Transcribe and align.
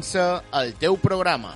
Comença 0.00 0.42
el 0.54 0.70
teu 0.80 0.96
programa. 0.96 1.50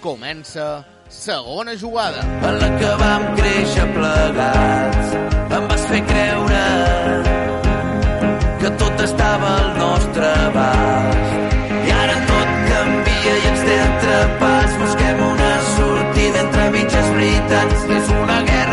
Comença 0.00 0.86
segona 1.10 1.74
jugada. 1.76 2.20
en 2.48 2.58
la 2.60 2.68
que 2.78 2.90
vam 3.00 3.24
créixer 3.34 3.86
plegats. 3.96 5.08
Em 5.56 5.66
vas 5.66 5.86
fer 5.90 6.02
creure 6.06 6.62
que 8.60 8.70
tot 8.82 9.02
estava 9.02 9.50
al 9.64 9.68
nostre 9.82 10.30
abast. 10.46 11.26
I 11.88 11.90
ara 12.04 12.16
tot 12.30 12.54
canvia 12.70 13.34
i 13.34 13.50
ens 13.50 13.66
té 13.66 13.80
atrapats. 13.88 14.78
Busquem 14.84 15.18
una 15.32 15.52
sortida 15.74 16.40
entre 16.46 16.70
mitges 16.78 17.06
veritats. 17.18 17.78
És 17.98 18.16
una 18.22 18.42
guerra 18.42 18.67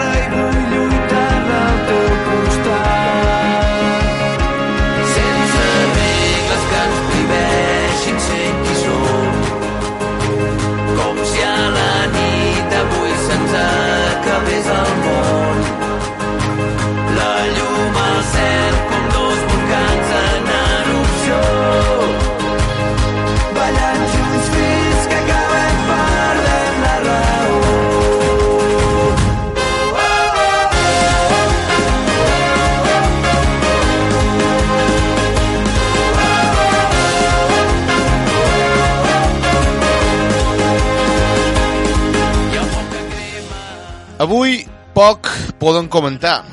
Avui 44.15 44.61
poc 44.95 45.27
poden 45.59 45.89
comentar 45.91 46.45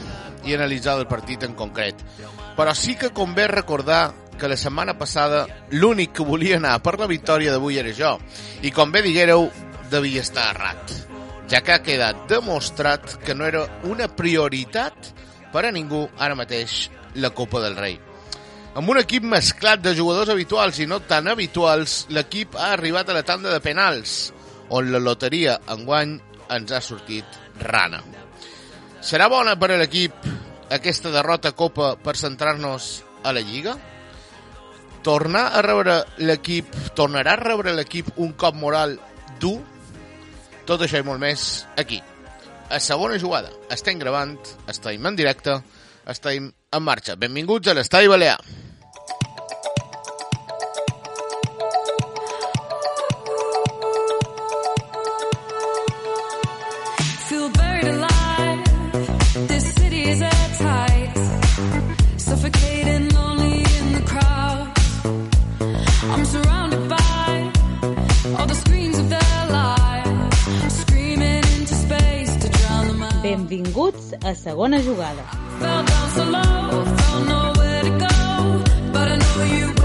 i 0.43 0.51
analitzar 0.57 0.97
el 0.99 1.07
partit 1.07 1.45
en 1.47 1.53
concret, 1.55 2.01
però 2.57 2.73
sí 2.75 2.97
que 2.99 3.13
convé 3.15 3.45
recordar 3.47 4.11
que 4.35 4.49
la 4.51 4.57
setmana 4.59 4.97
passada 4.99 5.45
l'únic 5.71 6.11
que 6.17 6.27
volia 6.27 6.57
anar 6.59 6.81
per 6.83 6.97
la 6.99 7.07
victòria 7.07 7.53
d'avui 7.55 7.79
era 7.79 7.93
jo, 7.95 8.17
i 8.67 8.73
com 8.75 8.91
bé 8.91 9.05
diguéreu, 9.05 9.47
devia 9.93 10.25
estar 10.27 10.49
errat, 10.51 10.91
ja 11.53 11.61
que 11.63 11.77
ha 11.77 11.85
quedat 11.87 12.25
demostrat 12.33 13.21
que 13.23 13.37
no 13.39 13.47
era 13.47 13.63
una 13.87 14.11
prioritat 14.11 15.13
per 15.55 15.63
a 15.69 15.71
ningú 15.71 16.09
ara 16.19 16.35
mateix 16.35 16.89
la 17.15 17.31
Copa 17.31 17.63
del 17.63 17.79
Rei. 17.79 17.95
Amb 18.75 18.91
un 18.91 18.99
equip 18.99 19.23
mesclat 19.23 19.85
de 19.87 19.95
jugadors 19.95 20.35
habituals 20.35 20.83
i 20.83 20.89
no 20.91 20.99
tan 21.07 21.31
habituals, 21.31 22.09
l'equip 22.11 22.59
ha 22.59 22.73
arribat 22.73 23.07
a 23.07 23.19
la 23.21 23.23
tanda 23.23 23.55
de 23.55 23.63
penals, 23.63 24.33
on 24.75 24.91
la 24.91 24.99
loteria 24.99 25.61
enguany 25.71 26.19
ens 26.51 26.75
ha 26.75 26.83
sortit 26.83 27.42
rana. 27.63 28.03
Serà 29.03 29.29
bona 29.31 29.57
per 29.59 29.73
a 29.75 29.79
l'equip 29.81 30.27
aquesta 30.73 31.11
derrota 31.11 31.51
a 31.51 31.57
Copa 31.59 31.97
per 31.97 32.17
centrar-nos 32.17 33.03
a 33.23 33.33
la 33.35 33.43
Lliga? 33.43 33.75
Tornar 35.03 35.49
a 35.57 35.63
rebre 35.65 35.97
l'equip, 36.23 36.71
tornarà 36.95 37.35
a 37.35 37.41
rebre 37.41 37.75
l'equip 37.75 38.13
un 38.23 38.33
cop 38.39 38.55
moral 38.55 38.97
dur? 39.43 39.59
Tot 40.67 40.85
això 40.87 41.03
i 41.03 41.07
molt 41.07 41.21
més 41.21 41.67
aquí. 41.77 41.99
A 42.71 42.79
segona 42.81 43.19
jugada. 43.19 43.51
Estem 43.75 43.99
gravant, 43.99 44.37
estem 44.71 45.11
en 45.11 45.19
directe, 45.19 45.59
estem 46.09 46.47
en 46.49 46.83
marxa. 46.87 47.19
Benvinguts 47.19 47.69
a 47.69 47.75
l'Estadi 47.75 48.09
Balear. 48.09 48.39
Benvinguts 73.23 74.13
a 74.25 74.35
segona 74.35 74.79
jugada. 74.81 75.23
Fell 75.61 75.85
down 75.85 76.11
so 76.11 76.25
low, 76.25 76.85
felt 76.97 77.27
nowhere 77.29 77.83
to 77.83 77.91
go. 77.91 78.63
But 78.93 79.09
I 79.09 79.17
know 79.17 79.45
you 79.45 79.82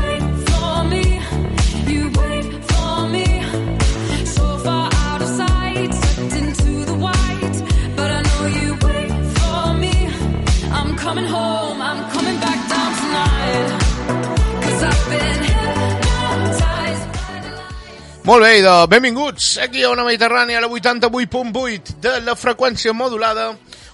Molt 18.27 18.43
bé, 18.43 18.57
idò, 18.59 18.89
benvinguts 18.91 19.53
aquí 19.63 19.85
a 19.88 19.89
una 19.93 20.03
Mediterrània 20.03 20.57
a 20.59 20.61
la 20.65 20.67
88.8 20.67 21.93
de 22.03 22.11
la 22.25 22.33
freqüència 22.35 22.91
modulada. 22.91 23.53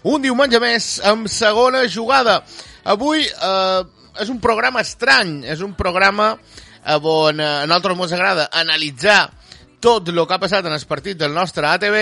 Un 0.09 0.23
diumenge 0.23 0.57
més 0.57 0.87
amb 1.05 1.29
segona 1.29 1.83
jugada. 1.85 2.39
Avui 2.89 3.27
eh, 3.27 3.83
és 4.25 4.31
un 4.33 4.39
programa 4.41 4.81
estrany, 4.81 5.43
és 5.45 5.61
un 5.61 5.75
programa 5.77 6.31
eh, 6.33 6.97
on 6.97 7.45
eh, 7.45 7.51
a 7.61 7.69
nosaltres 7.69 8.01
ens 8.07 8.17
agrada 8.17 8.49
analitzar 8.63 9.19
tot 9.77 10.09
el 10.09 10.25
que 10.25 10.33
ha 10.33 10.41
passat 10.41 10.65
en 10.65 10.73
el 10.73 10.89
partit 10.89 11.21
del 11.21 11.37
nostre 11.37 11.69
ATV, 11.69 12.01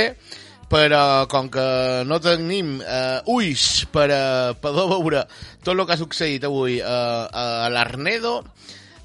però 0.71 1.27
com 1.27 1.51
que 1.51 1.69
no 2.07 2.23
tenim 2.23 2.77
eh, 2.79 3.19
ulls 3.27 3.89
per 3.91 4.07
a 4.07 4.25
poder 4.55 4.87
veure 4.95 5.27
tot 5.59 5.75
el 5.75 5.83
que 5.83 5.99
ha 5.99 6.05
succeït 6.07 6.47
avui 6.47 6.79
eh, 6.79 6.87
a 6.87 7.67
l'Arnedo, 7.75 8.37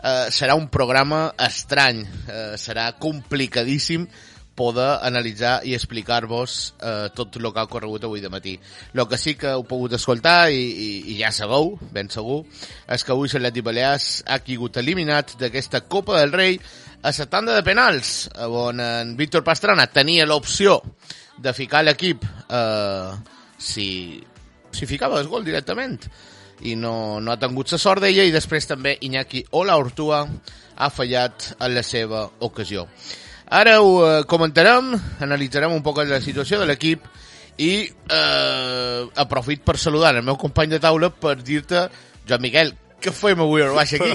eh, 0.03 0.29
serà 0.31 0.57
un 0.59 0.69
programa 0.73 1.29
estrany, 1.49 2.05
eh, 2.29 2.55
serà 2.61 2.91
complicadíssim 2.99 4.07
poder 4.57 5.05
analitzar 5.05 5.61
i 5.69 5.75
explicar-vos 5.77 6.75
eh, 6.81 7.09
tot 7.15 7.37
el 7.37 7.51
que 7.53 7.61
ha 7.61 7.67
ocorregut 7.69 8.07
avui 8.09 8.23
de 8.25 8.31
matí. 8.33 8.57
El 8.95 9.05
que 9.07 9.19
sí 9.21 9.37
que 9.37 9.53
heu 9.53 9.67
pogut 9.69 9.95
escoltar, 9.99 10.49
i, 10.51 10.63
i, 10.65 10.91
i 11.13 11.19
ja 11.21 11.31
sabeu, 11.35 11.75
ben 11.93 12.09
segur, 12.11 12.41
és 12.89 13.05
que 13.05 13.13
avui 13.13 13.29
l'Atleti 13.29 13.65
Balears 13.67 14.09
ha 14.27 14.41
caigut 14.41 14.81
eliminat 14.81 15.37
d'aquesta 15.39 15.85
Copa 15.85 16.23
del 16.23 16.33
Rei 16.33 16.57
a 17.03 17.13
la 17.13 17.27
tanda 17.31 17.55
de 17.55 17.63
penals, 17.63 18.31
on 18.49 18.81
en 18.81 19.13
Víctor 19.21 19.45
Pastrana 19.45 19.87
tenia 19.93 20.27
l'opció 20.27 20.81
de 21.37 21.53
ficar 21.53 21.85
l'equip 21.85 22.25
eh, 22.25 23.13
si, 23.59 23.89
si 24.73 24.89
ficava 24.89 25.21
el 25.21 25.29
gol 25.29 25.45
directament 25.45 26.01
i 26.63 26.77
no, 26.77 27.21
no 27.21 27.33
ha 27.33 27.41
tingut 27.41 27.73
la 27.73 27.79
sort 27.81 28.05
d'ella 28.05 28.25
i 28.25 28.35
després 28.35 28.69
també 28.69 28.97
Iñaki 29.05 29.45
Ola 29.59 29.77
Ortua 29.77 30.23
ha 30.77 30.91
fallat 30.91 31.53
en 31.59 31.75
la 31.75 31.83
seva 31.85 32.27
ocasió. 32.41 32.87
Ara 33.47 33.77
ho 33.81 34.01
eh, 34.07 34.25
comentarem, 34.27 34.95
analitzarem 35.23 35.73
un 35.73 35.85
poc 35.85 36.03
la 36.05 36.21
situació 36.21 36.59
de 36.61 36.67
l'equip 36.67 37.05
i 37.63 37.87
eh, 37.87 39.07
aprofit 39.17 39.63
per 39.65 39.79
saludar 39.79 40.15
el 40.17 40.25
meu 40.27 40.37
company 40.37 40.73
de 40.73 40.83
taula 40.83 41.11
per 41.11 41.37
dir-te, 41.43 41.87
Joan 42.27 42.43
Miguel, 42.43 42.75
Què 42.97 43.13
fem 43.13 43.39
avui 43.45 43.61
al 43.63 43.75
baix 43.77 43.93
aquí? 43.95 44.15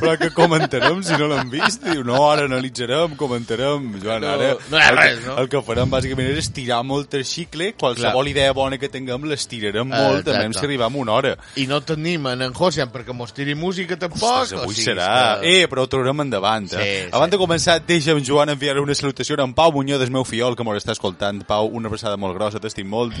Però 0.00 0.16
que 0.18 0.28
comentarem 0.34 0.98
si 1.06 1.14
no 1.16 1.28
l'hem 1.30 1.48
vist? 1.52 1.84
Diu, 1.86 2.02
no, 2.04 2.16
ara 2.28 2.44
analitzarem, 2.48 3.14
comentarem. 3.16 3.84
Joan, 4.02 4.20
No, 4.24 4.32
ara... 4.34 4.48
no 4.68 4.76
hi 4.80 4.82
ha 4.82 4.90
res, 4.96 5.20
no? 5.24 5.36
El 5.40 5.46
que 5.48 5.60
farem, 5.64 5.88
bàsicament, 5.92 6.28
és 6.34 6.40
estirar 6.42 6.80
molt 6.84 7.14
el 7.14 7.22
xicle. 7.24 7.70
Qualsevol 7.78 8.26
Clar. 8.26 8.32
idea 8.34 8.52
bona 8.56 8.78
que 8.82 8.90
tinguem 8.92 9.24
l'estirarem 9.30 9.86
Eh, 9.92 10.02
molt, 10.02 10.24
també 10.26 10.42
exacte. 10.42 10.58
si 10.58 10.66
arribem 10.66 10.98
a 10.98 11.02
una 11.04 11.14
hora. 11.14 11.32
I 11.56 11.66
no 11.70 11.80
tenim 11.86 12.26
en 12.32 12.42
en 12.48 12.52
Josian 12.52 12.90
perquè 12.92 13.14
mos 13.14 13.32
tiri 13.32 13.54
música 13.54 13.96
tampoc. 13.96 14.22
Ostres, 14.22 14.60
avui 14.60 14.74
o 14.74 14.76
sigui, 14.76 14.90
serà... 14.90 15.40
que- 15.40 15.54
Eh, 15.62 15.68
però 15.70 15.86
ho 15.86 15.88
traurem 15.88 16.20
endavant. 16.26 16.66
Eh? 16.74 16.76
Sí, 16.76 17.06
sí. 17.06 17.10
Abans 17.12 17.30
de 17.30 17.38
començar, 17.38 17.78
deixa'm, 17.86 18.24
Joan, 18.26 18.50
enviar 18.50 18.80
una 18.82 18.94
salutació 18.94 19.38
a 19.38 19.44
en 19.46 19.54
Pau 19.54 19.70
Muñoz, 19.72 20.02
el 20.02 20.10
meu 20.10 20.24
fiol, 20.24 20.56
que 20.56 20.64
m'ho 20.66 20.74
està 20.74 20.92
escoltant. 20.92 21.44
Pau, 21.46 21.70
una 21.72 21.88
abraçada 21.88 22.16
molt 22.18 22.34
grossa, 22.36 22.58
t'estim 22.60 22.88
molt. 22.90 23.14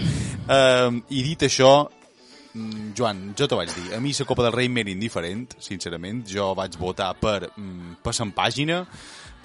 Um, 0.50 1.00
I 1.10 1.22
dit 1.22 1.42
això, 1.46 1.88
Joan, 2.96 3.34
jo 3.36 3.48
t'ho 3.48 3.58
vaig 3.58 3.72
dir, 3.74 3.90
a 3.96 4.00
mi 4.00 4.14
la 4.16 4.26
Copa 4.28 4.46
del 4.46 4.54
Rei 4.54 4.68
m'era 4.72 4.92
indiferent, 4.92 5.58
sincerament. 5.60 6.24
Jo 6.30 6.54
vaig 6.56 6.78
votar 6.80 7.12
per 7.20 7.50
mm, 7.52 8.00
passar 8.04 8.26
pàgina, 8.36 8.84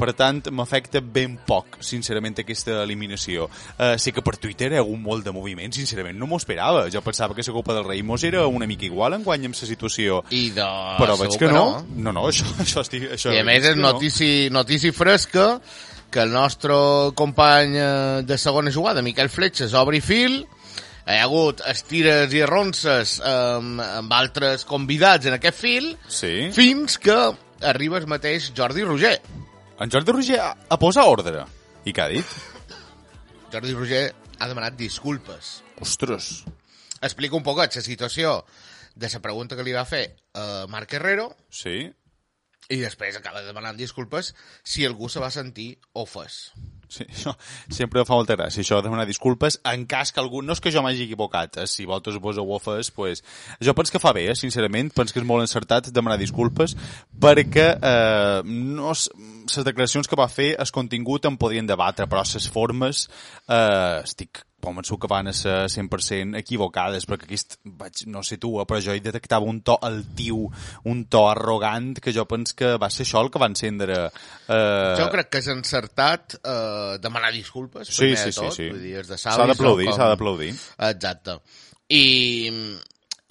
per 0.02 0.16
tant, 0.18 0.40
m'afecta 0.56 1.02
ben 1.04 1.36
poc, 1.46 1.78
sincerament, 1.86 2.40
aquesta 2.42 2.80
eliminació. 2.82 3.46
Uh, 3.76 3.94
sé 4.02 4.14
que 4.16 4.24
per 4.26 4.34
Twitter 4.42 4.72
hi 4.72 4.80
ha 4.80 4.82
hagut 4.82 4.98
molt 4.98 5.28
de 5.28 5.34
moviment, 5.36 5.74
sincerament, 5.76 6.18
no 6.18 6.30
m'ho 6.30 6.40
esperava. 6.42 6.88
Jo 6.94 7.04
pensava 7.06 7.38
que 7.38 7.46
la 7.46 7.54
Copa 7.54 7.76
del 7.78 7.86
Rei 7.86 8.02
mos 8.02 8.24
era 8.26 8.48
una 8.48 8.66
mica 8.66 8.88
igual 8.88 9.14
en 9.20 9.28
guany 9.28 9.46
amb 9.52 9.60
la 9.60 9.70
situació. 9.70 10.24
I 10.32 10.50
de... 10.56 10.68
Però 10.98 11.20
veig 11.20 11.38
que 11.38 11.52
no. 11.52 11.66
No, 11.94 12.16
no, 12.16 12.26
això, 12.32 12.48
això 12.66 12.82
estic... 12.82 13.12
Això, 13.18 13.36
I 13.36 13.44
a 13.44 13.46
més 13.46 13.62
és 13.62 13.76
que 13.76 13.82
no. 13.82 13.92
notici, 13.92 14.32
notici 14.50 14.94
fresca 14.96 15.52
que 16.12 16.26
el 16.26 16.34
nostre 16.34 16.74
company 17.16 17.78
eh, 17.78 18.22
de 18.28 18.38
segona 18.42 18.74
jugada, 18.74 19.06
Miquel 19.06 19.30
Fletxes, 19.30 19.78
obri 19.78 20.02
fil, 20.04 20.42
hi 21.06 21.18
ha 21.18 21.24
hagut 21.26 21.62
estires 21.68 22.34
i 22.38 22.44
ronces 22.46 23.18
amb, 23.26 23.82
amb 23.82 24.14
altres 24.14 24.66
convidats 24.70 25.26
en 25.28 25.34
aquest 25.38 25.58
fil, 25.58 25.92
Sí. 26.08 26.50
fins 26.54 26.98
que 27.02 27.16
arriba 27.62 27.98
el 27.98 28.08
mateix 28.08 28.52
Jordi 28.58 28.84
Roger. 28.84 29.20
En 29.82 29.90
Jordi 29.90 30.12
Roger 30.14 30.40
a, 30.40 30.52
a 30.70 30.78
posar 30.80 31.08
ordre. 31.10 31.46
I 31.86 31.94
què 31.94 32.04
ha 32.04 32.10
dit? 32.12 32.26
Jordi 33.52 33.74
Roger 33.74 34.04
ha 34.40 34.48
demanat 34.48 34.78
disculpes. 34.78 35.62
Ostres. 35.82 36.44
Explica 37.02 37.36
un 37.36 37.44
poquet 37.44 37.76
la 37.76 37.82
situació 37.82 38.44
de 38.96 39.10
la 39.10 39.20
pregunta 39.24 39.56
que 39.58 39.64
li 39.66 39.74
va 39.74 39.86
fer 39.90 40.04
a 40.38 40.68
Marc 40.70 40.94
Herrero 40.94 41.32
Sí. 41.50 41.90
i 42.70 42.78
després 42.80 43.18
acaba 43.18 43.42
demanant 43.42 43.78
disculpes 43.78 44.36
si 44.64 44.86
algú 44.86 45.10
se 45.10 45.20
va 45.20 45.32
sentir 45.34 45.80
ofès. 45.94 46.52
Sí, 46.92 47.06
això 47.14 47.32
sempre 47.72 48.04
fa 48.08 48.18
molta 48.18 48.36
gràcia, 48.36 48.64
això 48.66 48.82
de 48.82 48.90
demanar 48.90 49.08
disculpes 49.08 49.60
en 49.72 49.86
cas 49.90 50.12
que 50.12 50.20
algú... 50.20 50.44
No 50.44 50.58
és 50.58 50.64
que 50.64 50.74
jo 50.74 50.84
m'hagi 50.84 51.06
equivocat, 51.08 51.62
eh? 51.64 51.68
si 51.72 51.88
vosaltres 51.88 52.20
vos 52.24 52.42
ho 52.42 52.46
ofes, 52.58 52.92
pues... 52.92 53.24
jo 53.64 53.76
penso 53.78 53.96
que 53.96 54.04
fa 54.04 54.12
bé, 54.18 54.28
eh? 54.34 54.36
sincerament, 54.36 54.92
penso 54.96 55.16
que 55.16 55.24
és 55.24 55.28
molt 55.28 55.46
encertat 55.46 55.88
demanar 55.96 56.20
disculpes 56.20 56.76
perquè 57.22 57.68
eh, 57.78 58.42
no 58.44 58.92
les 58.92 59.66
declaracions 59.72 60.10
que 60.10 60.20
va 60.20 60.28
fer, 60.32 60.52
el 60.60 60.76
contingut 60.76 61.28
en 61.30 61.40
podrien 61.40 61.68
debatre, 61.70 62.10
però 62.12 62.26
les 62.28 62.52
formes 62.52 63.08
eh, 63.48 64.02
estic 64.04 64.44
convençut 64.62 65.00
que 65.02 65.10
van 65.12 65.28
a 65.28 65.34
ser 65.34 65.66
100% 65.74 66.38
equivocades, 66.40 67.08
perquè 67.10 67.28
aquest, 67.28 67.58
vaig, 67.66 68.04
no 68.14 68.22
sé 68.24 68.38
tu, 68.42 68.54
eh, 68.62 68.66
però 68.70 68.80
jo 68.84 68.94
hi 68.96 69.02
detectava 69.04 69.46
un 69.50 69.60
to 69.66 69.76
altiu, 69.82 70.46
un 70.86 71.04
to 71.12 71.26
arrogant, 71.30 71.96
que 72.00 72.14
jo 72.16 72.28
penso 72.30 72.56
que 72.56 72.76
va 72.82 72.90
ser 72.94 73.04
això 73.08 73.24
el 73.26 73.32
que 73.34 73.42
va 73.42 73.50
encendre... 73.52 73.98
Eh, 74.48 74.96
Jo 75.02 75.10
crec 75.14 75.30
que 75.34 75.42
és 75.44 75.50
encertat 75.54 76.38
eh, 76.40 76.98
demanar 77.02 77.34
disculpes, 77.36 77.90
Sí, 77.92 78.06
primer 78.14 78.18
sí, 78.22 78.30
de 78.30 78.32
sí, 78.32 78.40
tot. 78.46 78.56
sí. 78.56 78.70
Vull 78.72 78.82
dir, 78.86 78.96
és 79.02 79.10
de 79.12 79.18
S'ha 79.20 79.36
d'aplaudir? 79.50 79.90
Com- 79.92 79.98
s'ha 80.00 80.08
d'aplaudir. 80.14 80.54
Exacte. 80.92 81.40
I, 81.92 82.06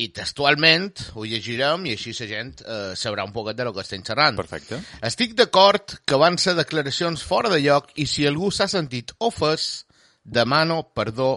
I 0.00 0.06
textualment 0.16 0.94
ho 1.16 1.26
llegirem 1.28 1.82
i 1.88 1.94
així 1.96 2.12
la 2.16 2.26
gent 2.28 2.52
eh, 2.64 2.92
sabrà 2.96 3.24
un 3.26 3.32
poquet 3.34 3.56
de 3.58 3.66
lo 3.68 3.72
que 3.76 3.82
estem 3.84 4.02
xerrant. 4.06 4.36
Perfecte. 4.40 4.78
Estic 5.04 5.34
d'acord 5.36 5.98
que 6.08 6.18
van 6.20 6.38
ser 6.40 6.54
declaracions 6.58 7.22
fora 7.24 7.50
de 7.52 7.60
lloc 7.64 7.90
i 8.00 8.06
si 8.08 8.24
algú 8.28 8.48
s'ha 8.52 8.68
sentit 8.68 9.12
ofès, 9.20 9.84
demano 10.30 10.82
perdó 10.94 11.30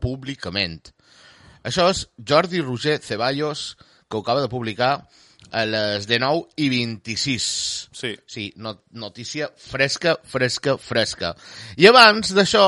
públicament. 0.00 0.90
Això 1.68 1.88
és 1.92 2.06
Jordi 2.16 2.62
Roger 2.64 2.98
Ceballos, 3.04 3.76
que 4.08 4.16
ho 4.16 4.24
acaba 4.24 4.40
de 4.40 4.48
publicar 4.48 5.08
a 5.50 5.64
les 5.64 6.06
19 6.08 6.48
i 6.56 6.68
26. 6.68 7.48
Sí. 7.92 8.14
Sí, 8.26 8.52
no, 8.56 8.78
notícia 8.90 9.50
fresca, 9.56 10.16
fresca, 10.24 10.76
fresca. 10.78 11.34
I 11.76 11.88
abans 11.90 12.32
d'això, 12.36 12.64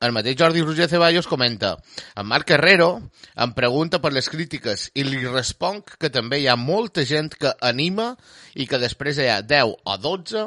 el 0.00 0.14
mateix 0.14 0.38
Jordi 0.38 0.62
Roger 0.62 0.86
Ceballos 0.90 1.26
comenta 1.26 1.72
en 2.14 2.26
Marc 2.30 2.52
Herrero 2.54 2.90
em 3.34 3.52
pregunta 3.56 3.98
per 3.98 4.12
les 4.14 4.28
crítiques 4.30 4.92
i 4.94 5.02
li 5.02 5.24
responc 5.26 5.96
que 5.98 6.10
també 6.14 6.38
hi 6.38 6.46
ha 6.46 6.54
molta 6.54 7.02
gent 7.02 7.32
que 7.34 7.50
anima 7.66 8.12
i 8.54 8.68
que 8.70 8.78
després 8.78 9.18
hi 9.18 9.26
ha 9.32 9.40
10 9.42 9.74
o 9.82 9.96
12 9.98 10.44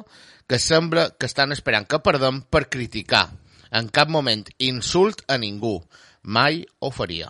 que 0.47 0.59
sembla 0.59 1.09
que 1.19 1.27
estan 1.27 1.51
esperant 1.51 1.87
que 1.87 1.99
perdem 1.99 2.41
per 2.47 2.69
criticar. 2.71 3.25
En 3.71 3.87
cap 3.89 4.09
moment 4.11 4.43
insult 4.59 5.23
a 5.27 5.37
ningú. 5.37 5.77
Mai 6.23 6.65
ho 6.79 6.91
faria. 6.91 7.29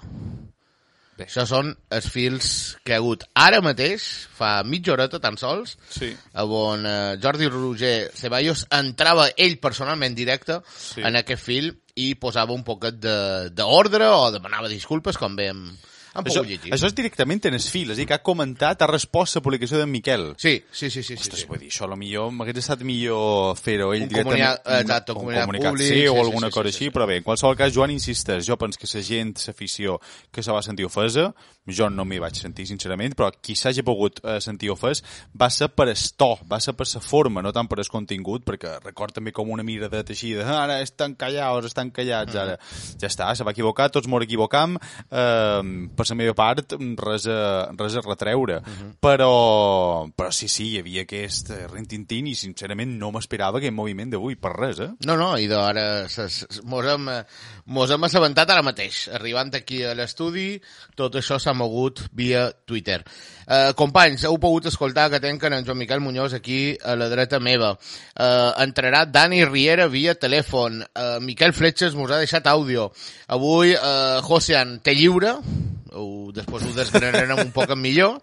Bé. 1.17 1.27
Això 1.27 1.43
són 1.45 1.69
els 1.93 2.07
fils 2.09 2.47
que 2.83 2.95
ha 2.95 2.97
hagut 3.01 3.23
ara 3.37 3.59
mateix, 3.61 4.01
fa 4.33 4.63
mitja 4.65 4.93
horeta 4.95 5.19
tan 5.21 5.37
sols, 5.37 5.77
Sí. 5.91 6.09
on 6.33 6.85
eh, 6.87 7.17
Jordi 7.21 7.47
Roger 7.51 8.11
Ceballos 8.15 8.65
entrava 8.71 9.27
ell 9.37 9.59
personalment 9.59 10.15
directe 10.15 10.61
Sí. 10.75 11.01
en 11.01 11.15
aquest 11.19 11.43
fil 11.43 11.77
i 11.95 12.15
posava 12.15 12.53
un 12.53 12.63
poquet 12.63 12.95
de- 12.99 13.49
d'ordre 13.51 14.07
o 14.07 14.31
demanava 14.31 14.67
disculpes, 14.71 15.17
com 15.17 15.35
bé 15.35 15.49
hem, 15.51 15.77
hem 16.13 16.23
Això, 16.25 16.41
pogut 16.41 16.47
llegir. 16.49 16.71
això 16.73 16.87
és 16.87 16.95
directament 16.95 17.45
en 17.47 17.55
fil, 17.71 17.89
és 17.91 17.95
a 17.97 17.99
dir, 18.01 18.05
que 18.07 18.13
ha 18.13 18.21
comentat, 18.23 18.81
ha 18.81 18.87
respost 18.87 19.35
la 19.35 19.41
publicació 19.41 19.77
d'en 19.79 19.89
Miquel. 19.91 20.33
Sí, 20.37 20.63
sí, 20.71 20.89
sí, 20.89 21.01
sí. 21.03 21.15
sí, 21.15 21.21
Ostres, 21.21 21.41
sí. 21.41 21.47
vull 21.47 21.59
dir, 21.59 21.69
això 21.71 21.85
a 21.85 21.87
lo 21.87 21.95
millor 21.97 22.31
m'hagués 22.31 22.57
estat 22.57 22.81
millor 22.83 23.55
fer-ho 23.57 23.93
ell 23.93 24.03
Un 24.03 24.09
directament. 24.09 24.41
comunicat- 24.43 24.81
exacte, 24.81 25.11
un 25.11 25.17
comunicat 25.19 25.47
públic, 25.71 25.87
sí, 25.87 25.93
sí, 26.01 26.07
o 26.07 26.13
sí, 26.13 26.19
alguna 26.19 26.47
sí, 26.47 26.53
cosa 26.53 26.69
sí, 26.69 26.75
així, 26.75 26.85
sí. 26.85 26.91
però 26.91 27.07
bé, 27.07 27.17
en 27.17 27.23
qualsevol 27.23 27.55
cas, 27.57 27.73
Joan 27.73 27.91
insisteix, 27.91 28.45
jo 28.47 28.57
penso 28.57 28.79
que 28.79 28.87
la 28.97 29.03
gent, 29.03 29.33
l'afició, 29.47 29.99
que 30.31 30.43
se 30.43 30.51
va 30.51 30.61
sentir 30.61 30.85
ofesa, 30.85 31.33
jo 31.67 31.89
no 31.89 32.03
m'hi 32.05 32.19
vaig 32.19 32.35
sentir, 32.35 32.65
sincerament, 32.67 33.13
però 33.15 33.31
qui 33.41 33.55
s'hagi 33.55 33.83
pogut 33.83 34.19
eh, 34.25 34.39
sentir 34.41 34.69
ofès 34.71 35.03
va 35.39 35.49
ser 35.49 35.69
per 35.69 35.87
el 35.89 35.95
to, 36.17 36.37
va 36.51 36.59
ser 36.59 36.73
per 36.73 36.87
la 36.93 36.99
forma, 36.99 37.41
no 37.41 37.51
tant 37.53 37.67
per 37.67 37.79
el 37.79 37.87
contingut, 37.87 38.43
perquè 38.43 38.79
record 38.83 39.13
també 39.13 39.31
com 39.31 39.49
una 39.49 39.63
així 40.09 40.33
de 40.33 40.43
"Ah, 40.43 40.63
ara 40.63 40.81
estan 40.81 41.15
callats, 41.15 41.65
estan 41.67 41.91
callats, 41.91 42.35
ara 42.35 42.57
ja 42.99 43.07
està, 43.07 43.33
se 43.35 43.43
va 43.43 43.51
equivocar, 43.51 43.89
tots 43.91 44.07
m'ho 44.07 44.19
equivocam, 44.21 44.77
eh, 45.11 45.61
per 46.01 46.09
la 46.09 46.17
meva 46.17 46.35
part, 46.37 46.75
res 47.05 47.27
a, 47.29 47.39
res 47.77 47.97
a 47.99 48.03
retreure, 48.05 48.59
però, 49.01 50.07
però 50.17 50.31
sí, 50.33 50.49
sí, 50.51 50.71
hi 50.73 50.81
havia 50.81 51.05
aquest 51.05 51.53
eh, 51.53 51.63
rintintín 51.69 52.27
i 52.31 52.35
sincerament 52.37 52.97
no 52.99 53.11
m'esperava 53.13 53.61
aquest 53.61 53.75
moviment 53.77 54.11
d'avui, 54.13 54.37
per 54.41 54.55
res, 54.57 54.81
eh? 54.81 54.89
No, 55.07 55.17
no, 55.19 55.33
i 55.37 55.47
d'ara 55.51 56.07
mos 56.65 56.87
hem, 56.89 57.09
mos 57.71 57.91
hem 57.93 58.07
assabentat 58.07 58.49
ara 58.49 58.65
mateix. 58.65 59.05
Arribant 59.15 59.53
aquí 59.57 59.81
a 59.85 59.93
l'estudi, 59.97 60.55
tot 60.97 61.15
això 61.19 61.37
s'ha 61.39 61.53
mogut 61.57 62.03
via 62.17 62.47
Twitter. 62.65 63.01
Eh, 63.51 63.73
companys, 63.77 64.25
heu 64.27 64.37
pogut 64.41 64.69
escoltar 64.69 65.09
que 65.11 65.21
tenquen 65.23 65.53
en 65.53 65.65
Joan 65.67 65.81
Miquel 65.81 66.03
Muñoz 66.03 66.33
aquí 66.33 66.77
a 66.83 66.95
la 66.95 67.09
dreta 67.11 67.39
meva. 67.39 67.73
Eh, 68.15 68.51
entrarà 68.63 69.05
Dani 69.05 69.43
Riera 69.45 69.87
via 69.91 70.15
telèfon. 70.15 70.81
Eh, 70.81 71.19
Miquel 71.21 71.53
Fletxes 71.53 71.95
mos 71.97 72.11
ha 72.11 72.21
deixat 72.21 72.47
àudio. 72.47 72.91
Avui, 73.27 73.73
eh, 73.75 74.19
Josean, 74.23 74.79
té 74.79 74.95
lliure, 74.95 75.37
ho, 75.91 76.31
després 76.35 76.65
ho 76.67 76.73
desgranarem 76.75 77.43
un 77.47 77.51
poc 77.55 77.73
millor 77.75 78.19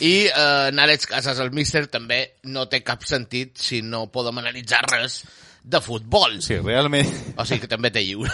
i 0.00 0.14
eh, 0.28 0.68
en 0.70 0.78
Àlex 0.78 1.08
Casas, 1.10 1.40
el 1.42 1.50
míster, 1.54 1.86
també 1.90 2.24
no 2.50 2.68
té 2.70 2.82
cap 2.86 3.04
sentit 3.06 3.58
si 3.58 3.82
no 3.82 4.06
podem 4.12 4.38
analitzar 4.42 4.84
res 4.90 5.22
de 5.68 5.80
futbol. 5.84 6.38
Sí, 6.40 6.56
realment, 6.62 7.08
O 7.36 7.44
sigui 7.44 7.60
que 7.60 7.68
també 7.68 7.90
té 7.92 8.00
lliure. 8.00 8.30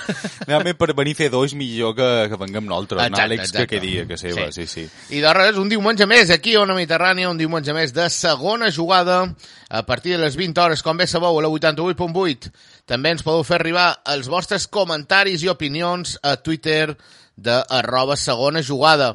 realment 0.47 0.77
per 0.79 0.93
venir 0.95 1.17
a 1.17 1.19
fer 1.19 1.31
dos 1.33 1.55
millor 1.59 1.95
que, 1.97 2.07
que 2.31 2.39
venguem 2.39 2.69
nosaltres, 2.69 3.01
Exacte, 3.01 3.19
en 3.19 3.25
Àlex 3.25 3.49
exacte. 3.49 3.65
que 3.67 3.81
quedia, 3.81 4.05
que 4.07 4.19
seva, 4.21 4.45
sí, 4.55 4.67
sí. 4.71 4.85
I 5.17 5.23
de 5.25 5.33
res, 5.35 5.59
un 5.59 5.73
diumenge 5.73 6.07
més 6.07 6.31
aquí 6.31 6.55
a 6.55 6.63
Ona 6.63 6.77
Mediterrània, 6.79 7.33
un 7.33 7.41
diumenge 7.41 7.75
més 7.75 7.95
de 7.97 8.07
segona 8.13 8.71
jugada 8.71 9.25
a 9.69 9.83
partir 9.89 10.15
de 10.15 10.21
les 10.23 10.37
20 10.39 10.63
hores, 10.63 10.85
com 10.87 11.01
bé 11.01 11.09
sabeu, 11.11 11.41
a 11.41 11.43
la 11.43 11.51
88.8. 11.51 12.53
També 12.87 13.17
ens 13.17 13.27
podeu 13.27 13.43
fer 13.43 13.59
arribar 13.59 13.89
els 14.15 14.31
vostres 14.31 14.69
comentaris 14.71 15.43
i 15.43 15.51
opinions 15.51 16.19
a 16.23 16.37
Twitter 16.37 16.93
de 17.37 17.63
arroba 17.69 18.17
segona 18.17 18.63
jugada. 18.63 19.15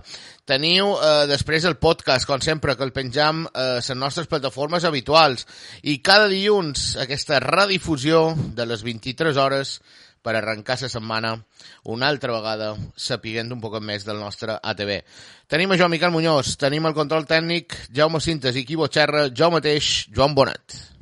Teniu 0.49 0.95
eh, 0.97 1.27
després 1.29 1.65
el 1.69 1.77
podcast, 1.77 2.25
com 2.25 2.41
sempre, 2.41 2.75
que 2.75 2.85
el 2.85 2.93
penjam 2.95 3.45
a 3.53 3.65
les 3.77 3.89
nostres 3.95 4.27
plataformes 4.27 4.85
habituals. 4.85 5.45
I 5.83 5.99
cada 6.01 6.27
dilluns 6.31 6.95
aquesta 6.97 7.39
redifusió 7.43 8.33
de 8.57 8.65
les 8.65 8.83
23 8.83 9.37
hores 9.37 9.79
per 10.21 10.35
arrencar 10.35 10.77
la 10.81 10.89
setmana 10.91 11.33
una 11.83 12.09
altra 12.09 12.33
vegada 12.33 12.73
sapiguent 12.95 13.53
un 13.55 13.61
poc 13.63 13.79
més 13.81 14.05
del 14.05 14.19
nostre 14.19 14.57
ATV. 14.59 14.99
Tenim 15.47 15.71
a 15.71 15.77
Joan 15.79 15.93
Miquel 15.95 16.11
Muñoz, 16.11 16.57
tenim 16.59 16.85
el 16.85 16.97
control 16.97 17.25
tècnic, 17.29 17.77
Jaume 17.95 18.19
Cintes 18.19 18.57
i 18.59 18.65
Quibo 18.65 18.89
Xerra, 18.91 19.29
jo 19.29 19.51
mateix, 19.53 20.09
Joan 20.15 20.35
Bonet. 20.35 20.98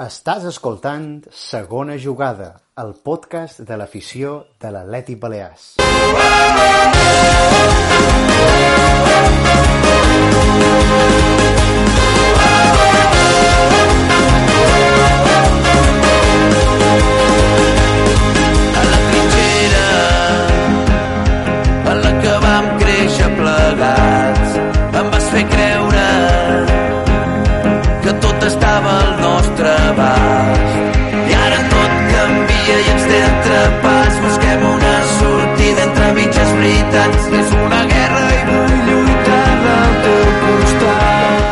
Estàs 0.00 0.46
escoltant 0.48 1.08
Segona 1.38 1.98
Jugada, 2.00 2.46
el 2.82 2.94
podcast 3.08 3.60
de 3.68 3.76
l'afició 3.76 4.30
de 4.64 4.72
l'Atlètic 4.72 5.20
Balears. 5.20 5.66
Veritats 36.90 37.26
és 37.38 37.50
una 37.54 37.80
guerra 37.86 38.22
i 38.34 38.38
vull 38.48 38.78
lluitar 38.88 39.50
del 39.64 39.92
teu 40.04 40.24
costat. 40.42 41.44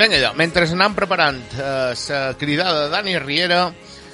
Vinga, 0.00 0.16
allò, 0.18 0.30
mentre 0.40 0.66
anàvem 0.66 0.96
preparant 0.96 1.38
eh, 1.54 1.92
cridada 2.40 2.86
de 2.86 2.90
Dani 2.94 3.14
Riera, 3.22 3.60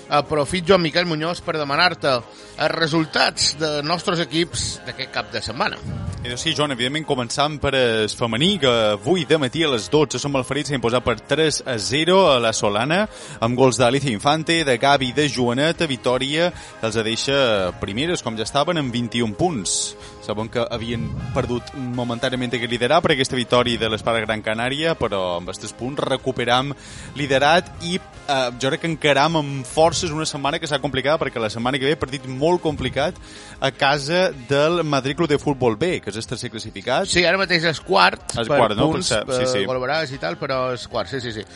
aprofit 0.09 0.67
jo, 0.69 0.79
Miquel 0.79 1.07
Muñoz, 1.07 1.41
per 1.45 1.57
demanar-te 1.59 2.13
els 2.17 2.75
resultats 2.75 3.55
de 3.61 3.71
nostres 3.85 4.21
equips 4.23 4.67
d'aquest 4.87 5.13
cap 5.15 5.33
de 5.33 5.43
setmana. 5.45 5.79
I 6.27 6.31
doncs 6.33 6.43
sí, 6.43 6.55
Joan, 6.57 6.73
evidentment 6.75 7.05
començant 7.07 7.59
per 7.63 7.71
el 7.79 8.11
femení, 8.11 8.57
que 8.63 8.71
avui 8.97 9.27
de 9.29 9.39
matí 9.39 9.63
a 9.63 9.71
les 9.71 9.91
12 9.93 10.19
som 10.19 10.35
el 10.35 10.47
Ferit 10.49 10.71
s'ha 10.71 10.79
imposat 10.79 11.05
per 11.07 11.19
3 11.21 11.61
a 11.71 11.77
0 11.79 12.17
a 12.33 12.41
la 12.43 12.53
Solana, 12.57 13.05
amb 13.41 13.59
gols 13.59 13.79
d'Alicia 13.79 14.11
Infante, 14.11 14.63
de 14.67 14.79
Gavi, 14.83 15.13
de 15.15 15.29
Joanet, 15.31 15.85
a 15.85 15.91
Vitòria, 15.91 16.51
que 16.81 16.91
els 16.91 16.99
deixa 17.07 17.39
primeres, 17.83 18.25
com 18.27 18.39
ja 18.39 18.47
estaven, 18.49 18.81
amb 18.83 18.95
21 18.95 19.37
punts. 19.39 19.95
Saben 20.27 20.49
que 20.51 20.65
havien 20.75 21.05
perdut 21.37 21.69
momentàniament 21.77 22.51
aquest 22.57 22.73
liderar 22.73 22.99
per 23.05 23.13
aquesta 23.15 23.37
victòria 23.39 23.79
de 23.79 23.91
l'Espada 23.93 24.19
Gran 24.25 24.43
Canària, 24.43 24.97
però 24.99 25.37
amb 25.37 25.53
aquests 25.53 25.75
punts 25.79 26.03
recuperam 26.03 26.73
liderat 27.15 27.69
i 27.87 27.95
eh, 28.01 28.51
jo 28.59 28.73
crec 28.73 28.83
que 28.83 28.91
encaram 28.91 29.39
amb 29.39 29.69
forces 29.69 30.11
una 30.11 30.27
setmana 30.27 30.59
que 30.59 30.67
s'ha 30.67 30.81
complicada 30.83 31.21
perquè 31.23 31.39
la 31.43 31.51
setmana 31.53 31.79
que 31.79 31.87
ve 31.87 31.95
partit 32.01 32.27
molt 32.27 32.61
complicat 32.65 33.15
a 33.61 33.71
casa 33.71 34.33
del 34.51 34.83
Madrid 34.83 35.17
Club 35.17 35.31
de 35.31 35.39
Futbol 35.39 35.79
B, 35.79 36.01
que 36.03 36.11
és 36.11 36.19
el 36.19 36.27
tercer 36.27 36.51
classificat. 36.51 37.07
Sí, 37.07 37.23
ara 37.25 37.39
mateix 37.39 37.65
és 37.71 37.81
quart, 37.87 38.35
És 38.35 38.49
per 38.51 38.59
quart, 38.59 38.77
no? 38.77 38.91
punts, 38.91 39.13
Per 39.15 39.23
per, 39.31 39.39
ser- 39.39 39.47
sí, 39.47 39.61
sí. 39.61 39.67
col·laborades 39.71 40.13
i 40.17 40.19
tal, 40.23 40.41
però 40.43 40.73
és 40.75 40.89
quart, 40.91 41.09
sí, 41.13 41.23
sí, 41.23 41.33
sí. 41.39 41.47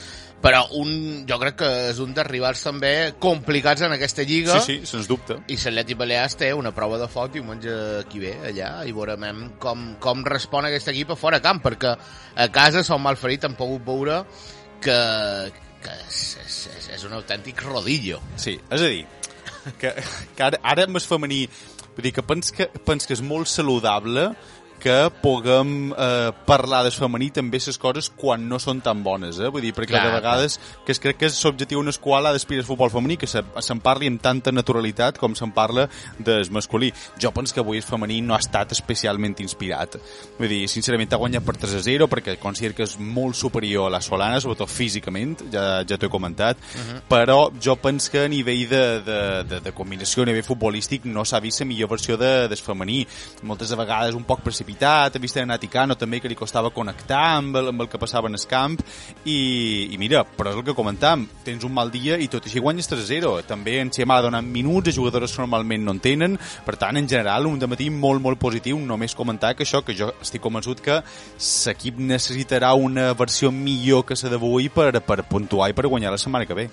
Però 0.40 0.62
un, 0.80 0.92
jo 1.28 1.36
crec 1.40 1.58
que 1.60 1.68
és 1.90 1.98
un 2.00 2.14
dels 2.16 2.28
rivals 2.30 2.62
també 2.64 2.92
complicats 3.20 3.84
en 3.84 3.92
aquesta 3.92 4.24
lliga. 4.24 4.56
Sí, 4.64 4.78
sí, 4.80 4.88
sens 4.88 5.08
dubte. 5.10 5.36
I 5.52 5.58
l'Atlètic 5.60 5.98
Balears 6.00 6.38
té 6.40 6.48
una 6.56 6.72
prova 6.76 6.96
de 7.02 7.08
foc 7.12 7.34
diumenge 7.34 7.74
aquí 8.00 8.22
ve, 8.22 8.32
allà, 8.48 8.70
i 8.88 8.94
veurem 8.96 9.50
com, 9.60 9.90
com 10.00 10.24
respon 10.24 10.68
aquest 10.68 10.88
equip 10.94 11.12
a 11.12 11.18
fora 11.20 11.42
camp, 11.44 11.60
perquè 11.66 11.92
a 11.92 12.48
casa 12.52 12.84
som 12.86 13.04
malferit, 13.04 13.44
han 13.44 13.58
pogut 13.58 13.84
veure 13.84 14.22
que, 14.80 14.96
que 15.84 15.98
és, 16.06 16.22
és, 16.44 16.60
és, 16.78 16.88
és 16.96 17.04
un 17.08 17.18
autèntic 17.18 17.60
rodillo. 17.66 18.22
Sí, 18.40 18.56
és 18.56 18.80
a 18.80 18.88
dir, 18.88 19.04
que, 19.80 19.92
que 20.36 20.46
ara, 20.46 20.62
ara 20.64 20.88
el 20.88 21.04
femení, 21.04 21.44
vull 21.92 22.06
dir 22.08 22.14
que 22.16 22.24
pens 22.24 22.54
que, 22.56 22.70
pens 22.88 23.04
que 23.04 23.16
és 23.18 23.24
molt 23.24 23.50
saludable 23.50 24.30
que 24.80 24.96
puguem 25.22 25.92
eh, 25.92 26.30
parlar 26.46 26.82
del 26.86 26.92
femení 26.96 27.28
també 27.36 27.60
les 27.60 27.78
coses 27.78 28.08
quan 28.16 28.48
no 28.48 28.58
són 28.58 28.80
tan 28.80 29.02
bones, 29.04 29.38
eh? 29.38 29.50
Vull 29.52 29.62
dir, 29.62 29.74
perquè 29.76 29.92
Clar, 29.94 30.06
de 30.08 30.14
vegades 30.16 30.58
que 30.86 30.92
es 30.94 31.00
crec 31.02 31.18
que 31.20 31.28
és 31.28 31.38
l'objectiu 31.44 31.80
en 31.84 31.88
el 31.92 31.98
qual 32.00 32.26
ha 32.26 32.32
d'aspirar 32.32 32.62
el 32.64 32.66
futbol 32.66 32.90
femení, 32.90 33.16
que 33.20 33.26
se- 33.28 33.44
se'n 33.60 33.80
parli 33.84 34.08
amb 34.08 34.20
tanta 34.22 34.50
naturalitat 34.52 35.18
com 35.18 35.34
se'n 35.36 35.52
parla 35.52 35.88
del 36.18 36.48
masculí. 36.50 36.92
Jo 37.20 37.30
penso 37.32 37.54
que 37.54 37.60
avui 37.60 37.76
el 37.78 37.84
femení 37.84 38.20
no 38.22 38.34
ha 38.34 38.38
estat 38.40 38.72
especialment 38.72 39.38
inspirat. 39.40 39.98
Vull 40.38 40.48
dir, 40.48 40.68
sincerament 40.68 41.12
ha 41.12 41.16
guanyat 41.20 41.44
per 41.44 41.56
3 41.56 41.74
a 41.76 41.82
0 41.84 42.08
perquè 42.08 42.38
considero 42.38 42.74
que 42.74 42.82
és 42.88 42.96
molt 42.98 43.34
superior 43.36 43.86
a 43.86 43.90
la 43.90 44.00
Solana, 44.00 44.40
sobretot 44.40 44.68
físicament, 44.70 45.44
ja, 45.52 45.82
ja 45.84 45.96
t'ho 45.98 46.06
he 46.06 46.10
comentat, 46.10 46.56
però 47.08 47.50
jo 47.60 47.76
penso 47.76 48.10
que 48.10 48.24
a 48.24 48.28
nivell 48.28 48.68
de, 48.68 49.00
de, 49.02 49.18
de, 49.44 49.60
de 49.60 49.72
combinació, 49.72 50.22
a 50.22 50.26
nivell 50.26 50.44
futbolístic, 50.46 51.04
no 51.04 51.24
s'ha 51.24 51.40
vist 51.40 51.60
la 51.60 51.66
millor 51.66 51.88
versió 51.90 52.16
de, 52.16 52.48
del 52.48 52.58
femení. 52.58 53.06
Moltes 53.42 53.68
de 53.68 53.76
vegades 53.76 54.14
un 54.14 54.24
poc 54.24 54.40
precipitat, 54.42 54.69
he 54.80 55.18
vist 55.18 55.36
en 55.36 55.48
Naticano 55.48 55.96
també 55.96 56.20
que 56.20 56.28
li 56.28 56.36
costava 56.38 56.70
connectar 56.70 57.36
amb 57.36 57.56
el, 57.56 57.68
amb 57.72 57.82
el 57.82 57.88
que 57.88 57.98
passava 57.98 58.28
en 58.28 58.34
el 58.34 58.46
camp, 58.48 58.78
i, 59.24 59.90
i 59.92 59.98
mira, 59.98 60.24
però 60.24 60.52
és 60.52 60.58
el 60.58 60.64
que 60.64 60.76
comentàvem, 60.76 61.26
tens 61.44 61.64
un 61.64 61.74
mal 61.74 61.90
dia 61.90 62.18
i 62.18 62.28
tot 62.28 62.46
així 62.46 62.60
guanyes 62.60 62.88
3 62.88 63.02
a 63.02 63.08
0. 63.08 63.32
També 63.48 63.78
en 63.80 63.90
Xema 63.92 64.18
ha 64.18 64.24
donat 64.26 64.44
minuts 64.44 64.88
a 64.90 64.96
jugadores 64.96 65.34
que 65.34 65.42
normalment 65.42 65.84
no 65.84 65.96
en 65.96 66.00
tenen, 66.00 66.38
per 66.66 66.76
tant, 66.80 66.96
en 66.96 67.08
general, 67.08 67.46
un 67.46 67.60
matí 67.70 67.90
molt, 67.90 68.22
molt 68.22 68.40
positiu, 68.40 68.78
només 68.78 69.14
comentar 69.14 69.54
que 69.54 69.64
això, 69.66 69.82
que 69.84 69.96
jo 69.96 70.12
estic 70.20 70.42
convençut 70.42 70.80
que 70.84 71.00
l'equip 71.00 72.00
necessitarà 72.00 72.72
una 72.74 73.12
versió 73.14 73.50
millor 73.52 74.04
que 74.06 74.18
la 74.22 74.30
d'avui 74.32 74.68
per, 74.68 74.92
per 75.00 75.22
puntuar 75.28 75.70
i 75.70 75.76
per 75.76 75.88
guanyar 75.88 76.12
la 76.12 76.20
setmana 76.20 76.46
que 76.46 76.56
ve. 76.56 76.68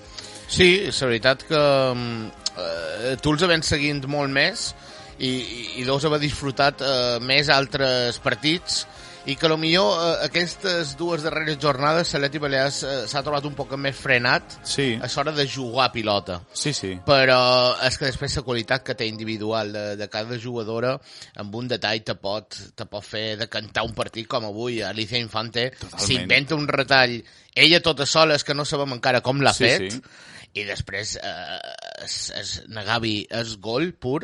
Sí, 0.47 0.87
és 0.87 1.01
la 1.01 1.09
veritat 1.09 1.43
que 1.47 1.61
mm, 1.93 2.27
eh, 2.57 3.15
tu 3.21 3.33
els 3.33 3.43
havent 3.43 3.65
seguint 3.67 4.05
molt 4.07 4.31
més 4.31 4.71
i, 5.19 5.29
i, 5.29 5.65
i 5.81 5.83
deus 5.87 6.05
haver 6.05 6.19
disfrutat 6.23 6.81
eh, 6.85 7.17
més 7.25 7.49
altres 7.49 8.19
partits 8.23 8.85
i 9.27 9.35
que 9.35 9.49
millor 9.59 9.97
eh, 9.99 10.11
aquestes 10.27 10.93
dues 10.95 11.23
darreres 11.25 11.57
jornades 11.59 12.13
l'Atleti 12.13 12.39
Balears 12.39 12.77
eh, 12.87 12.91
s'ha 13.11 13.23
trobat 13.25 13.43
un 13.49 13.55
poc 13.57 13.73
més 13.75 13.97
frenat 13.99 14.55
Sí, 14.63 14.93
a 14.95 15.09
l'hora 15.11 15.33
de 15.35 15.43
jugar 15.51 15.89
a 15.89 15.91
pilota 15.91 16.37
sí, 16.53 16.71
sí. 16.71 16.93
però 17.05 17.39
és 17.83 17.97
que 17.99 18.07
després 18.07 18.37
la 18.39 18.45
qualitat 18.47 18.85
que 18.87 18.95
té 18.95 19.07
individual 19.09 19.73
de, 19.73 19.83
de 19.99 20.07
cada 20.13 20.39
jugadora 20.39 20.93
amb 21.43 21.55
un 21.59 21.67
detall 21.67 22.05
te 22.07 22.15
pot, 22.15 22.55
te 22.75 22.87
pot 22.87 23.03
fer 23.03 23.35
de 23.41 23.49
cantar 23.51 23.83
un 23.83 23.93
partit 23.97 24.29
com 24.31 24.47
avui 24.47 24.79
Alicia 24.81 25.19
Infante 25.19 25.71
s'inventa 25.97 26.55
un 26.55 26.67
retall 26.71 27.17
ella 27.57 27.81
tota 27.83 28.05
sola 28.07 28.37
és 28.37 28.45
que 28.47 28.55
no 28.55 28.63
sabem 28.69 28.95
encara 28.95 29.19
com 29.25 29.41
l'ha 29.43 29.55
Sí, 29.57 29.65
fet 29.65 29.97
sí. 29.97 30.01
i 30.61 30.63
després 30.69 31.17
eh, 31.19 31.59
és, 32.05 32.17
és, 32.37 32.55
Nagavi 32.71 33.25
és 33.27 33.57
gol 33.59 33.91
pur 33.91 34.21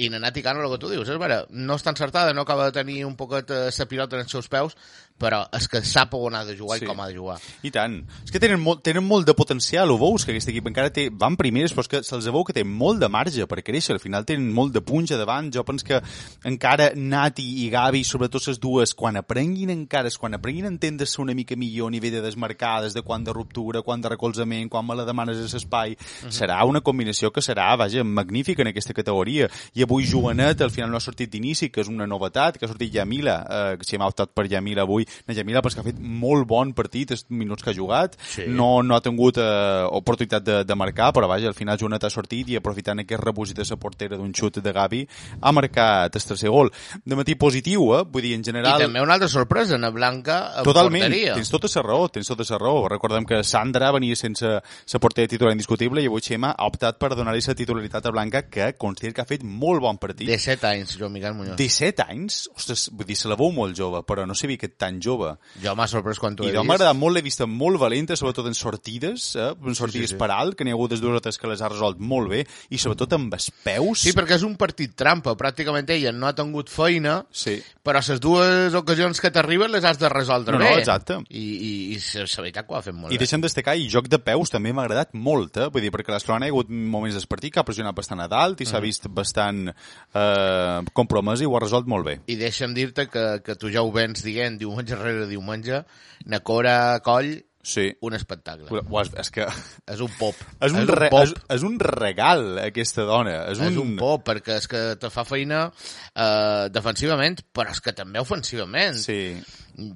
i 0.00 0.08
Nanati 0.08 0.42
Cano, 0.42 0.62
el 0.64 0.72
que 0.72 0.80
tu 0.80 0.90
dius, 0.90 1.08
és 1.12 1.20
vera, 1.20 1.42
no 1.50 1.76
està 1.76 1.92
encertada, 1.92 2.32
no 2.36 2.46
acaba 2.46 2.70
de 2.70 2.76
tenir 2.78 3.02
un 3.04 3.16
poquet 3.20 3.52
eh, 3.52 3.68
la 3.76 3.88
pilota 3.90 4.16
en 4.16 4.24
els 4.24 4.32
seus 4.32 4.48
peus, 4.48 4.76
però 5.20 5.42
és 5.56 5.68
que 5.68 5.82
sap 5.86 6.14
on 6.16 6.34
ha 6.34 6.44
de 6.48 6.56
jugar 6.56 6.78
Sí. 6.80 6.84
i 6.84 6.88
com 6.88 7.00
ha 7.00 7.08
de 7.08 7.14
jugar. 7.14 7.38
I 7.62 7.70
tant. 7.70 8.00
És 8.24 8.32
que 8.32 8.40
tenen 8.40 8.60
molt, 8.60 8.82
tenen 8.82 9.04
molt 9.04 9.26
de 9.28 9.34
potencial, 9.34 9.90
ho 9.90 9.98
veus, 10.00 10.24
que 10.24 10.32
aquest 10.32 10.48
equip 10.48 10.66
encara 10.70 10.90
té, 10.90 11.10
van 11.12 11.36
primers, 11.36 11.74
però 11.76 11.84
és 11.84 11.88
que 11.88 12.02
se'ls 12.02 12.30
veu 12.30 12.44
que 12.44 12.56
té 12.56 12.64
molt 12.64 13.00
de 13.00 13.08
marge 13.08 13.46
per 13.46 13.62
créixer, 13.62 13.94
al 13.94 14.00
final 14.00 14.24
tenen 14.24 14.50
molt 14.52 14.72
de 14.72 14.80
punja 14.80 15.18
davant, 15.20 15.52
jo 15.52 15.64
penso 15.64 15.84
que 15.84 16.00
encara 16.44 16.92
Nati 16.96 17.66
i 17.66 17.68
Gavi, 17.70 18.02
sobretot 18.04 18.46
les 18.48 18.58
dues, 18.58 18.94
quan 18.94 19.16
aprenguin 19.20 19.70
encara, 19.70 20.08
quan 20.18 20.34
aprenguin 20.34 20.64
a 20.64 20.68
entendre-se 20.72 21.20
una 21.20 21.34
mica 21.34 21.56
millor 21.56 21.88
a 21.88 21.90
nivell 21.90 22.12
de 22.12 22.22
desmarcades, 22.22 22.94
de 22.94 23.02
quan 23.02 23.24
de 23.24 23.32
ruptura, 23.32 23.82
quan 23.82 24.00
de 24.00 24.08
recolzament, 24.08 24.68
quan 24.70 24.86
me 24.86 24.96
la 24.96 25.04
demanes 25.04 25.36
a 25.36 25.42
l'espai, 25.42 25.96
serà 26.30 26.64
una 26.64 26.80
combinació 26.80 27.30
que 27.30 27.42
serà, 27.44 27.76
vaja, 27.76 28.04
magnífica 28.04 28.62
en 28.62 28.68
aquesta 28.68 28.94
categoria. 28.94 29.48
I 29.74 29.82
avui 29.82 30.06
Joanet, 30.06 30.62
al 30.62 30.70
final 30.70 30.90
no 30.90 30.96
ha 30.96 31.00
sortit 31.04 31.30
d'inici, 31.30 31.70
que 31.70 31.82
és 31.82 31.88
una 31.88 32.06
novetat, 32.06 32.56
que 32.58 32.64
ha 32.64 32.68
sortit 32.68 32.92
Yamila, 32.94 33.36
eh, 33.50 33.76
que 33.78 33.84
si 33.84 33.96
hem 33.96 34.02
optat 34.02 34.32
per 34.34 34.46
Yamila 34.50 34.82
avui, 34.82 35.06
na 35.28 35.34
Yamila, 35.34 35.62
però 35.62 35.74
que 35.74 35.80
ha 35.80 35.86
fet 35.86 35.98
molt 36.00 36.46
bon 36.48 36.72
partit, 36.74 37.10
els 37.14 37.26
minuts 37.30 37.62
que 37.62 37.70
ha 37.70 37.76
jugat, 37.76 38.16
Sí. 38.30 38.44
no, 38.48 38.82
no 38.82 38.96
ha 38.96 39.00
tingut 39.00 39.38
eh, 39.38 39.84
oportunitat 39.90 40.44
de, 40.44 40.64
de 40.64 40.74
marcar, 40.74 41.12
però 41.12 41.28
vaja, 41.28 41.48
al 41.48 41.54
final 41.54 41.78
Joanet 41.78 42.04
ha 42.04 42.10
sortit 42.10 42.48
i 42.50 42.56
aprofitant 42.56 43.00
aquest 43.00 43.22
rebús 43.22 43.54
de 43.54 43.64
la 43.68 43.76
portera 43.76 44.16
d'un 44.16 44.32
xut 44.34 44.58
de 44.62 44.72
Gavi, 44.72 45.06
ha 45.40 45.52
marcat 45.52 46.14
el 46.16 46.22
tercer 46.22 46.48
gol. 46.50 46.70
De 47.04 47.16
matí 47.16 47.34
positiu, 47.34 47.90
eh? 47.98 48.04
Vull 48.10 48.22
dir, 48.22 48.34
en 48.34 48.44
general... 48.44 48.80
I 48.80 48.84
també 48.86 49.00
una 49.02 49.14
altra 49.14 49.28
sorpresa, 49.28 49.74
Ana 49.76 49.90
Blanca 49.90 50.38
en 50.58 50.64
Totalment, 50.64 51.04
porteria. 51.04 51.34
tens 51.34 51.50
tota 51.50 51.68
la 51.74 51.82
raó, 51.86 52.08
tens 52.08 52.28
tota 52.28 52.44
la 52.50 52.58
raó. 52.58 52.86
Recordem 52.88 53.24
que 53.26 53.42
Sandra 53.44 53.90
venia 53.92 54.16
sense 54.16 54.46
la 54.46 55.00
portera 55.00 55.28
titular 55.28 55.52
indiscutible 55.52 56.02
i 56.02 56.06
avui 56.10 56.20
Xema 56.24 56.52
ha 56.56 56.66
optat 56.68 56.98
per 57.00 57.12
donar-li 57.14 57.40
la 57.46 57.54
titularitat 57.54 58.06
a 58.06 58.10
Blanca, 58.14 58.42
que 58.50 58.72
considera 58.78 59.14
que 59.14 59.22
ha 59.22 59.28
fet 59.28 59.42
molt 59.44 59.80
bon 59.80 59.98
partit. 59.98 60.28
De 60.28 60.38
7 60.38 60.66
anys, 60.66 60.96
Joan 60.98 61.12
Miquel 61.12 61.34
Muñoz. 61.34 61.56
17 61.56 62.04
anys? 62.08 62.48
Ostres, 62.54 62.88
vull 62.92 63.06
dir, 63.08 63.16
se 63.16 63.28
la 63.28 63.36
veu 63.40 63.50
molt 63.52 63.76
jove, 63.76 64.02
però 64.06 64.26
no 64.26 64.34
sabia 64.34 64.58
que 64.60 64.68
tan 64.68 64.99
jove. 65.02 65.34
Jo 65.62 65.74
m'ha 65.76 65.86
sorprès 65.90 66.18
quan 66.20 66.36
t'ho 66.36 66.44
I 66.44 66.50
he 66.50 66.52
no 66.54 66.60
vist. 66.62 66.68
m'ha 66.68 66.74
agradat 66.78 66.96
molt, 66.96 67.14
l'he 67.16 67.22
vista 67.22 67.46
molt 67.46 67.80
valenta, 67.80 68.16
sobretot 68.16 68.46
en 68.46 68.54
sortides, 68.54 69.34
eh? 69.36 69.50
en 69.66 69.74
sortides 69.74 70.10
sí. 70.14 70.16
per 70.20 70.30
alt, 70.30 70.54
que 70.56 70.64
n'hi 70.64 70.70
ha 70.72 70.78
hagut 70.78 70.90
des 70.94 71.00
dues 71.02 71.16
o 71.16 71.20
tres 71.20 71.38
que 71.38 71.48
les 71.50 71.60
ha 71.62 71.68
resolt 71.68 71.98
molt 71.98 72.28
bé, 72.30 72.44
i 72.70 72.78
sobretot 72.78 73.12
amb 73.18 73.34
els 73.34 73.50
peus. 73.64 74.00
Sí, 74.06 74.12
perquè 74.16 74.36
és 74.38 74.44
un 74.46 74.56
partit 74.60 74.94
trampa. 74.96 75.34
Pràcticament 75.36 75.88
ella 75.90 76.12
no 76.12 76.26
ha 76.28 76.34
tingut 76.34 76.68
feina, 76.70 77.24
Sí. 77.30 77.58
però 77.84 78.00
les 78.06 78.20
dues 78.20 78.74
ocasions 78.74 79.20
que 79.20 79.30
t'arriben 79.30 79.70
les 79.72 79.84
has 79.84 79.98
de 79.98 80.08
resoldre 80.08 80.52
No, 80.58 80.64
no, 80.64 80.70
bé. 80.70 80.78
exacte. 80.78 81.18
I, 81.30 81.38
i, 81.38 81.72
i 81.94 81.98
la 82.18 82.26
veritat 82.42 82.66
que 82.66 82.72
ho 82.72 82.76
ha 82.76 82.82
fet 82.82 82.94
molt 82.94 83.12
I 83.12 83.16
bé. 83.16 83.24
deixem 83.24 83.40
destacar, 83.40 83.76
i 83.76 83.88
joc 83.88 84.08
de 84.08 84.18
peus 84.18 84.50
també 84.50 84.72
m'ha 84.72 84.82
agradat 84.84 85.14
molt, 85.14 85.56
eh? 85.56 85.68
Vull 85.70 85.82
dir, 85.82 85.90
perquè 85.92 86.10
l'Escolana 86.14 86.46
hi 86.46 86.50
ha 86.50 86.52
hagut 86.52 86.70
moments 86.70 87.14
del 87.16 87.26
partit 87.28 87.52
que 87.54 87.60
ha 87.60 87.64
pressionat 87.64 87.94
bastant 87.94 88.20
a 88.20 88.28
dalt 88.28 88.60
i 88.60 88.66
s'ha 88.66 88.80
vist 88.80 89.06
bastant 89.08 89.68
eh, 90.14 90.80
compromès 90.92 91.40
i 91.42 91.46
ho 91.46 91.54
ha 91.56 91.60
resolt 91.62 91.86
molt 91.90 92.04
bé. 92.06 92.14
I 92.26 92.36
deixa'm 92.40 92.72
dir-te 92.74 93.06
que, 93.10 93.24
que 93.44 93.54
tu 93.60 93.70
ja 93.70 93.82
ho 93.84 93.90
vens 93.92 94.22
dient 94.24 94.56
diumenge 94.58 94.79
rere 94.88 95.26
diumenge, 95.26 95.84
Nacora 96.26 97.00
Coll, 97.04 97.44
Sí. 97.62 97.90
un 98.00 98.14
espectacle. 98.16 98.64
Uau, 98.88 99.02
és 99.20 99.30
que 99.30 99.44
És 99.86 100.00
un 100.00 100.08
pop. 100.18 100.34
és 100.64 100.72
un, 100.72 100.86
re, 100.88 101.10
pop. 101.12 101.26
és, 101.26 101.34
és 101.56 101.62
un 101.62 101.78
regal, 101.78 102.58
aquesta 102.58 103.04
dona. 103.04 103.34
És 103.52 103.60
un, 103.60 103.66
És 103.68 103.76
un 103.76 103.96
pop, 104.00 104.24
perquè 104.26 104.56
és 104.56 104.68
que 104.70 104.80
te 104.96 105.10
fa 105.12 105.26
feina 105.28 105.66
eh, 105.68 106.68
defensivament, 106.72 107.42
però 107.52 107.70
és 107.70 107.82
que 107.84 107.92
també 107.92 108.18
ofensivament. 108.22 108.96
Sí. 108.96 109.36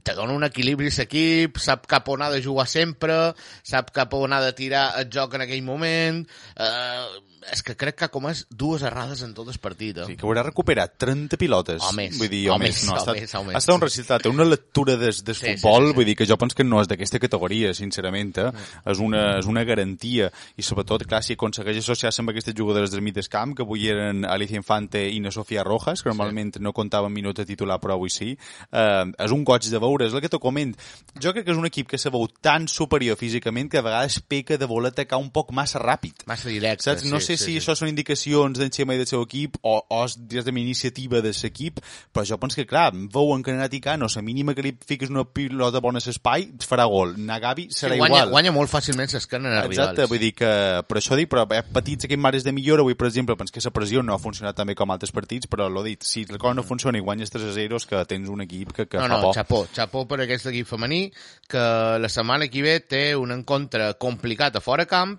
te 0.03 0.15
dona 0.15 0.33
un 0.33 0.45
equilibri 0.47 0.89
l'equip, 0.97 1.59
sap 1.61 1.87
cap 1.91 2.07
on 2.09 2.23
ha 2.23 2.31
de 2.31 2.41
jugar 2.41 2.65
sempre, 2.71 3.35
sap 3.63 3.91
cap 3.93 4.15
on 4.17 4.33
ha 4.33 4.41
de 4.41 4.53
tirar 4.57 4.95
el 5.01 5.11
joc 5.13 5.35
en 5.35 5.43
aquell 5.45 5.63
moment, 5.63 6.23
eh, 6.57 7.07
és 7.53 7.63
que 7.63 7.75
crec 7.77 7.99
que 7.99 8.07
ha 8.07 8.13
comès 8.13 8.45
dues 8.51 8.83
errades 8.87 9.23
en 9.27 9.35
tot 9.37 9.49
el 9.51 9.59
partit. 9.63 9.99
Eh? 9.99 10.07
Sí, 10.09 10.17
que 10.17 10.27
haurà 10.27 10.45
recuperat 10.47 10.95
30 11.01 11.39
pilotes. 11.41 11.83
O 11.85 11.93
més, 11.97 12.17
Vull 12.19 12.31
dir, 12.31 12.45
o 12.51 12.55
o, 12.55 12.59
més, 12.59 12.77
més, 12.77 12.85
no, 12.89 12.95
o 12.95 12.97
ha 12.97 13.03
estat, 13.03 13.19
més, 13.21 13.35
o 13.35 13.43
més. 13.45 13.55
ha 13.55 13.63
estat 13.63 13.75
un 13.75 13.85
resultat, 13.85 14.27
una 14.31 14.47
lectura 14.49 14.97
des, 15.01 15.23
des 15.25 15.39
Sí, 15.39 15.47
sí, 15.47 15.57
futbol, 15.59 15.89
sí, 15.89 15.91
sí. 15.91 15.97
vull 15.99 16.09
dir 16.09 16.17
que 16.17 16.27
jo 16.31 16.39
penso 16.41 16.57
que 16.57 16.65
no 16.65 16.81
és 16.81 16.89
d'aquesta 16.89 17.21
categoria, 17.21 17.75
sincerament, 17.75 18.33
eh? 18.39 18.47
Mm. 18.53 18.85
és, 18.93 19.03
una, 19.03 19.25
és 19.41 19.49
una 19.51 19.65
garantia, 19.65 20.31
i 20.57 20.63
sobretot, 20.63 21.05
clar, 21.09 21.23
si 21.27 21.37
aconsegueix 21.37 21.83
associar-se 21.83 22.23
amb 22.23 22.33
aquestes 22.33 22.55
jugadores 22.57 22.95
del 22.95 23.03
mig 23.03 23.15
del 23.15 23.29
camp, 23.29 23.55
que 23.57 23.67
avui 23.67 23.89
eren 23.91 24.25
Alicia 24.25 24.61
Infante 24.61 25.03
i 25.11 25.21
na 25.21 25.33
Sofia 25.35 25.65
Rojas, 25.67 26.03
que 26.03 26.13
normalment 26.13 26.61
no 26.61 26.73
comptaven 26.73 27.13
minuts 27.13 27.43
de 27.43 27.49
titular, 27.49 27.81
però 27.83 27.99
avui 27.99 28.13
sí, 28.13 28.33
eh, 28.71 29.05
és 29.19 29.35
un 29.35 29.45
goig 29.45 29.69
de 29.69 29.83
veure, 29.83 30.09
és 30.09 30.15
el 30.15 30.23
que 30.25 30.33
te 30.33 30.41
coment. 30.41 30.75
Jo 31.21 31.35
crec 31.35 31.49
que 31.49 31.53
és 31.55 31.61
un 31.61 31.69
equip 31.69 31.91
que 31.91 32.01
se 32.01 32.13
veu 32.15 32.27
tan 32.41 32.69
superior 32.69 33.19
físicament 33.21 33.71
que 33.71 33.83
a 33.83 33.85
vegades 33.85 34.21
peca 34.21 34.59
de 34.59 34.69
voler 34.71 34.93
atacar 34.95 35.19
un 35.21 35.31
poc 35.35 35.53
massa 35.53 35.83
ràpid. 35.83 36.25
Massa 36.31 36.49
directe. 36.49 36.87
Saps? 36.87 37.05
No 37.11 37.21
sé 37.21 37.34
si 37.41 37.57
això 37.59 37.75
són 37.77 37.89
indicacions 37.91 38.59
d'en 38.59 38.73
Xema 38.73 38.95
i 38.95 39.01
del 39.01 39.09
seu 39.09 39.23
equip 39.25 39.57
o, 39.63 39.77
o 39.89 40.03
és 40.05 40.17
la 40.47 40.53
iniciativa 40.53 41.21
de 41.25 41.33
l'equip, 41.35 41.81
però 42.13 42.25
jo 42.27 42.39
penso 42.41 42.57
que, 42.57 42.67
clar, 42.67 42.93
veuen 42.95 43.43
que 43.43 43.53
Nenat 43.53 43.75
i 43.75 43.81
Cano, 43.81 44.07
la 44.15 44.23
mínima 44.23 44.55
que 44.55 44.63
li 44.63 44.73
fiques 44.87 45.11
una 45.11 45.25
pilota 45.25 45.81
bona 45.81 45.99
a 45.99 46.07
l'espai, 46.07 46.49
et 46.55 46.67
farà 46.69 46.87
gol. 46.91 47.15
Nagavi 47.19 47.69
Sí, 47.71 47.81
serà 47.85 47.97
guanya, 47.97 48.25
igual. 48.25 48.31
guanya 48.31 48.53
molt 48.53 48.71
fàcilment 48.71 49.11
s'escanen 49.11 49.53
a 49.53 49.65
Exacte, 49.65 50.03
rivals. 50.03 50.11
vull 50.11 50.23
dir 50.23 50.33
que 50.35 50.51
per 50.89 50.99
això 51.01 51.17
dic, 51.17 51.29
però 51.33 51.45
ha 51.45 51.63
petits 51.63 52.05
aquests 52.09 52.21
mares 52.23 52.45
de 52.45 52.53
millora, 52.53 52.83
avui 52.83 52.95
per 52.95 53.09
exemple 53.09 53.37
penso 53.37 53.53
que 53.53 53.61
la 53.65 53.71
pressió 53.71 54.03
no 54.03 54.15
ha 54.15 54.19
funcionat 54.19 54.57
tan 54.57 54.67
bé 54.67 54.75
com 54.75 54.91
altres 54.91 55.13
partits, 55.13 55.47
però 55.47 55.69
l'ho 55.69 55.83
dit, 55.83 56.03
si 56.03 56.25
la 56.27 56.39
cosa 56.39 56.55
no 56.55 56.63
funciona 56.63 56.99
i 56.99 57.01
guanyes 57.01 57.31
3 57.31 57.49
a 57.51 57.53
0 57.53 57.77
és 57.77 57.87
que 57.87 58.05
tens 58.07 58.29
un 58.29 58.43
equip 58.43 58.73
que, 58.73 58.87
que 58.87 58.99
no, 58.99 59.09
fa 59.09 59.09
no, 59.09 59.21
por. 59.23 59.35
xapó, 59.35 59.67
xapó 59.75 60.05
per 60.09 60.21
aquest 60.25 60.47
equip 60.53 60.69
femení, 60.69 61.11
que 61.49 61.65
la 61.99 62.09
setmana 62.09 62.49
que 62.49 62.63
ve 62.63 62.79
té 62.81 63.05
un 63.17 63.33
encontre 63.33 63.95
complicat 63.99 64.57
a 64.57 64.61
fora 64.65 64.87
camp 64.87 65.19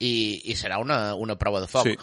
i, 0.00 0.50
i 0.50 0.56
serà 0.56 0.80
una, 0.80 1.14
una 1.14 1.36
prova 1.38 1.60
de 1.60 1.68
foc. 1.70 1.86
Sí. 1.92 1.96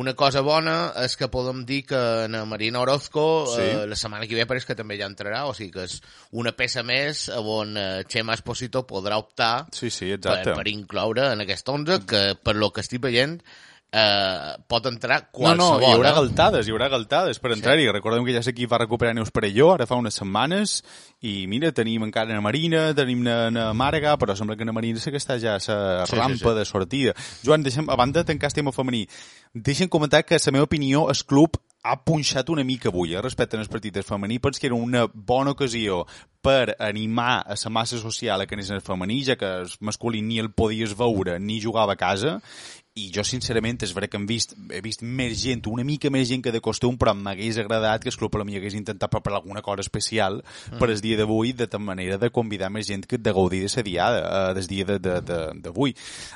Una 0.00 0.14
cosa 0.16 0.40
bona 0.40 0.94
és 1.04 1.18
que 1.20 1.26
podem 1.28 1.66
dir 1.68 1.82
que 1.84 1.98
na 2.32 2.46
Marina 2.48 2.80
Orozco 2.80 3.44
Sí. 3.52 3.60
eh, 3.60 3.86
la 3.86 3.96
setmana 4.00 4.24
que 4.26 4.38
ve 4.38 4.46
pareix 4.48 4.64
que 4.64 4.74
també 4.78 4.96
ja 4.96 5.04
entrarà, 5.04 5.42
o 5.44 5.52
sigui 5.52 5.70
que 5.74 5.84
és 5.84 5.98
una 6.32 6.54
peça 6.56 6.80
més 6.82 7.26
on 7.36 7.76
eh, 7.76 8.04
Xema 8.08 8.32
Esposito 8.38 8.86
podrà 8.88 9.18
optar 9.20 9.66
Sí, 9.70 9.90
sí, 9.90 10.14
per, 10.16 10.38
exacte. 10.38 10.54
per 10.56 10.64
incloure 10.72 11.28
en 11.34 11.44
aquest 11.44 11.68
11 11.68 12.06
que 12.08 12.22
per 12.40 12.56
lo 12.56 12.70
que 12.72 12.80
estic 12.80 13.04
veient 13.04 13.42
eh, 13.92 14.54
pot 14.66 14.86
entrar 14.88 15.18
No, 15.22 15.28
qualsevol. 15.32 15.80
no, 15.80 15.86
hi 15.86 15.92
haurà 15.92 16.10
eh? 16.10 16.14
galtades, 16.16 16.66
hi 16.66 16.72
haurà 16.72 16.88
galtades 16.88 17.38
per 17.38 17.52
entrar-hi. 17.52 17.90
Recordem 17.92 18.24
que 18.24 18.32
ja 18.32 18.42
l'equip 18.44 18.70
va 18.72 18.78
recuperar 18.82 19.14
Neus 19.14 19.30
Perelló, 19.30 19.72
ara 19.74 19.86
fa 19.86 19.98
unes 20.00 20.14
setmanes, 20.18 20.78
i 21.20 21.46
mira, 21.46 21.72
tenim 21.72 22.02
encara 22.08 22.32
na 22.32 22.40
Marina, 22.40 22.94
tenim 22.94 23.22
na, 23.22 23.50
na 23.50 23.72
Màrega, 23.76 24.16
però 24.18 24.34
sembla 24.36 24.56
que 24.56 24.64
na 24.64 24.72
Marina 24.72 24.98
sí 25.00 25.10
que 25.12 25.20
està 25.20 25.38
ja 25.38 25.58
a 25.58 25.60
la 25.60 26.06
Sí, 26.06 26.16
sí, 26.16 26.20
rampa 26.20 26.52
sí. 26.52 26.58
de 26.58 26.64
sortida. 26.64 27.14
Joan, 27.44 27.62
deixa'm, 27.62 27.90
a 27.90 27.96
banda 27.96 28.22
de 28.22 28.32
tancar 28.32 28.50
el 28.50 28.54
tema 28.60 28.72
femení, 28.72 29.06
deixa'm 29.54 29.88
comentar 29.92 30.24
que 30.24 30.38
la 30.40 30.52
meva 30.52 30.64
opinió, 30.64 31.08
el 31.10 31.24
club 31.24 31.60
ha 31.84 31.96
punxat 32.04 32.48
una 32.48 32.62
mica 32.62 32.88
avui, 32.90 33.12
eh, 33.12 33.20
respecte 33.20 33.56
al 33.58 33.66
partit 33.66 33.92
del 33.94 34.04
femení. 34.04 34.38
Penso 34.38 34.60
que 34.60 34.68
era 34.68 34.76
una 34.76 35.08
bona 35.12 35.50
ocasió 35.50 36.06
per 36.40 36.76
animar 36.78 37.42
a 37.42 37.56
la 37.58 37.70
massa 37.70 37.98
social 37.98 38.40
a 38.40 38.46
que 38.46 38.54
anés 38.54 38.70
el 38.70 38.80
femení, 38.80 39.24
ja 39.24 39.34
que 39.36 39.46
el 39.62 39.68
masculí 39.80 40.22
ni 40.22 40.38
el 40.38 40.52
podies 40.52 40.94
veure 40.96 41.40
ni 41.40 41.60
jugava 41.60 41.94
a 41.94 41.96
casa, 41.96 42.40
i 42.94 43.06
jo 43.14 43.22
sincerament 43.24 43.80
és 43.86 43.94
veritat 43.96 44.10
que 44.12 44.18
hem 44.20 44.26
vist, 44.28 44.50
he 44.68 44.82
vist 44.84 45.00
més 45.00 45.38
gent, 45.40 45.62
una 45.72 45.80
mica 45.82 46.10
més 46.12 46.26
gent 46.28 46.42
que 46.44 46.52
de 46.52 46.60
costum, 46.60 46.98
però 47.00 47.14
m'hagués 47.16 47.56
agradat 47.62 48.02
que 48.04 48.10
el 48.12 48.16
club 48.20 48.36
mi 48.44 48.58
hagués 48.58 48.74
intentat 48.76 49.08
preparar 49.10 49.38
alguna 49.40 49.62
cosa 49.64 49.80
especial 49.80 50.42
per 50.78 50.90
el 50.90 51.00
dia 51.00 51.16
d'avui, 51.16 51.54
de 51.56 51.66
tal 51.72 51.80
manera 51.80 52.18
de 52.20 52.28
convidar 52.28 52.68
més 52.68 52.86
gent 52.86 53.06
que 53.08 53.16
de 53.16 53.32
gaudir 53.32 53.62
de 53.64 53.70
la 53.74 53.82
diada, 53.82 54.50
eh, 54.50 54.54
del 54.54 54.66
dia 54.66 54.84
d'avui. 54.84 55.00
De, 55.00 55.20
de, 55.22 55.60
d'avui. 55.62 55.94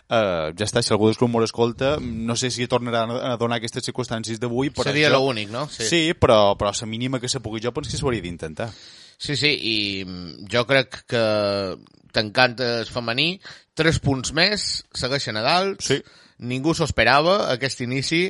eh, 0.08 0.52
ja 0.56 0.64
està, 0.64 0.80
si 0.82 0.94
algú 0.94 1.10
del 1.10 1.16
club 1.20 1.30
m'ho 1.34 1.44
escolta, 1.44 1.98
no 2.00 2.36
sé 2.36 2.50
si 2.50 2.66
tornarà 2.66 3.04
a 3.04 3.36
donar 3.36 3.58
aquestes 3.60 3.84
circumstàncies 3.84 4.40
d'avui, 4.40 4.70
però 4.70 4.88
Seria 4.88 5.10
jo- 5.10 5.20
l'únic, 5.20 5.50
no? 5.50 5.68
Sí, 5.68 5.84
sí 5.84 6.02
però, 6.14 6.56
però 6.56 6.72
la 6.72 6.86
mínima 6.86 7.20
que 7.20 7.28
se 7.28 7.40
pugui 7.40 7.60
jo 7.60 7.72
penso 7.72 7.90
que 7.90 7.98
s'hauria 7.98 8.22
d'intentar. 8.22 8.70
Sí, 9.18 9.36
sí, 9.36 9.48
i 9.60 10.04
mm, 10.04 10.46
jo 10.52 10.64
crec 10.68 11.04
que 11.08 11.76
tancant 12.12 12.56
el 12.64 12.86
femení, 12.88 13.40
tres 13.76 13.98
punts 14.00 14.32
més, 14.32 14.84
segueixen 14.96 15.36
a 15.36 15.42
dalt, 15.44 15.82
Sí. 15.84 16.00
Ningú 16.38 16.74
s'ho 16.74 16.86
esperava, 16.88 17.46
aquest 17.54 17.80
inici, 17.84 18.22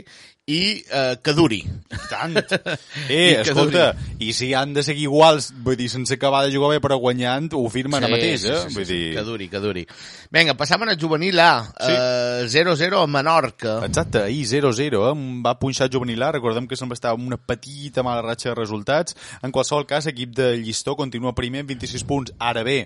i 0.46 0.78
eh, 0.94 1.16
que 1.22 1.32
duri. 1.34 1.58
I 1.90 1.96
tant. 2.08 2.36
I 3.10 3.16
Eh, 3.16 3.40
que 3.42 3.50
escolta, 3.50 3.88
i 4.22 4.28
si 4.32 4.52
han 4.54 4.72
de 4.76 4.82
seguir 4.86 5.08
iguals, 5.08 5.48
vull 5.64 5.74
dir, 5.78 5.88
sense 5.90 6.14
acabar 6.14 6.44
de 6.46 6.52
jugar 6.54 6.70
bé 6.76 6.78
però 6.84 6.98
guanyant, 7.02 7.48
ho 7.58 7.64
firmen 7.70 7.98
ara 7.98 8.10
mateix, 8.12 8.44
eh? 8.46 8.54
Sí, 8.62 8.68
sí, 8.70 8.74
vull 8.76 8.86
sí, 8.86 8.94
dir... 9.00 9.08
Que 9.16 9.24
duri, 9.26 9.48
que 9.50 9.60
duri. 9.62 9.82
Vinga, 10.30 10.54
passàvem 10.58 10.88
al 10.92 11.00
juvenil 11.02 11.40
A, 11.42 11.50
Sí. 11.82 11.90
eh, 11.92 12.46
0-0 12.46 13.02
a 13.02 13.06
Menorca. 13.10 13.76
Exacte, 13.86 14.22
ahir 14.22 14.46
0-0, 14.46 15.02
eh? 15.10 15.42
va 15.46 15.56
punxar 15.58 15.90
juvenil 15.92 16.22
A, 16.22 16.30
recordem 16.38 16.66
que 16.70 16.78
se'm 16.78 16.90
va 16.90 16.98
estar 16.98 17.14
una 17.18 17.36
petita 17.42 18.06
mala 18.06 18.22
ratxa 18.22 18.52
de 18.52 18.58
resultats. 18.60 19.16
En 19.42 19.50
qualsevol 19.50 19.86
cas, 19.86 20.06
equip 20.06 20.34
de 20.38 20.52
Llistó 20.62 20.94
continua 20.94 21.34
primer 21.34 21.64
amb 21.66 21.74
26 21.74 22.06
punts. 22.06 22.34
Ara 22.38 22.62
bé, 22.66 22.84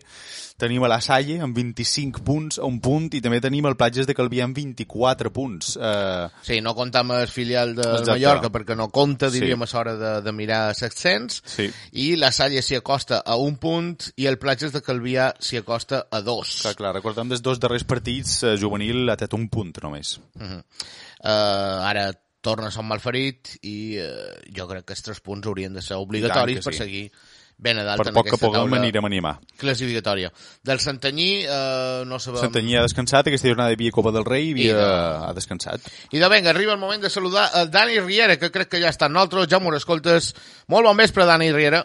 tenim 0.60 0.84
a 0.84 0.88
la 0.92 1.00
Salle 1.04 1.38
amb 1.44 1.56
25 1.56 2.20
punts 2.24 2.58
a 2.60 2.64
un 2.68 2.80
punt 2.84 3.08
i 3.16 3.20
també 3.24 3.40
tenim 3.40 3.68
el 3.68 3.76
Platges 3.80 4.08
de 4.08 4.16
Calvià 4.16 4.44
amb 4.48 4.56
24 4.56 5.32
punts. 5.32 5.76
Eh, 5.80 6.28
Sí, 6.44 6.60
no 6.64 6.74
compta 6.76 7.00
amb 7.04 7.16
el 7.16 7.28
filial 7.50 7.74
de 7.74 7.82
Exacte. 7.82 8.10
Mallorca 8.12 8.50
perquè 8.52 8.76
no 8.76 8.88
compta, 8.90 9.30
Sí. 9.30 9.40
diríem, 9.40 9.62
a 9.62 9.68
l'hora 9.72 9.94
de, 9.96 10.12
de 10.22 10.32
mirar 10.32 10.60
l'ascens. 10.68 11.42
Sí. 11.44 11.68
I 11.92 12.16
la 12.16 12.30
Salle 12.32 12.62
s'hi 12.62 12.76
acosta 12.78 13.22
a 13.26 13.36
un 13.36 13.56
punt 13.56 14.12
i 14.16 14.26
el 14.26 14.38
Platges 14.38 14.72
de 14.72 14.82
Calvià 14.82 15.34
s'hi 15.38 15.58
acosta 15.58 16.06
a 16.10 16.20
dos. 16.22 16.60
clar, 16.62 16.74
clar, 16.76 16.94
recordem 16.94 17.28
dels 17.28 17.42
dos 17.42 17.60
darrers 17.60 17.84
partits, 17.84 18.42
eh, 18.44 18.56
juvenil 18.60 19.08
ha 19.10 19.16
tret 19.16 19.34
un 19.34 19.48
punt 19.48 19.76
només. 19.82 20.18
Uh 20.38 20.62
ara 21.22 22.12
torna 22.40 22.68
a 22.68 22.72
Sant 22.72 22.86
Malferit 22.88 23.58
i 23.68 23.98
uh, 24.00 24.30
jo 24.56 24.64
crec 24.70 24.86
que 24.88 24.94
els 24.94 25.02
tres 25.04 25.20
punts 25.20 25.46
haurien 25.46 25.74
de 25.74 25.82
ser 25.84 25.98
obligatoris 26.00 26.62
que 26.62 26.64
per 26.64 26.72
sí. 26.72 26.78
seguir 26.78 27.02
ben 27.60 27.78
a 27.78 27.84
dalt 27.84 28.00
Per 28.02 28.12
poc 28.16 28.30
que 28.30 28.38
puguem 28.40 28.62
taula 28.64 28.78
anirem 28.80 29.04
a 29.04 29.10
animar. 29.10 29.34
classificatòria. 29.60 30.30
Del 30.64 30.80
Santanyí 30.80 31.44
uh, 31.44 32.02
no 32.08 32.18
sabem... 32.18 32.40
Santanyí 32.40 32.76
ha 32.80 32.82
descansat, 32.86 33.28
aquesta 33.28 33.48
jornada 33.52 33.70
hi 33.70 33.76
havia 33.78 33.92
Copa 33.92 34.12
del 34.16 34.24
Rei 34.24 34.48
i 34.48 34.52
havia, 34.56 34.72
I 34.72 34.74
de- 34.80 35.28
ha 35.28 35.32
descansat. 35.36 35.88
I 36.10 36.18
de 36.18 36.28
venga, 36.32 36.50
arriba 36.54 36.72
el 36.72 36.80
moment 36.80 37.02
de 37.04 37.10
saludar 37.12 37.50
el 37.60 37.70
Dani 37.70 38.00
Riera, 38.00 38.38
que 38.40 38.50
crec 38.50 38.68
que 38.72 38.80
ja 38.80 38.88
està 38.88 39.06
en 39.10 39.12
nosaltres. 39.18 39.48
Ja 39.52 39.60
m'ho 39.60 39.74
escoltes. 39.76 40.32
Molt 40.68 40.88
bon 40.88 40.96
vespre, 40.96 41.26
Dani 41.28 41.52
Riera. 41.52 41.84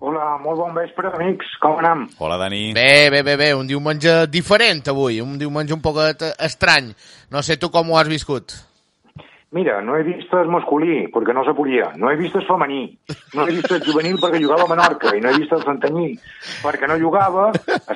Hola, 0.00 0.36
molt 0.38 0.60
bon 0.60 0.74
vespre, 0.76 1.10
amics. 1.10 1.46
Com 1.62 1.80
anem? 1.80 2.04
Hola, 2.22 2.36
Dani. 2.38 2.72
Bé, 2.74 3.10
bé, 3.10 3.22
bé, 3.26 3.34
bé. 3.36 3.48
Un 3.58 3.66
diumenge 3.66 4.28
diferent 4.30 4.82
avui, 4.92 5.20
un 5.20 5.38
diumenge 5.40 5.74
un 5.74 5.82
poquet 5.82 6.22
estrany. 6.38 6.92
No 7.34 7.42
sé 7.42 7.56
tu 7.58 7.70
com 7.74 7.90
ho 7.90 7.98
has 7.98 8.06
viscut. 8.10 8.54
Mira, 9.50 9.80
no 9.80 9.94
he 9.96 10.02
vist 10.04 10.32
el 10.36 10.50
masculí, 10.52 11.06
perquè 11.08 11.32
no 11.32 11.40
se 11.46 11.54
podia. 11.56 11.86
No 11.96 12.10
he 12.10 12.16
vist 12.20 12.34
el 12.36 12.44
femení. 12.44 12.82
No 13.32 13.46
he 13.46 13.54
vist 13.56 13.70
el 13.72 13.80
juvenil 13.86 14.18
perquè 14.20 14.42
jugava 14.42 14.66
a 14.66 14.68
Menorca. 14.74 15.14
I 15.16 15.22
no 15.24 15.30
he 15.30 15.38
vist 15.40 15.54
el 15.56 15.62
Santanyí 15.64 16.10
perquè 16.60 16.86
no 16.90 16.98
jugava. 17.00 17.46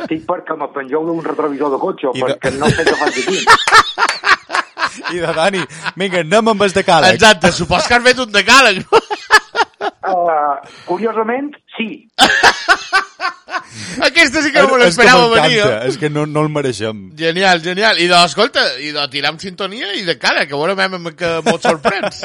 Estic 0.01 0.25
perquè 0.25 0.57
me 0.57 0.71
pengeu 0.73 1.05
d'un 1.11 1.21
retrovisor 1.27 1.75
de 1.75 1.81
cotxe, 1.83 2.09
I 2.15 2.23
de- 2.23 2.25
perquè 2.38 2.55
no 2.57 2.71
sé 2.73 2.87
què 2.88 2.97
faig 3.03 3.21
aquí. 3.21 3.45
I 5.17 5.21
de 5.21 5.33
Dani, 5.37 5.61
vinga, 5.97 6.21
anem 6.25 6.49
amb 6.55 6.65
els 6.65 6.73
de 6.77 6.83
càleg. 6.88 7.15
Exacte, 7.21 7.53
supos 7.53 7.87
que 7.88 7.95
has 8.01 8.03
fet 8.09 8.19
un 8.25 8.33
decàleg. 8.33 8.83
Uh, 9.83 10.57
curiosament, 10.87 11.55
sí. 11.77 12.09
Aquesta 14.09 14.42
sí 14.42 14.51
que 14.53 14.62
no 14.62 14.68
me 14.77 14.85
És 14.87 14.97
que 14.97 15.05
l'esperava 15.05 15.29
venir. 15.33 15.59
m'encanta, 15.59 15.85
eh? 15.85 15.88
és 15.88 15.99
que 16.01 16.11
no, 16.11 16.25
no 16.27 16.42
el 16.47 16.51
mereixem. 16.55 17.03
Genial, 17.18 17.62
genial. 17.64 17.99
I 18.03 18.09
de, 18.11 18.18
escolta, 18.27 18.64
i 18.83 18.92
de 18.95 19.07
tirar 19.12 19.33
amb 19.33 19.42
sintonia 19.42 19.92
i 19.99 20.05
de 20.07 20.16
cara, 20.18 20.47
que 20.47 20.59
veurem 20.59 20.99
em- 20.99 21.12
que 21.18 21.33
mos 21.47 21.62
sorprens. 21.62 22.25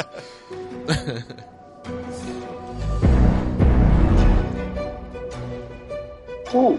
Uh, 6.53 6.75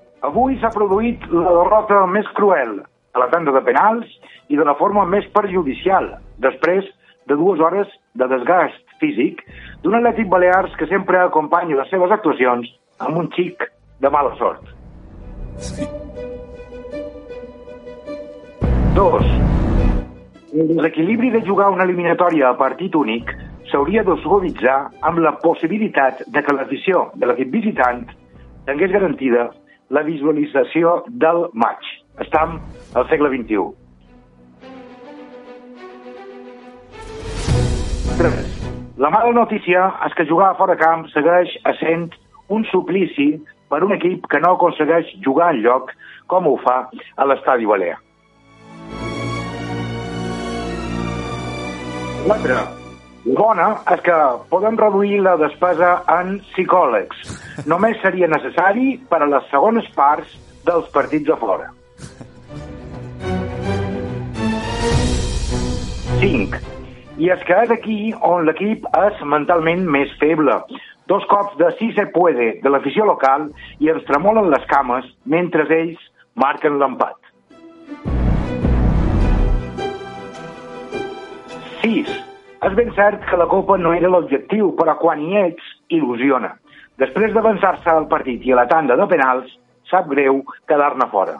avui 0.28 0.58
s'ha 0.60 0.70
produït 0.74 1.24
la 1.32 1.52
derrota 1.60 2.04
més 2.10 2.28
cruel 2.38 2.78
a 3.14 3.22
la 3.22 3.28
tanda 3.32 3.52
de 3.56 3.62
penals 3.66 4.06
i 4.50 4.58
de 4.58 4.64
la 4.66 4.76
forma 4.78 5.04
més 5.06 5.26
perjudicial, 5.34 6.12
després 6.42 6.86
de 7.30 7.36
dues 7.38 7.60
hores 7.62 7.90
de 8.18 8.26
desgast 8.30 8.89
físic 9.00 9.42
d'un 9.82 9.96
atlètic 9.98 10.28
balears 10.28 10.76
que 10.78 10.88
sempre 10.90 11.18
acompanya 11.20 11.78
les 11.80 11.90
seves 11.92 12.12
actuacions 12.14 12.68
amb 13.00 13.16
un 13.22 13.30
xic 13.36 13.64
de 14.00 14.10
mala 14.12 14.34
sort. 14.38 14.64
Dos. 18.94 19.24
El 20.52 20.74
desequilibri 20.74 21.30
de 21.30 21.42
jugar 21.46 21.70
una 21.70 21.86
eliminatòria 21.86 22.50
a 22.50 22.58
partit 22.58 22.96
únic 22.98 23.30
s'hauria 23.70 24.02
de 24.04 24.16
suavitzar 24.22 24.78
amb 25.06 25.22
la 25.24 25.36
possibilitat 25.44 26.24
de 26.26 26.42
que 26.42 26.54
l'afició 26.56 27.08
de 27.14 27.30
l'equip 27.30 27.52
visitant 27.54 28.02
tingués 28.66 28.92
garantida 28.92 29.50
la 29.90 30.02
visualització 30.06 31.00
del 31.08 31.46
maig. 31.54 31.92
Estam 32.26 32.58
al 32.94 33.08
segle 33.08 33.30
XXI. 33.36 33.70
3. 38.20 38.59
La 39.00 39.08
mala 39.08 39.32
notícia 39.32 39.86
és 40.04 40.12
que 40.12 40.26
jugar 40.28 40.50
a 40.50 40.56
fora 40.58 40.74
camp 40.76 41.06
segueix 41.08 41.54
essent 41.70 42.10
un 42.52 42.66
suplici 42.68 43.30
per 43.72 43.78
un 43.86 43.94
equip 43.94 44.26
que 44.28 44.40
no 44.44 44.50
aconsegueix 44.58 45.08
jugar 45.24 45.54
en 45.54 45.62
lloc 45.64 45.94
com 46.28 46.44
ho 46.50 46.58
fa 46.60 46.74
a 47.16 47.26
l'estadi 47.30 47.64
Balear. 47.70 47.96
L'altra, 52.28 52.58
la 53.24 53.38
bona, 53.38 53.68
és 53.94 54.02
que 54.04 54.18
podem 54.52 54.76
reduir 54.82 55.22
la 55.24 55.38
despesa 55.40 55.94
en 56.18 56.34
psicòlegs. 56.50 57.22
Només 57.72 57.96
seria 58.02 58.28
necessari 58.28 58.98
per 59.08 59.22
a 59.22 59.30
les 59.30 59.48
segones 59.54 59.88
parts 59.96 60.34
dels 60.68 60.92
partits 60.92 61.32
a 61.32 61.38
fora. 61.40 61.72
5. 66.20 66.79
I 67.20 67.26
és 67.28 67.42
que 67.44 67.56
és 67.66 67.72
aquí 67.74 68.14
on 68.24 68.46
l'equip 68.48 68.86
és 68.96 69.18
mentalment 69.28 69.82
més 69.92 70.12
feble. 70.22 70.54
Dos 71.10 71.24
cops 71.28 71.58
de 71.58 71.68
si 71.76 71.90
se 71.92 72.06
puede 72.14 72.54
de 72.62 72.70
l'afició 72.72 73.04
local 73.04 73.50
i 73.76 73.90
ens 73.92 74.06
tremolen 74.08 74.48
les 74.48 74.64
cames 74.70 75.04
mentre 75.28 75.66
ells 75.76 76.00
marquen 76.40 76.78
l'empat. 76.80 77.18
6. 81.82 82.08
És 82.64 82.78
ben 82.78 82.88
cert 82.96 83.26
que 83.28 83.36
la 83.36 83.48
Copa 83.52 83.76
no 83.76 83.92
era 83.92 84.08
l'objectiu, 84.08 84.72
però 84.78 84.96
quan 85.00 85.20
hi 85.20 85.36
ets, 85.42 85.66
il·lusiona. 85.92 86.54
Després 87.00 87.36
d'avançar-se 87.36 87.92
al 87.92 88.08
partit 88.08 88.48
i 88.48 88.54
a 88.54 88.62
la 88.62 88.68
tanda 88.70 88.96
de 88.96 89.08
penals, 89.12 89.52
sap 89.92 90.08
greu 90.08 90.40
quedar-ne 90.68 91.10
fora. 91.12 91.36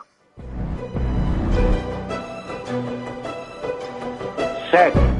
7. 4.70 5.19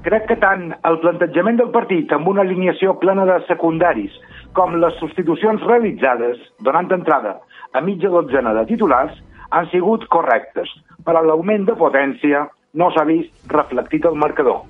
Crec 0.00 0.22
que 0.30 0.36
tant 0.40 0.70
el 0.88 0.96
plantejament 1.02 1.58
del 1.60 1.68
partit 1.74 2.12
amb 2.16 2.28
una 2.30 2.40
alineació 2.40 2.94
plena 3.02 3.26
de 3.28 3.34
secundaris 3.44 4.14
com 4.56 4.78
les 4.80 4.96
substitucions 4.96 5.60
realitzades, 5.68 6.40
donant 6.64 6.88
entrada 6.96 7.34
a 7.76 7.82
mitja 7.84 8.08
dotzena 8.08 8.54
de 8.56 8.64
titulars, 8.72 9.12
han 9.50 9.68
sigut 9.68 10.08
correctes, 10.08 10.72
però 11.04 11.20
l'augment 11.20 11.68
de 11.68 11.76
potència 11.76 12.46
no 12.80 12.88
s'ha 12.94 13.04
vist 13.12 13.52
reflectit 13.52 14.08
al 14.08 14.16
marcador. 14.16 14.62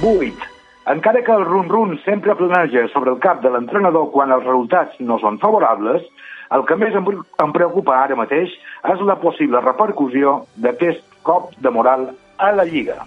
8. 0.00 0.45
Encara 0.86 1.24
que 1.26 1.32
el 1.32 1.44
run-run 1.44 1.98
sempre 2.04 2.36
planeja 2.38 2.86
sobre 2.92 3.10
el 3.10 3.18
cap 3.18 3.40
de 3.42 3.50
l'entrenador 3.50 4.12
quan 4.14 4.30
els 4.30 4.44
resultats 4.46 4.94
no 5.02 5.16
són 5.18 5.40
favorables, 5.42 6.04
el 6.54 6.62
que 6.68 6.76
més 6.78 6.94
em, 6.94 7.52
preocupa 7.56 7.96
ara 8.04 8.14
mateix 8.14 8.54
és 8.92 9.02
la 9.02 9.16
possible 9.18 9.58
repercussió 9.64 10.36
d'aquest 10.54 11.02
cop 11.26 11.50
de 11.58 11.74
moral 11.74 12.06
a 12.38 12.52
la 12.54 12.68
Lliga. 12.70 13.00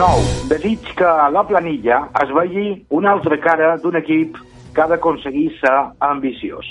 9. 0.00 0.48
Desig 0.48 0.94
que 0.96 1.04
a 1.04 1.28
la 1.28 1.44
planilla 1.44 2.06
es 2.24 2.32
vegi 2.40 2.68
una 2.88 3.12
altra 3.12 3.36
cara 3.36 3.74
d'un 3.82 4.00
equip 4.00 4.40
que 4.72 4.80
ha 4.80 4.88
d'aconseguir 4.88 5.50
ser 5.60 5.78
ambiciós. 6.00 6.64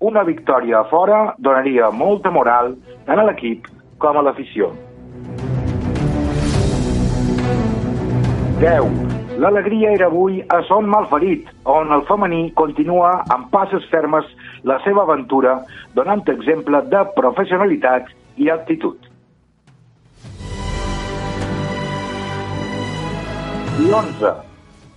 Una 0.00 0.26
victòria 0.26 0.80
a 0.80 0.88
fora 0.90 1.36
donaria 1.38 1.94
molta 1.94 2.34
moral 2.34 2.74
tant 3.06 3.22
a 3.22 3.30
l'equip 3.30 3.70
com 4.02 4.18
a 4.18 4.26
l'afició. 4.26 4.74
10. 8.62 9.38
L'alegria 9.42 9.90
era 9.90 10.06
avui 10.06 10.36
a 10.48 10.60
Son 10.68 10.86
Malferit, 10.86 11.48
on 11.66 11.90
el 11.90 12.04
femení 12.06 12.52
continua 12.54 13.08
amb 13.34 13.48
passes 13.50 13.88
fermes 13.90 14.28
la 14.62 14.76
seva 14.84 15.02
aventura, 15.02 15.56
donant 15.96 16.22
exemple 16.30 16.78
de 16.92 17.00
professionalitat 17.16 18.12
i 18.38 18.52
actitud. 18.54 19.08
I 23.82 23.90
11. 23.90 24.30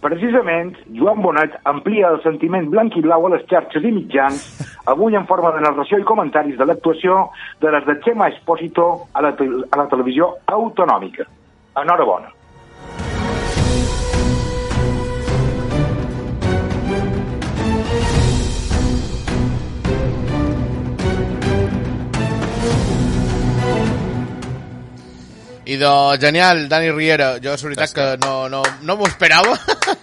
Precisament, 0.06 0.75
Joan 0.93 1.25
Bonet 1.25 1.58
amplia 1.65 2.13
el 2.13 2.21
sentiment 2.21 2.69
blanc 2.69 2.93
i 2.93 3.01
blau 3.01 3.25
a 3.25 3.34
les 3.34 3.49
xarxes 3.49 3.82
i 3.82 3.95
mitjans, 3.97 4.45
avui 4.93 5.17
en 5.17 5.25
forma 5.25 5.56
de 5.58 5.65
narració 5.65 5.97
i 5.97 6.06
comentaris 6.06 6.62
de 6.62 6.69
l'actuació 6.69 7.32
de 7.65 7.73
les 7.73 7.89
de 7.89 7.97
Xema 8.06 8.30
Espósito 8.30 8.91
a 9.10 9.25
la, 9.25 9.34
a 9.34 9.75
la 9.82 9.89
televisió 9.89 10.36
autonòmica. 10.45 11.25
Enhorabona. 11.82 12.35
I 25.65 25.78
de 25.78 26.17
genial, 26.21 26.67
Dani 26.69 26.91
Riera. 26.91 27.39
Jo, 27.41 27.56
és 27.58 27.63
veritat 27.65 27.93
que 27.95 28.06
no, 28.21 28.45
no, 28.54 28.62
no 28.86 28.95
m'ho 28.99 29.08
esperava, 29.10 29.56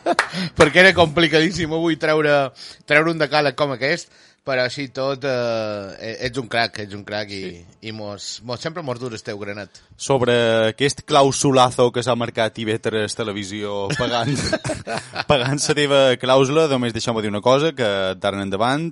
perquè 0.58 0.82
era 0.82 0.96
complicadíssim 0.96 1.70
avui 1.76 1.96
treure, 2.02 2.50
treure 2.88 3.14
un 3.14 3.22
decàleg 3.22 3.54
com 3.54 3.76
aquest, 3.76 4.10
però 4.42 4.64
així 4.66 4.88
tot 4.90 5.22
eh, 5.22 6.16
ets 6.26 6.40
un 6.42 6.48
crac, 6.50 6.80
ets 6.82 6.98
un 6.98 7.04
crac 7.06 7.30
i, 7.30 7.42
sí. 7.44 7.62
i 7.86 7.94
mos, 7.94 8.40
mos, 8.42 8.58
sempre 8.58 8.82
mos 8.82 8.98
dures 8.98 9.22
teu 9.22 9.38
granat. 9.38 9.78
sobre 9.96 10.34
aquest 10.72 11.04
clausulazo 11.06 11.92
que 11.94 12.02
s'ha 12.02 12.18
marcat 12.18 12.58
IB3 12.58 13.14
Televisió 13.14 13.86
pagant, 13.94 14.34
pagant 15.30 15.62
la 15.62 15.76
teva 15.78 16.00
clàusula, 16.18 16.66
només 16.74 16.92
deixeu-me 16.96 17.22
dir 17.22 17.30
una 17.30 17.44
cosa, 17.44 17.70
que 17.70 18.16
d'ara 18.18 18.40
en 18.40 18.48
endavant 18.48 18.90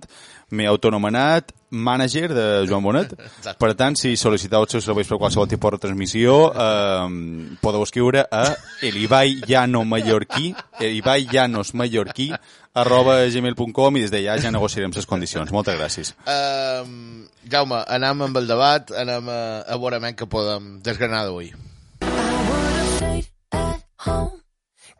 m'he 0.54 0.70
autonomenat 0.70 1.50
mànager 1.70 2.28
de 2.34 2.46
Joan 2.68 2.82
Bonet. 2.84 3.14
Exacte. 3.18 3.58
Per 3.62 3.72
tant, 3.78 3.96
si 3.98 4.16
sol·liciteu 4.18 4.66
els 4.66 4.74
seus 4.76 4.86
serveis 4.86 5.08
per 5.08 5.18
qualsevol 5.22 5.48
tipus 5.50 5.76
de 5.76 5.82
transmissió, 5.86 6.36
eh, 6.52 7.56
podeu 7.62 7.86
escriure 7.86 8.26
a 8.30 8.44
Elibai 8.90 9.40
Llano 9.46 9.84
Mallorquí, 9.84 10.54
Elibai 10.80 11.28
Llanos 11.30 11.74
Mallorquí, 11.74 12.30
arroba 12.74 13.16
gmail.com 13.26 13.96
i 13.98 14.04
des 14.04 14.12
d'allà 14.14 14.36
ja 14.42 14.52
negociarem 14.54 14.92
les 14.94 15.06
condicions. 15.06 15.50
Moltes 15.50 15.78
gràcies. 15.78 16.14
Um, 16.26 17.26
Jaume, 17.50 17.82
anem 17.88 18.28
amb 18.28 18.38
el 18.38 18.46
debat, 18.50 18.94
anem 18.94 19.28
a, 19.28 19.40
a 19.66 19.80
veure 19.80 20.14
que 20.14 20.30
podem 20.30 20.78
desgranar 20.84 21.24
d'avui. 21.26 21.50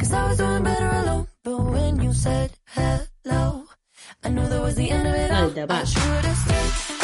Cause 0.00 0.14
I 0.14 0.28
was 0.28 0.38
doing 0.38 0.62
better 0.62 0.88
alone. 0.88 1.26
But 1.44 1.60
when 1.60 2.00
you 2.00 2.14
said 2.14 2.50
hello, 2.64 3.59
al 5.30 5.54
debat. 5.54 6.99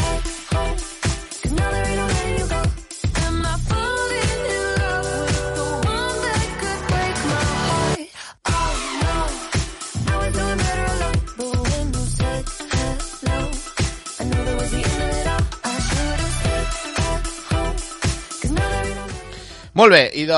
Molt 19.77 19.93
bé, 19.93 20.03
i 20.17 20.25
de, 20.25 20.37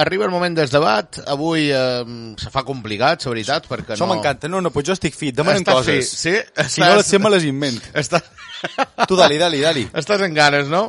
arriba 0.00 0.24
el 0.24 0.32
moment 0.32 0.54
del 0.56 0.70
debat. 0.72 1.20
Avui 1.28 1.68
eh, 1.68 2.34
se 2.40 2.52
fa 2.54 2.62
complicat, 2.64 3.26
la 3.26 3.34
veritat, 3.34 3.68
perquè 3.68 3.94
Això 3.94 4.06
no... 4.06 4.14
m'encanta. 4.14 4.48
No, 4.48 4.62
no, 4.64 4.72
pues 4.72 4.86
jo 4.88 4.96
estic 4.96 5.16
fit. 5.16 5.36
Demanen 5.36 5.60
Estàs 5.60 5.82
coses. 5.82 6.12
fi, 6.16 6.32
sí? 6.32 6.64
Si 6.72 6.80
no 6.80 6.94
les 6.96 7.10
sé, 7.10 7.20
me 7.20 7.32
les 7.34 7.44
invent. 7.48 7.82
Estàs... 7.92 8.24
Tu 9.04 9.18
dali, 9.18 9.36
dali, 9.38 9.60
dali. 9.60 9.84
Estàs 10.00 10.24
en 10.24 10.32
ganes, 10.36 10.72
no? 10.72 10.88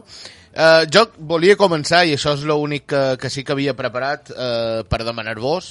Uh, 0.49 0.87
jo 0.91 1.03
volia 1.29 1.59
començar, 1.59 2.05
i 2.07 2.15
això 2.15 2.33
és 2.39 2.47
l'únic 2.47 2.87
que, 2.89 3.03
que 3.21 3.29
sí 3.29 3.43
que 3.45 3.53
havia 3.53 3.75
preparat 3.77 4.31
uh, 4.33 4.81
per 4.89 5.03
demanar-vos, 5.05 5.69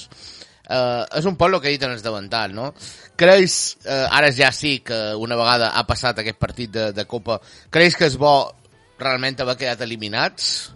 uh, 0.69 1.03
és 1.19 1.27
un 1.27 1.35
poc 1.37 1.51
el 1.51 1.59
que 1.59 1.73
he 1.73 1.75
dit 1.75 1.83
en 1.83 1.97
el 1.97 2.05
davantal, 2.05 2.55
no? 2.55 2.71
Creus, 3.19 3.59
uh, 3.83 4.05
ara 4.07 4.31
ja 4.31 4.53
sí 4.55 4.77
que 4.85 5.01
una 5.19 5.37
vegada 5.37 5.73
ha 5.75 5.83
passat 5.89 6.21
aquest 6.23 6.39
partit 6.39 6.71
de, 6.71 6.91
de 6.95 7.05
Copa, 7.09 7.41
creus 7.73 7.99
que 7.99 8.07
és 8.07 8.15
bo 8.21 8.37
realment 9.01 9.43
haver 9.43 9.59
quedat 9.59 9.83
eliminats? 9.83 10.69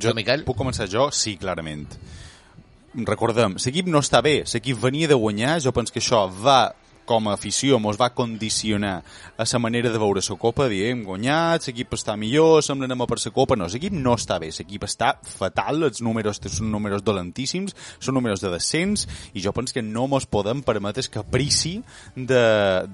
Jo, 0.00 0.14
Miquel? 0.16 0.42
Puc 0.46 0.58
començar 0.58 0.88
jo? 0.90 1.08
Sí, 1.14 1.36
clarament. 1.40 1.86
Recordem, 3.06 3.56
l'equip 3.58 3.90
no 3.90 4.02
està 4.02 4.20
bé, 4.22 4.40
l'equip 4.46 4.78
venia 4.82 5.10
de 5.10 5.18
guanyar, 5.18 5.58
jo 5.62 5.72
penso 5.74 5.94
que 5.94 6.02
això 6.02 6.24
va 6.30 6.74
com 7.06 7.28
a 7.28 7.34
afició 7.38 7.78
mos 7.82 7.98
va 8.00 8.10
condicionar 8.14 9.02
a 9.36 9.44
la 9.50 9.58
manera 9.58 9.90
de 9.90 9.98
veure 9.98 10.22
la 10.24 10.36
copa, 10.38 10.68
diem, 10.68 11.04
guanyat, 11.04 11.68
l'equip 11.68 11.94
està 11.96 12.16
millor, 12.16 12.62
sembla 12.62 12.88
anem 12.88 13.04
a 13.04 13.08
per 13.10 13.18
la 13.20 13.32
copa, 13.34 13.56
no, 13.56 13.68
l'equip 13.70 13.94
no 13.94 14.14
està 14.18 14.38
bé, 14.40 14.50
l'equip 14.54 14.84
està 14.86 15.14
fatal, 15.22 15.84
els 15.88 16.02
números 16.02 16.40
són 16.44 16.70
números 16.72 17.04
dolentíssims, 17.04 17.74
són 17.98 18.14
números 18.14 18.42
de 18.42 18.50
descens, 18.52 19.06
i 19.34 19.42
jo 19.44 19.52
penso 19.52 19.74
que 19.74 19.82
no 19.82 20.06
mos 20.08 20.26
podem 20.26 20.62
permetre 20.62 21.02
el 21.04 21.10
caprici 21.10 21.76
de, 22.16 22.44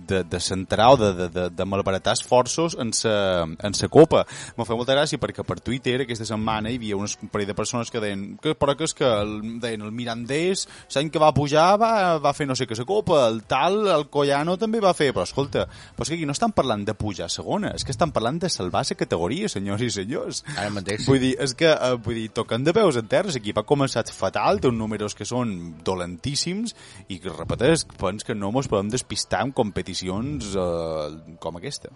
de, 0.07 0.23
de 0.25 0.40
centrar 0.40 0.92
o 0.94 0.96
de, 1.01 1.12
de, 1.14 1.29
de, 1.29 1.49
de 1.51 1.64
malbaratar 1.64 2.14
esforços 2.18 2.77
en 2.81 2.92
sa, 2.96 3.46
en 3.46 3.77
sa 3.77 3.88
copa. 3.88 4.25
M'ha 4.57 4.66
fet 4.66 4.79
molta 4.79 4.96
gràcia 4.96 5.20
perquè 5.20 5.44
per 5.46 5.61
Twitter 5.64 6.01
aquesta 6.03 6.27
setmana 6.29 6.70
hi 6.70 6.79
havia 6.81 6.99
unes 6.99 7.16
un 7.23 7.31
parell 7.33 7.51
de 7.51 7.57
persones 7.57 7.90
que 7.90 8.01
deien 8.03 8.37
que, 8.42 8.55
però 8.59 8.77
que 8.77 8.88
és 8.88 8.94
que 8.96 9.07
el, 9.07 9.37
deien 9.62 9.85
el 9.87 9.92
Mirandés 9.94 10.66
l'any 10.94 11.11
que 11.12 11.23
va 11.23 11.33
pujar 11.37 11.75
va, 11.81 11.92
va 12.23 12.35
fer 12.37 12.49
no 12.49 12.57
sé 12.59 12.66
què 12.68 12.79
la 12.79 12.88
copa, 12.88 13.23
el 13.29 13.42
tal 13.51 13.81
el 14.00 14.08
Collano 14.12 14.56
també 14.60 14.80
va 14.82 14.94
fer, 14.96 15.10
però 15.14 15.26
escolta, 15.28 15.66
però 15.68 16.06
és 16.06 16.10
que 16.12 16.18
aquí 16.18 16.28
no 16.28 16.36
estan 16.36 16.54
parlant 16.56 16.84
de 16.88 16.94
pujar 16.98 17.28
a 17.28 17.32
segona, 17.32 17.74
és 17.76 17.84
que 17.86 17.94
estan 17.94 18.12
parlant 18.16 18.40
de 18.42 18.50
salvar 18.52 18.82
la 18.88 18.96
categoria, 18.96 19.48
senyors 19.48 19.82
i 19.84 19.90
senyors. 19.94 20.42
Ara 20.56 20.70
mateix. 20.74 21.06
Vull 21.08 21.20
dir, 21.22 21.34
és 21.38 21.54
que, 21.54 21.68
eh, 21.70 21.96
vull 22.04 22.18
dir, 22.18 22.28
toquen 22.36 22.64
de 22.64 22.74
peus 22.76 22.96
en 22.96 23.08
terra, 23.08 23.32
l'equip 23.32 23.58
ha 23.58 23.66
començat 23.68 24.10
fatal, 24.10 24.60
té 24.60 24.68
uns 24.68 24.78
números 24.78 25.14
que 25.14 25.28
són 25.28 25.82
dolentíssims, 25.84 26.74
i 27.08 27.20
que, 27.20 27.30
repeteix, 27.30 27.84
pens 28.00 28.24
que 28.24 28.34
no 28.34 28.52
mos 28.52 28.68
podem 28.68 28.90
despistar 28.90 29.44
en 29.46 29.52
competicions 29.52 30.54
eh, 30.56 31.36
com 31.40 31.60
aquesta. 31.60 31.92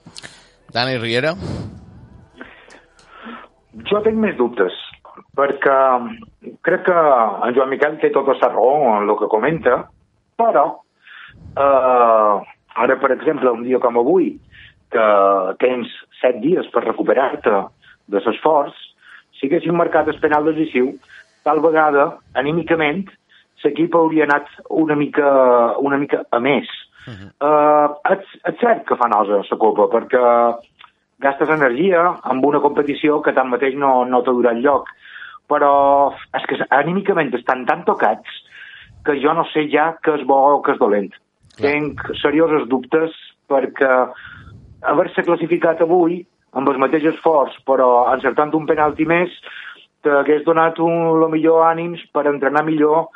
Dani 0.72 0.98
Riera? 0.98 1.34
Jo 3.90 4.00
tinc 4.04 4.20
més 4.22 4.36
dubtes, 4.38 4.74
perquè 5.34 5.78
crec 6.66 6.86
que 6.86 6.94
en 6.94 7.54
Joan 7.56 7.72
Miquel 7.72 7.98
té 8.02 8.10
tota 8.14 8.36
la 8.38 8.50
raó 8.52 8.74
en 9.00 9.08
el 9.08 9.16
que 9.18 9.30
comenta, 9.30 9.80
però 10.38 10.83
eh, 11.56 12.34
ara, 12.84 12.96
per 13.00 13.12
exemple, 13.12 13.50
un 13.50 13.64
dia 13.64 13.80
com 13.82 13.98
avui, 13.98 14.34
que 14.94 15.06
tens 15.58 15.90
set 16.20 16.40
dies 16.42 16.68
per 16.74 16.84
recuperar-te 16.84 17.64
de 18.12 18.22
l'esforç, 18.22 18.76
si 19.34 19.48
haguessin 19.48 19.76
marcat 19.76 20.08
el 20.08 20.20
penal 20.22 20.46
decisiu, 20.46 20.92
tal 21.44 21.60
vegada, 21.64 22.14
anímicament, 22.38 23.08
l'equip 23.64 23.94
hauria 23.96 24.26
anat 24.28 24.50
una 24.68 24.94
mica, 24.94 25.28
una 25.80 25.96
mica 25.96 26.24
a 26.30 26.38
més. 26.38 26.68
Uh 27.06 27.12
-huh. 27.12 27.28
uh, 27.48 28.12
és, 28.12 28.24
és 28.48 28.60
cert 28.60 28.84
que 28.86 28.96
fa 28.96 29.08
nosa 29.08 29.42
la 29.50 29.56
Copa, 29.56 29.88
perquè 29.88 30.20
gastes 31.18 31.48
energia 31.48 32.20
amb 32.22 32.44
una 32.44 32.60
competició 32.60 33.20
que 33.22 33.32
tanmateix 33.32 33.74
no, 33.74 34.04
no 34.04 34.22
t'ha 34.22 34.32
durat 34.32 34.56
lloc. 34.56 34.88
Però 35.48 36.12
és 36.36 36.46
que 36.48 36.66
anímicament 36.70 37.34
estan 37.34 37.66
tan 37.66 37.84
tocats 37.84 38.28
que 39.04 39.20
jo 39.20 39.34
no 39.34 39.44
sé 39.52 39.68
ja 39.68 39.96
què 40.02 40.14
és 40.18 40.26
bo 40.26 40.56
o 40.56 40.62
què 40.62 40.72
és 40.72 40.78
dolent. 40.78 41.12
Clar. 41.54 41.70
Tenc 41.70 42.00
seriosos 42.20 42.68
dubtes 42.68 43.14
perquè 43.50 43.90
haver-se 44.84 45.24
classificat 45.26 45.82
avui 45.84 46.22
amb 46.54 46.70
el 46.70 46.78
mateix 46.78 47.06
esforç, 47.10 47.56
però 47.66 48.06
encertant 48.12 48.52
un 48.54 48.66
penalti 48.66 49.06
més, 49.06 49.32
t'hagués 50.04 50.44
donat 50.46 50.78
un, 50.82 51.14
lo 51.20 51.28
millor 51.32 51.64
ànims 51.66 52.02
per 52.14 52.26
entrenar 52.30 52.64
millor 52.66 53.08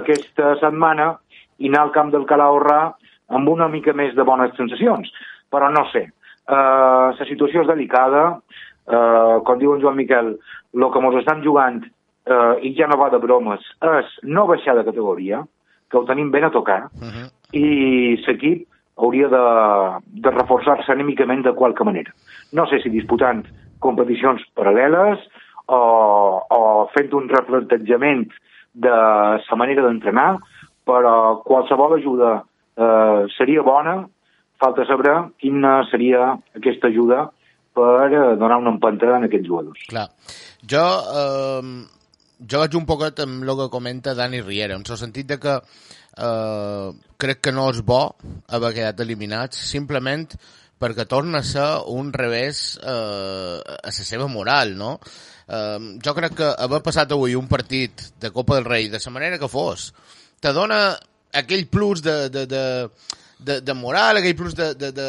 aquesta 0.00 0.54
setmana 0.60 1.14
i 1.58 1.70
anar 1.70 1.86
al 1.86 1.94
camp 1.94 2.12
del 2.12 2.26
Calahorra 2.28 2.94
amb 3.34 3.48
una 3.48 3.68
mica 3.72 3.94
més 3.96 4.14
de 4.14 4.26
bones 4.26 4.54
sensacions. 4.58 5.10
Però 5.50 5.70
no 5.72 5.86
sé, 5.92 6.06
uh, 6.50 7.10
la 7.16 7.26
situació 7.28 7.64
és 7.64 7.70
delicada, 7.70 8.24
uh, 8.36 9.40
com 9.46 9.58
diu 9.60 9.74
en 9.74 9.82
Joan 9.82 9.98
Miquel, 9.98 10.34
el 10.74 10.88
que 10.90 11.02
ens 11.02 11.20
estan 11.22 11.42
jugant, 11.46 11.82
uh, 12.28 12.54
i 12.60 12.74
ja 12.78 12.88
no 12.90 12.98
va 13.00 13.10
de 13.12 13.22
bromes, 13.22 13.64
és 13.98 14.18
no 14.24 14.48
baixar 14.50 14.76
de 14.78 14.86
categoria, 14.86 15.44
que 15.90 16.00
ho 16.00 16.06
tenim 16.08 16.30
ben 16.34 16.44
a 16.44 16.50
tocar, 16.50 16.90
Uh 16.94 17.08
-huh. 17.08 17.26
I 17.54 18.16
l'equip 18.26 18.66
hauria 18.96 19.28
de, 19.28 19.44
de 20.22 20.30
reforçar-se 20.30 20.92
anímicament 20.92 21.42
de 21.46 21.54
qualque 21.54 21.84
manera. 21.86 22.12
No 22.52 22.66
sé 22.70 22.80
si 22.82 22.92
disputant 22.94 23.42
competicions 23.82 24.42
paral·leles 24.56 25.22
o, 25.66 25.78
o 25.78 26.60
fent 26.94 27.14
un 27.18 27.28
replantejament 27.30 28.28
de 28.74 28.94
la 28.94 29.58
manera 29.58 29.84
d'entrenar, 29.86 30.34
però 30.86 31.40
qualsevol 31.46 31.96
ajuda 31.98 32.36
eh, 32.76 33.24
seria 33.36 33.62
bona, 33.66 34.02
falta 34.60 34.86
saber 34.86 35.16
quina 35.42 35.80
seria 35.90 36.34
aquesta 36.56 36.90
ajuda 36.90 37.28
per 37.74 38.10
eh, 38.12 38.36
donar 38.38 38.60
una 38.62 38.74
empenta 38.74 39.10
a 39.14 39.20
aquests 39.26 39.48
jugadors. 39.48 39.86
Clar. 39.90 40.08
Jo, 40.70 40.86
eh, 41.20 41.62
jo 42.38 42.60
vaig 42.60 42.74
un 42.78 42.86
poquet 42.86 43.20
amb 43.24 43.44
el 43.44 43.54
que 43.58 43.70
comenta 43.72 44.14
Dani 44.14 44.40
Riera, 44.42 44.76
en 44.76 44.84
el 44.86 44.98
sentit 44.98 45.28
de 45.30 45.38
que 45.40 45.54
eh, 45.56 46.90
crec 47.16 47.40
que 47.40 47.52
no 47.52 47.68
és 47.70 47.80
bo 47.86 48.02
haver 48.48 48.74
quedat 48.76 49.00
eliminats, 49.04 49.60
simplement 49.70 50.26
perquè 50.80 51.06
torna 51.08 51.40
a 51.40 51.46
ser 51.46 51.66
un 51.94 52.12
revés 52.12 52.78
eh, 52.82 53.58
a 53.62 53.90
la 53.90 53.94
seva 53.94 54.26
moral, 54.28 54.74
no? 54.76 54.98
Eh, 55.46 55.98
jo 56.04 56.14
crec 56.16 56.36
que 56.40 56.50
haver 56.66 56.82
passat 56.84 57.12
avui 57.14 57.36
un 57.38 57.48
partit 57.48 58.08
de 58.20 58.32
Copa 58.34 58.58
del 58.58 58.68
Rei 58.68 58.88
de 58.88 59.00
la 59.04 59.14
manera 59.14 59.38
que 59.38 59.48
fos, 59.48 59.92
te 60.40 60.52
dona 60.52 60.98
aquell 61.32 61.66
plus 61.66 62.02
de, 62.02 62.28
de, 62.30 62.46
de, 62.46 62.64
de, 63.38 63.60
de 63.60 63.74
moral, 63.74 64.18
aquell 64.18 64.36
plus 64.36 64.54
de, 64.54 64.74
de, 64.74 64.92
de 64.92 65.08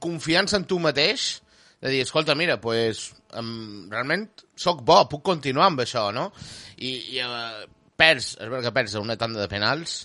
confiança 0.00 0.56
en 0.56 0.64
tu 0.64 0.78
mateix, 0.78 1.42
de 1.82 1.92
dir, 1.92 2.02
escolta, 2.02 2.34
mira, 2.34 2.58
pues, 2.60 3.10
um, 3.36 3.88
realment 3.92 4.28
sóc 4.56 4.82
bo, 4.86 5.02
puc 5.10 5.22
continuar 5.26 5.70
amb 5.70 5.84
això, 5.84 6.08
no? 6.14 6.30
I, 6.76 6.92
i 7.16 7.24
uh, 7.24 7.64
perds, 7.96 8.34
és 8.36 8.44
veritat 8.48 8.68
que 8.68 8.76
perds 8.78 8.96
una 9.00 9.18
tanda 9.20 9.42
de 9.42 9.50
penals, 9.50 10.04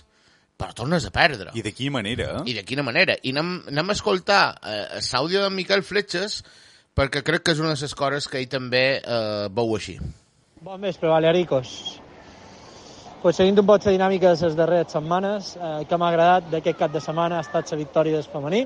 però 0.62 0.74
tornes 0.76 1.06
a 1.06 1.12
perdre. 1.14 1.50
I 1.58 1.64
de 1.64 1.72
quina 1.74 1.96
manera? 1.98 2.42
I 2.46 2.54
de 2.54 2.64
quina 2.66 2.84
manera. 2.86 3.16
I 3.22 3.32
anem, 3.34 3.54
anem 3.72 3.90
a 3.90 3.96
escoltar 3.96 4.42
eh, 4.62 5.00
l'àudio 5.00 5.42
de 5.42 5.50
Miquel 5.50 5.82
Fletxes 5.82 6.42
perquè 6.94 7.22
crec 7.26 7.46
que 7.46 7.56
és 7.56 7.62
una 7.62 7.72
de 7.72 7.80
les 7.80 7.96
coses 7.98 8.28
que 8.28 8.38
ell 8.38 8.50
també 8.52 8.84
eh, 9.00 9.48
veu 9.50 9.74
així. 9.74 9.96
Bon 10.62 10.80
vespre, 10.80 11.10
Balearicos. 11.10 11.72
Pues 13.22 13.38
seguint 13.38 13.58
un 13.58 13.66
poc 13.66 13.84
la 13.86 13.94
dinàmica 13.94 14.32
de 14.34 14.46
les 14.46 14.56
darreres 14.58 14.94
setmanes, 14.94 15.56
eh, 15.56 15.74
que 15.88 15.98
m'ha 15.98 16.12
agradat 16.12 16.50
d'aquest 16.52 16.78
cap 16.78 16.94
de 16.94 17.02
setmana 17.02 17.40
ha 17.40 17.46
estat 17.46 17.70
la 17.72 17.80
victòria 17.80 18.20
del 18.20 18.30
femení. 18.30 18.62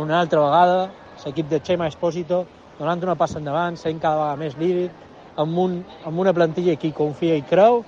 Una 0.00 0.20
altra 0.20 0.40
vegada, 0.40 0.78
l'equip 1.26 1.48
de 1.50 1.60
Chema 1.60 1.88
Espósito 1.90 2.44
donant 2.78 3.02
una 3.04 3.16
passa 3.18 3.38
endavant, 3.38 3.76
sent 3.76 4.00
cada 4.02 4.18
vegada 4.18 4.40
més 4.40 4.56
líder, 4.58 4.90
amb, 5.36 5.58
un, 5.58 5.78
amb 6.04 6.18
una 6.18 6.32
plantilla 6.34 6.76
que 6.76 6.90
hi 6.90 6.96
confia 6.96 7.36
i 7.38 7.44
creu 7.48 7.82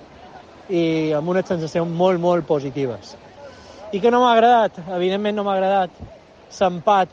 i 0.69 1.13
amb 1.13 1.29
unes 1.29 1.47
sensacions 1.49 1.91
molt, 1.91 2.21
molt 2.21 2.47
positives. 2.47 3.15
I 3.93 4.01
que 4.01 4.11
no 4.11 4.21
m'ha 4.23 4.33
agradat, 4.33 4.79
evidentment 4.97 5.37
no 5.37 5.45
m'ha 5.45 5.55
agradat 5.57 6.01
l'empat 6.59 7.11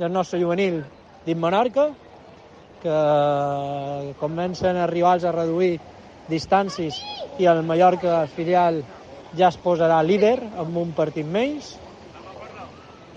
del 0.00 0.12
nostre 0.12 0.40
juvenil 0.40 0.80
dins 1.26 1.40
Menorca, 1.40 1.90
que 2.80 4.14
comencen 4.20 4.76
a 4.76 4.86
rivals 4.88 5.24
a 5.24 5.32
reduir 5.36 5.74
distàncies 6.30 6.96
i 7.38 7.48
el 7.50 7.62
Mallorca, 7.66 8.24
filial, 8.34 8.80
ja 9.36 9.50
es 9.50 9.58
posarà 9.60 10.00
líder 10.02 10.38
amb 10.58 10.76
un 10.80 10.94
partit 10.96 11.26
menys. 11.26 11.74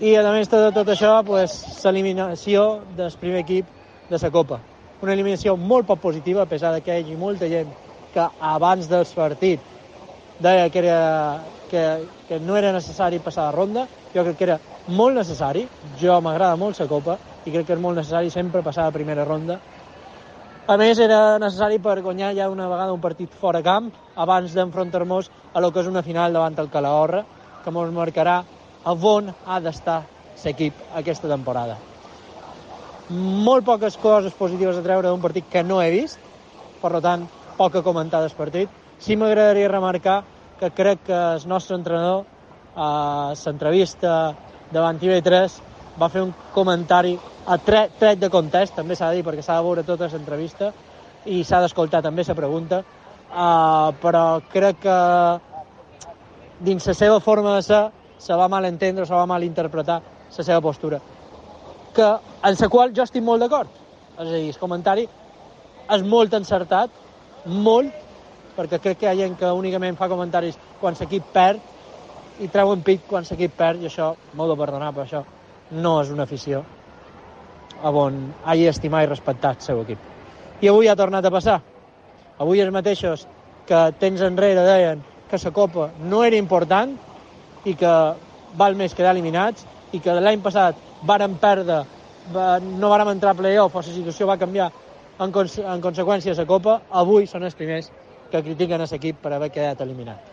I, 0.02 0.16
a 0.18 0.30
més 0.34 0.48
de 0.50 0.58
tot 0.74 0.88
això, 0.90 1.20
pues, 1.22 1.52
l'eliminació 1.86 2.62
del 2.98 3.12
primer 3.20 3.44
equip 3.44 3.68
de 4.10 4.18
la 4.18 4.30
Copa. 4.34 4.58
Una 5.04 5.12
eliminació 5.14 5.54
molt 5.56 5.86
poc 5.86 6.00
positiva, 6.02 6.42
a 6.42 6.50
pesar 6.50 6.72
que 6.82 6.96
hi 6.96 7.04
hagi 7.04 7.16
molta 7.16 7.46
gent 7.46 7.70
que 8.10 8.24
abans 8.38 8.88
del 8.90 9.06
partit 9.14 9.62
deia 10.42 10.70
que, 10.70 10.78
era, 10.78 11.52
que, 11.68 11.84
que 12.26 12.40
no 12.40 12.56
era 12.56 12.72
necessari 12.72 13.20
passar 13.20 13.44
la 13.46 13.52
ronda. 13.54 13.86
Jo 14.14 14.24
crec 14.24 14.38
que 14.38 14.44
era 14.48 14.58
molt 14.86 15.14
necessari. 15.14 15.68
Jo 16.00 16.18
m'agrada 16.20 16.56
molt 16.56 16.80
la 16.80 16.88
Copa 16.90 17.18
i 17.44 17.52
crec 17.52 17.66
que 17.68 17.76
és 17.76 17.82
molt 17.84 17.96
necessari 18.00 18.30
sempre 18.34 18.62
passar 18.66 18.88
la 18.88 18.96
primera 18.96 19.24
ronda. 19.24 19.60
A 20.66 20.78
més, 20.80 20.98
era 20.98 21.38
necessari 21.38 21.78
per 21.78 22.00
guanyar 22.02 22.32
ja 22.34 22.48
una 22.50 22.66
vegada 22.66 22.96
un 22.96 23.00
partit 23.00 23.30
fora 23.36 23.62
camp 23.62 23.92
abans 24.16 24.54
d'enfrontar-nos 24.56 25.30
a 25.52 25.60
lo 25.60 25.70
que 25.70 25.84
és 25.84 25.86
una 25.86 26.02
final 26.02 26.32
davant 26.32 26.58
el 26.58 26.70
Calahorra, 26.72 27.22
que 27.62 27.70
ens 27.70 27.94
marcarà 27.94 28.40
a 28.84 28.92
on 28.92 29.32
ha 29.46 29.60
d'estar 29.60 30.02
l'equip 30.44 30.74
aquesta 30.94 31.28
temporada. 31.28 31.78
Molt 33.10 33.64
poques 33.64 33.96
coses 34.00 34.32
positives 34.36 34.76
a 34.76 34.82
treure 34.84 35.08
d'un 35.08 35.20
partit 35.20 35.48
que 35.50 35.62
no 35.62 35.80
he 35.82 35.90
vist, 35.90 36.18
per 36.80 37.00
tant, 37.00 37.26
poc 37.56 37.76
a 37.76 37.82
comentar 37.82 38.20
del 38.20 38.32
partit. 38.36 38.68
Sí 38.98 39.16
m'agradaria 39.16 39.68
remarcar 39.68 40.22
que 40.60 40.70
crec 40.70 41.04
que 41.06 41.20
el 41.36 41.48
nostre 41.48 41.76
entrenador 41.76 42.24
a 42.76 43.32
l'entrevista 43.36 44.34
davant 44.72 44.98
TV3 44.98 45.60
va 46.00 46.08
fer 46.08 46.22
un 46.22 46.32
comentari 46.54 47.16
a 47.46 47.58
tret, 47.58 47.92
tret 47.98 48.18
de 48.18 48.30
context, 48.30 48.74
també 48.74 48.96
s'ha 48.96 49.10
de 49.10 49.20
dir, 49.20 49.24
perquè 49.24 49.42
s'ha 49.42 49.58
de 49.58 49.66
veure 49.66 49.84
tota 49.84 50.08
l'entrevista 50.08 50.72
i 51.26 51.42
s'ha 51.44 51.60
d'escoltar 51.60 52.02
també 52.02 52.24
la 52.26 52.34
pregunta, 52.34 52.80
uh, 53.30 53.92
però 54.00 54.40
crec 54.52 54.80
que 54.80 54.98
dins 56.64 56.86
la 56.86 56.94
seva 56.94 57.20
forma 57.20 57.56
de 57.56 57.62
ser 57.62 57.82
se 58.18 58.34
va 58.34 58.48
malentendre, 58.48 59.06
se 59.06 59.14
va 59.14 59.26
malinterpretar 59.26 60.00
la 60.36 60.44
seva 60.44 60.60
postura, 60.60 61.00
que, 61.94 62.08
en 62.42 62.56
la 62.60 62.68
qual 62.68 62.94
jo 62.94 63.04
estic 63.06 63.22
molt 63.22 63.44
d'acord. 63.44 63.70
És 64.18 64.28
a 64.28 64.32
dir, 64.32 64.48
el 64.48 64.58
comentari 64.58 65.04
és 65.94 66.02
molt 66.06 66.34
encertat, 66.34 66.90
molt, 67.44 67.92
perquè 68.56 68.80
crec 68.80 69.00
que 69.00 69.06
hi 69.06 69.10
ha 69.10 69.26
gent 69.26 69.36
que 69.38 69.50
únicament 69.52 69.98
fa 69.98 70.08
comentaris 70.08 70.58
quan 70.80 70.96
l'equip 70.98 71.26
perd 71.34 71.60
i 72.38 72.48
treuen 72.50 72.82
pit 72.86 73.04
quan 73.10 73.26
l'equip 73.30 73.56
perd, 73.58 73.82
i 73.82 73.90
això 73.90 74.14
m'ho 74.34 74.48
de 74.50 74.58
perdonar, 74.58 74.92
però 74.94 75.04
això 75.06 75.22
no 75.82 76.00
és 76.02 76.10
una 76.14 76.24
afició 76.24 76.64
a 77.82 77.90
on 77.90 78.18
hagi 78.44 78.68
estimat 78.70 79.04
i 79.04 79.10
respectat 79.10 79.58
el 79.58 79.66
seu 79.66 79.80
equip. 79.82 79.98
I 80.62 80.70
avui 80.70 80.88
ha 80.88 80.96
tornat 80.96 81.24
a 81.24 81.32
passar. 81.34 81.60
Avui 82.38 82.60
els 82.62 82.72
mateixos 82.72 83.26
que 83.66 83.80
temps 83.98 84.22
enrere 84.22 84.62
deien 84.66 85.02
que 85.28 85.40
la 85.42 85.52
Copa 85.52 85.90
no 85.98 86.22
era 86.24 86.36
important 86.36 86.94
i 87.64 87.74
que 87.74 87.92
val 88.58 88.76
més 88.78 88.94
quedar 88.94 89.14
eliminats 89.14 89.64
i 89.92 90.00
que 90.02 90.14
l'any 90.20 90.42
passat 90.42 90.78
varen 91.06 91.36
perdre, 91.40 91.82
no 92.32 92.90
vàrem 92.90 93.12
entrar 93.12 93.34
a 93.34 93.38
playoff 93.38 93.74
la 93.76 93.82
situació 93.82 94.26
va 94.26 94.38
canviar 94.40 94.70
en, 95.20 95.32
cons 95.32 95.58
en 95.58 95.82
conseqüència 95.82 96.34
la 96.34 96.46
Copa, 96.46 96.80
avui 96.90 97.26
són 97.26 97.44
els 97.44 97.54
primers 97.54 97.90
que 98.30 98.42
critiquen 98.42 98.80
a 98.80 98.88
l'equip 98.90 99.20
per 99.22 99.32
haver 99.34 99.50
quedat 99.50 99.80
eliminat. 99.80 100.32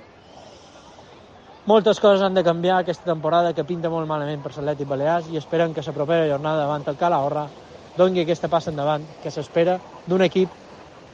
moltes 1.65 1.99
coses 1.99 2.23
han 2.25 2.33
de 2.33 2.43
canviar 2.43 2.79
aquesta 2.79 3.05
temporada 3.05 3.53
que 3.53 3.63
pinta 3.63 3.89
molt 3.89 4.07
malament 4.07 4.41
per 4.41 4.51
l'Atlètic 4.55 4.87
Balears 4.87 5.27
i 5.29 5.37
esperem 5.37 5.73
que 5.73 5.83
la 5.85 5.93
propera 5.93 6.27
jornada 6.27 6.63
davant 6.63 6.87
el 6.87 6.97
Calahorra 6.97 7.47
doni 7.97 8.21
aquesta 8.21 8.49
passa 8.49 8.71
endavant 8.71 9.05
que 9.23 9.31
s'espera 9.31 9.79
d'un 10.07 10.21
equip 10.21 10.49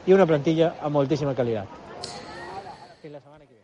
i 0.06 0.14
una 0.14 0.26
plantilla 0.26 0.72
amb 0.80 0.94
moltíssima 0.94 1.34
qualitat. 1.34 1.68
Fins 3.02 3.12
la 3.12 3.20
setmana 3.20 3.44
que 3.44 3.54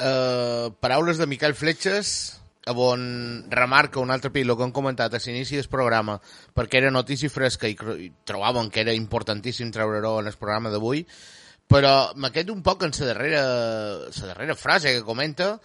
ve. 0.00 0.06
Uh, 0.08 0.72
paraules 0.80 1.18
de 1.18 1.26
Miquel 1.26 1.54
Fletxes 1.54 2.40
on 2.66 3.46
remarca 3.50 4.00
un 4.00 4.10
altre 4.10 4.30
pilot 4.30 4.56
que 4.56 4.64
han 4.64 4.72
comentat 4.72 5.14
a 5.14 5.20
l'inici 5.24 5.56
del 5.56 5.68
programa 5.68 6.20
perquè 6.54 6.78
era 6.78 6.90
notícia 6.90 7.30
fresca 7.30 7.68
i, 7.68 7.76
i 7.98 8.12
trobaven 8.24 8.70
que 8.70 8.80
era 8.80 8.92
importantíssim 8.92 9.72
treure-ho 9.72 10.20
en 10.20 10.28
el 10.28 10.36
programa 10.38 10.70
d'avui 10.70 11.06
però 11.70 12.12
me 12.16 12.32
quedo 12.34 12.52
un 12.52 12.62
poc 12.62 12.82
en 12.82 12.92
la 12.98 13.06
darrera, 13.06 13.42
la 14.10 14.26
darrera 14.26 14.56
frase 14.56 14.92
que 14.92 15.04
comenta 15.06 15.60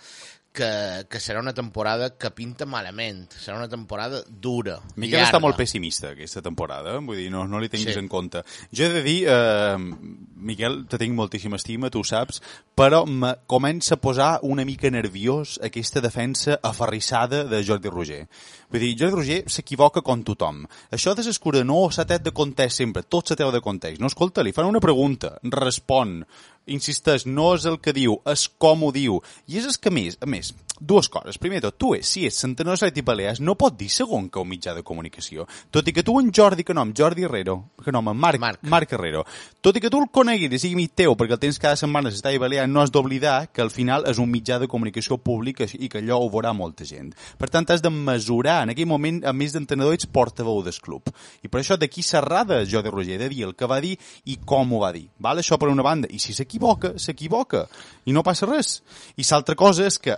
que, 0.55 0.69
que 1.11 1.19
serà 1.19 1.41
una 1.43 1.53
temporada 1.53 2.13
que 2.17 2.31
pinta 2.31 2.65
malament, 2.65 3.25
serà 3.35 3.57
una 3.59 3.67
temporada 3.69 4.21
dura, 4.29 4.79
Miquel 4.95 5.19
llarga. 5.19 5.27
està 5.33 5.41
molt 5.43 5.59
pessimista 5.59 6.13
aquesta 6.15 6.41
temporada, 6.45 6.95
vull 7.03 7.19
dir, 7.19 7.29
no, 7.33 7.43
no 7.51 7.59
li 7.59 7.69
tinguis 7.69 7.93
Sí. 7.93 7.99
en 7.99 8.07
compte. 8.07 8.41
Jo 8.71 8.87
he 8.87 8.93
de 8.95 9.03
dir, 9.03 9.17
eh, 9.27 9.75
Miquel, 10.45 10.85
te 10.87 10.97
tinc 11.01 11.15
moltíssima 11.17 11.57
estima, 11.59 11.89
tu 11.89 11.99
ho 12.01 12.07
saps, 12.07 12.41
però 12.75 13.03
me 13.05 13.35
comença 13.47 13.95
a 13.95 14.01
posar 14.01 14.39
una 14.43 14.65
mica 14.65 14.89
nerviós 14.91 15.59
aquesta 15.63 16.01
defensa 16.01 16.59
aferrissada 16.63 17.43
de 17.45 17.63
Jordi 17.65 17.89
Roger. 17.89 18.27
Vull 18.71 18.81
dir, 18.81 18.95
Jordi 18.99 19.15
Roger 19.15 19.39
s'equivoca 19.51 20.01
com 20.05 20.23
tothom. 20.25 20.63
Això 20.95 21.13
de 21.15 21.25
l'escura 21.25 21.63
no 21.63 21.85
s'ha 21.91 22.05
de 22.05 22.31
context 22.31 22.81
sempre, 22.81 23.03
tot 23.03 23.27
se 23.27 23.35
treu 23.35 23.51
de 23.51 23.61
context. 23.61 24.01
No, 24.01 24.07
escolta, 24.11 24.43
li 24.43 24.53
fan 24.55 24.69
una 24.69 24.83
pregunta, 24.83 25.37
respon, 25.43 26.21
insisteix, 26.65 27.25
no 27.25 27.53
és 27.55 27.65
el 27.69 27.79
que 27.79 27.93
diu, 27.93 28.19
és 28.25 28.47
com 28.57 28.83
ho 28.85 28.91
diu. 28.93 29.19
I 29.47 29.59
és 29.61 29.67
el 29.69 29.77
que 29.81 29.93
més, 29.93 30.17
a 30.21 30.29
més, 30.29 30.53
dues 30.79 31.09
coses. 31.09 31.37
Primer 31.41 31.61
de 31.61 31.69
tot, 31.69 31.77
tu, 31.77 31.91
és, 31.97 32.07
si 32.07 32.25
és 32.27 32.37
centenars 32.41 32.83
i 32.85 33.03
Balears, 33.05 33.39
no 33.39 33.55
pot 33.55 33.77
dir 33.77 33.89
segon 33.89 34.29
que 34.29 34.39
un 34.41 34.49
mitjà 34.49 34.73
de 34.75 34.83
comunicació. 34.83 35.45
Tot 35.71 35.87
i 35.87 35.93
que 35.93 36.03
tu 36.03 36.17
en 36.19 36.31
Jordi, 36.33 36.63
que 36.63 36.73
nom, 36.73 36.93
Jordi 36.95 37.25
Herrero, 37.25 37.57
que 37.83 37.91
nom, 37.91 38.11
Marc, 38.13 38.39
Marc. 38.39 38.63
Marc 38.63 38.93
Herrero, 38.93 39.25
tot 39.61 39.77
i 39.77 39.81
que 39.83 39.89
tu 39.89 40.01
el 40.01 40.09
coneguis 40.11 40.53
i 40.53 40.59
sigui 40.59 40.79
amic 40.79 40.95
teu, 40.95 41.15
perquè 41.15 41.37
el 41.37 41.41
tens 41.41 41.59
cada 41.61 41.79
setmana 41.79 42.09
a 42.09 42.13
l'Estadi 42.13 42.41
Balear, 42.41 42.67
no 42.69 42.81
has 42.81 42.91
d'oblidar 42.91 43.51
que 43.53 43.63
al 43.63 43.71
final 43.73 44.07
és 44.09 44.19
un 44.21 44.31
mitjà 44.31 44.59
de 44.59 44.69
comunicació 44.71 45.17
públic 45.17 45.63
i 45.65 45.89
que 45.89 46.01
allò 46.01 46.19
ho 46.21 46.31
veurà 46.33 46.53
molta 46.53 46.87
gent. 46.87 47.13
Per 47.39 47.49
tant, 47.49 47.67
has 47.69 47.83
de 47.83 47.91
mesurar, 47.91 48.54
en 48.63 48.71
aquell 48.73 48.87
moment, 48.89 49.21
a 49.27 49.33
més 49.33 49.55
d'entenedor, 49.55 49.95
ets 49.97 50.07
portaveu 50.07 50.61
del 50.63 50.77
club. 50.81 51.09
I 51.43 51.51
per 51.51 51.61
això 51.61 51.77
d'aquí 51.79 52.03
s'errada 52.05 52.63
Jordi 52.69 52.93
Roger 52.93 53.19
de 53.19 53.29
dir 53.31 53.43
el 53.47 53.55
que 53.55 53.67
va 53.69 53.81
dir 53.83 53.95
i 54.25 54.37
com 54.45 54.73
ho 54.73 54.79
va 54.83 54.93
dir. 54.95 55.07
Val? 55.19 55.41
Això 55.41 55.59
per 55.59 55.71
una 55.71 55.85
banda. 55.85 56.07
I 56.11 56.19
si 56.19 56.33
s'equivoca, 56.33 56.95
s'equivoca. 57.01 57.65
I 58.05 58.15
no 58.15 58.23
passa 58.23 58.49
res. 58.49 58.79
I 59.17 59.27
l'altra 59.27 59.55
cosa 59.59 59.85
és 59.85 59.99
que 59.99 60.17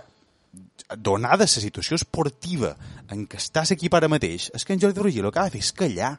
donada 0.96 1.44
la 1.44 1.48
situació 1.48 1.98
esportiva 1.98 2.74
en 3.10 3.26
què 3.28 3.40
està 3.40 3.64
l'equip 3.68 3.94
ara 3.94 4.08
mateix, 4.08 4.50
és 4.54 4.64
que 4.64 4.72
en 4.72 4.80
Jordi 4.80 5.02
Roger 5.02 5.24
el 5.24 5.32
que 5.32 5.40
ha 5.40 5.48
de 5.48 5.56
fer 5.56 5.64
és 5.64 5.72
callar. 5.72 6.14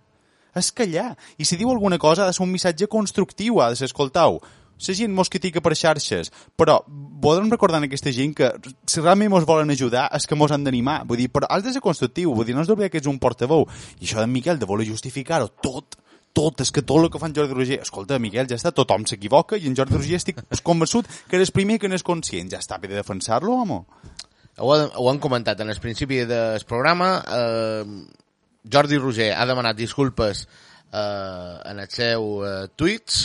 És 0.58 0.72
callar. 0.74 1.14
I 1.38 1.46
si 1.46 1.58
diu 1.58 1.70
alguna 1.70 2.00
cosa 2.02 2.24
ha 2.24 2.30
de 2.30 2.34
ser 2.34 2.44
un 2.44 2.52
missatge 2.52 2.88
constructiu, 2.90 3.62
ha 3.62 3.70
de 3.70 3.78
ser, 3.78 3.90
escoltau, 3.90 4.40
la 4.88 4.96
gent 4.96 5.14
mos 5.14 5.30
critica 5.30 5.62
per 5.62 5.76
xarxes, 5.76 6.32
però 6.56 6.80
podem 7.22 7.50
recordar 7.52 7.82
a 7.82 7.88
aquesta 7.88 8.12
gent 8.16 8.36
que 8.38 8.52
si 8.88 9.02
realment 9.02 9.32
mos 9.34 9.48
volen 9.48 9.72
ajudar 9.74 10.08
és 10.16 10.28
que 10.28 10.38
mos 10.40 10.52
han 10.52 10.64
d'animar. 10.64 11.02
Vull 11.08 11.20
dir, 11.20 11.30
però 11.32 11.50
has 11.50 11.64
de 11.66 11.74
ser 11.76 11.82
constructiu, 11.84 12.34
vull 12.34 12.48
dir, 12.48 12.56
no 12.56 12.64
has 12.64 12.70
d'oblidar 12.70 12.92
que 12.94 13.02
ets 13.02 13.10
un 13.12 13.20
portaveu. 13.20 13.68
I 14.00 14.08
això 14.08 14.22
d'en 14.22 14.32
Miquel, 14.32 14.60
de 14.60 14.70
voler 14.70 14.88
justificar-ho 14.88 15.50
tot, 15.62 16.00
tot, 16.34 16.62
és 16.64 16.72
que 16.72 16.84
tot 16.86 17.04
el 17.04 17.10
que 17.12 17.20
fa 17.20 17.28
en 17.28 17.36
Jordi 17.36 17.58
Roger, 17.58 17.82
escolta, 17.84 18.20
Miquel, 18.22 18.48
ja 18.48 18.60
està, 18.60 18.72
tothom 18.76 19.06
s'equivoca 19.10 19.60
i 19.60 19.68
en 19.68 19.76
Jordi 19.76 19.98
Roger 19.98 20.20
estic 20.20 20.40
convençut 20.64 21.10
que 21.28 21.36
eres 21.40 21.52
primer 21.52 21.80
que 21.80 21.92
n'és 21.92 22.06
conscient. 22.06 22.52
Ja 22.52 22.62
està 22.64 22.80
bé 22.80 22.92
de 22.92 23.00
defensar-lo, 23.02 23.60
home. 23.64 23.82
Ho, 24.60 24.72
ho 24.76 25.10
han 25.10 25.20
comentat 25.24 25.60
en 25.64 25.72
el 25.72 25.80
principi 25.80 26.24
del 26.30 26.64
programa. 26.68 27.12
Eh, 27.28 27.84
Jordi 28.72 29.00
Roger 29.00 29.34
ha 29.36 29.46
demanat 29.50 29.78
disculpes 29.80 30.46
eh, 30.46 31.56
en 31.72 31.80
els 31.80 32.00
seus 32.00 32.48
eh, 32.48 32.56
tuits 32.76 33.20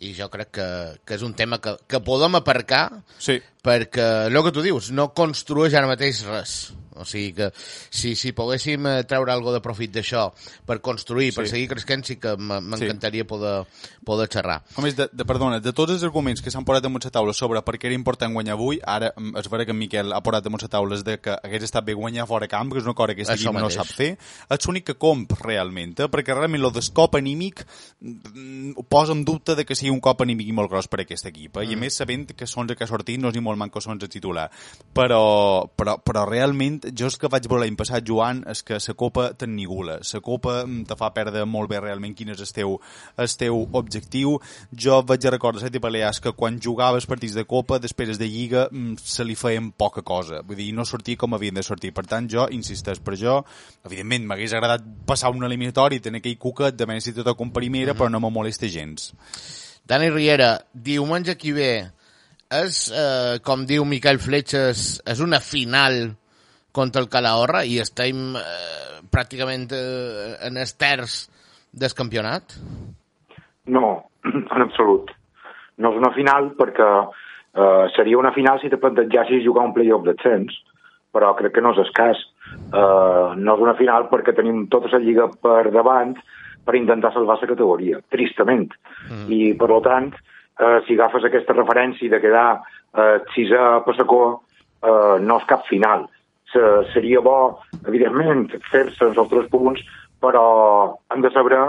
i 0.00 0.14
jo 0.16 0.30
crec 0.32 0.52
que, 0.56 0.68
que 1.04 1.16
és 1.18 1.24
un 1.26 1.34
tema 1.36 1.60
que, 1.60 1.76
que 1.88 2.00
podem 2.04 2.38
aparcar 2.38 2.84
sí. 3.20 3.36
perquè 3.64 4.06
el 4.30 4.42
que 4.46 4.54
tu 4.56 4.64
dius 4.64 4.90
no 4.96 5.10
construeix 5.16 5.76
ara 5.76 5.90
mateix 5.90 6.22
res 6.28 6.54
o 7.00 7.04
sigui 7.08 7.32
que 7.36 7.50
si, 7.56 8.14
si 8.16 8.32
poguéssim 8.36 8.86
eh, 8.86 9.04
treure 9.08 9.32
algo 9.32 9.52
de 9.54 9.60
profit 9.64 9.92
d'això 9.96 10.28
per 10.66 10.80
construir, 10.80 11.32
per 11.34 11.46
Sí. 11.46 11.56
seguir 11.56 11.68
creixent 11.72 12.04
sí 12.06 12.16
que 12.20 12.36
m'encantaria 12.36 13.24
poder, 13.26 13.64
poder 14.04 14.28
xerrar 14.30 14.60
A 14.76 14.82
més, 14.84 14.96
de, 14.96 15.08
de, 15.12 15.24
perdona, 15.24 15.60
de 15.60 15.72
tots 15.72 15.92
els 15.92 16.02
arguments 16.06 16.42
que 16.42 16.50
s'han 16.52 16.64
posat 16.64 16.82
damunt 16.84 17.04
la 17.04 17.10
taula 17.10 17.32
sobre 17.36 17.62
per 17.62 17.76
què 17.78 17.86
era 17.90 17.94
important 17.96 18.32
guanyar 18.34 18.54
avui, 18.54 18.80
ara 18.84 19.12
mm, 19.16 19.36
és 19.40 19.48
vera 19.50 19.64
que 19.66 19.72
en 19.74 19.78
Miquel 19.80 20.12
ha 20.12 20.20
posat 20.22 20.44
damunt 20.44 20.62
la 20.62 20.68
taula 20.68 21.00
de 21.02 21.18
que 21.20 21.36
hagués 21.42 21.64
estat 21.68 21.84
bé 21.84 21.94
guanyar 21.94 22.26
fora 22.28 22.48
camp, 22.48 22.70
que 22.72 22.78
és 22.78 22.84
una 22.84 22.94
cosa 22.94 23.14
que 23.14 23.22
aquest 23.22 23.44
no 23.50 23.70
sap 23.70 23.86
fer, 23.86 24.16
és 24.50 24.66
l'únic 24.66 24.86
que 24.86 24.94
comp 25.00 25.26
realment, 25.42 25.94
eh? 26.00 26.08
perquè 26.10 26.34
realment 26.34 26.64
el 26.64 26.72
descop 26.72 27.16
anímic 27.16 27.64
mm, 28.00 28.72
ho 28.76 28.82
posa 28.84 29.12
en 29.12 29.24
dubte 29.24 29.54
de 29.56 29.64
que 29.64 29.74
sigui 29.74 29.90
un 29.90 30.00
cop 30.00 30.20
anímic 30.22 30.50
molt 30.54 30.70
gros 30.70 30.88
per 30.88 31.00
aquest 31.04 31.26
equip, 31.26 31.56
eh? 31.56 31.64
i 31.64 31.74
a 31.74 31.76
Mm. 31.76 31.80
més 31.80 31.94
sabent 31.96 32.26
que 32.36 32.46
són 32.46 32.66
que 32.70 32.84
ha 32.84 32.86
sortit 32.86 33.18
no 33.20 33.28
és 33.28 33.34
ni 33.34 33.40
molt 33.40 33.58
manco 33.58 33.80
són 33.80 33.98
el 34.00 34.08
titular, 34.08 34.50
però, 34.94 35.68
però, 35.76 35.96
però 36.02 36.24
realment 36.28 36.80
jo 36.96 37.08
el 37.08 37.16
que 37.20 37.30
vaig 37.32 37.46
veure 37.48 37.64
l'any 37.64 37.76
passat, 37.78 38.04
Joan, 38.06 38.42
és 38.50 38.62
que 38.66 38.78
la 38.80 38.94
Copa 38.98 39.26
t'ennigula, 39.38 39.98
la 40.02 40.20
Copa 40.24 40.54
mm, 40.64 40.84
te 40.90 40.96
fa 40.98 41.10
perdre 41.16 41.44
molt 41.48 41.70
bé 41.70 41.80
realment 41.80 42.14
quin 42.16 42.32
és 42.34 42.40
el 42.44 42.52
teu, 42.56 42.76
el 43.16 43.30
teu 43.40 43.60
objectiu. 43.80 44.38
Jo 44.72 45.00
vaig 45.06 45.26
a 45.26 45.34
recordar, 45.34 45.62
Seti 45.64 45.82
Balears, 45.82 46.20
que 46.20 46.34
quan 46.36 46.60
jugaves 46.60 47.06
partits 47.10 47.36
de 47.38 47.46
Copa, 47.48 47.78
després 47.82 48.18
de 48.18 48.28
Lliga, 48.28 48.66
mm, 48.70 48.98
se 49.02 49.24
li 49.24 49.36
feien 49.38 49.70
poca 49.72 50.02
cosa. 50.02 50.42
Vull 50.46 50.58
dir, 50.60 50.70
no 50.74 50.84
sortia 50.84 51.20
com 51.20 51.34
havien 51.34 51.56
de 51.56 51.64
sortir. 51.66 51.92
Per 51.96 52.06
tant, 52.06 52.28
jo 52.30 52.48
insisteix 52.50 53.00
per 53.04 53.16
jo. 53.20 53.40
Evidentment, 53.84 54.26
m'hagués 54.26 54.54
agradat 54.56 54.84
passar 55.06 55.32
un 55.34 55.44
eliminatori 55.46 56.00
tenir 56.00 56.20
aquell 56.20 56.38
cuquet 56.38 56.76
de 56.76 56.86
menys 56.86 57.08
si 57.08 57.16
tot 57.16 57.32
com 57.36 57.52
primera, 57.54 57.94
però 57.94 58.10
no 58.10 58.20
me 58.20 58.30
molesta 58.30 58.68
gens. 58.68 59.12
Dani 59.86 60.10
Riera, 60.10 60.52
diumenge 60.74 61.36
qui 61.38 61.52
ve 61.52 61.72
és, 62.50 62.90
eh, 62.90 63.38
com 63.46 63.64
diu 63.66 63.84
Miquel 63.84 64.18
Fletxes, 64.18 65.00
és 65.06 65.20
una 65.22 65.40
final 65.40 66.16
contra 66.72 67.02
el 67.02 67.08
Calahorra 67.12 67.64
i 67.66 67.78
estem 67.82 68.34
eh, 68.38 69.00
pràcticament 69.10 69.70
eh, 69.76 70.36
en 70.46 70.58
els 70.60 70.74
terç 70.78 71.22
del 71.72 71.94
campionat? 71.96 72.56
No, 73.70 74.10
en 74.54 74.64
absolut. 74.66 75.10
No 75.80 75.94
és 75.94 76.00
una 76.00 76.12
final 76.16 76.52
perquè 76.58 76.90
eh, 77.00 77.86
seria 77.96 78.18
una 78.18 78.34
final 78.36 78.60
si 78.60 78.70
te 78.70 78.80
plantegessis 78.80 79.44
jugar 79.44 79.68
un 79.68 79.76
playoff 79.76 80.04
descens, 80.06 80.56
però 81.10 81.32
crec 81.38 81.56
que 81.56 81.64
no 81.64 81.74
és 81.74 81.82
escàs. 81.86 82.20
Eh, 82.50 83.30
no 83.38 83.56
és 83.56 83.64
una 83.64 83.76
final 83.78 84.08
perquè 84.10 84.34
tenim 84.36 84.66
tota 84.72 84.90
la 84.94 85.02
lliga 85.02 85.30
per 85.42 85.70
davant 85.70 86.16
per 86.64 86.76
intentar 86.76 87.12
salvar 87.14 87.38
la 87.40 87.48
categoria, 87.48 88.00
tristament. 88.12 88.68
Mm. 89.08 89.26
I, 89.32 89.40
per 89.58 89.80
tant, 89.86 90.12
eh, 90.60 90.78
si 90.86 90.94
agafes 90.94 91.26
aquesta 91.26 91.56
referència 91.56 92.12
de 92.12 92.20
quedar 92.22 92.48
eh, 92.60 93.18
sisè 93.34 93.58
a 93.58 93.80
Passacó, 93.86 94.22
eh, 94.82 95.16
no 95.24 95.40
és 95.40 95.48
cap 95.48 95.64
final. 95.70 96.06
Se, 96.50 96.60
seria 96.92 97.20
bo, 97.22 97.60
evidentment, 97.86 98.48
fer-se 98.72 99.04
els 99.06 99.18
altres 99.22 99.46
punts, 99.52 99.82
però 100.18 100.44
hem 101.14 101.22
de 101.22 101.30
saber 101.30 101.60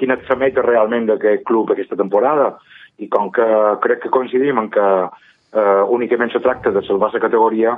quina 0.00 0.16
és 0.16 0.30
la 0.32 0.38
meta 0.40 0.64
realment 0.64 1.10
d'aquest 1.10 1.44
club 1.44 1.74
aquesta 1.74 1.98
temporada 2.00 2.54
i 2.96 3.08
com 3.12 3.28
que 3.34 3.44
crec 3.84 4.00
que 4.04 4.14
coincidim 4.14 4.58
en 4.62 4.70
que 4.72 4.86
eh, 5.04 5.82
únicament 5.92 6.32
se 6.32 6.40
tracta 6.40 6.72
de 6.72 6.82
salvar 6.86 7.12
la 7.12 7.20
categoria 7.20 7.76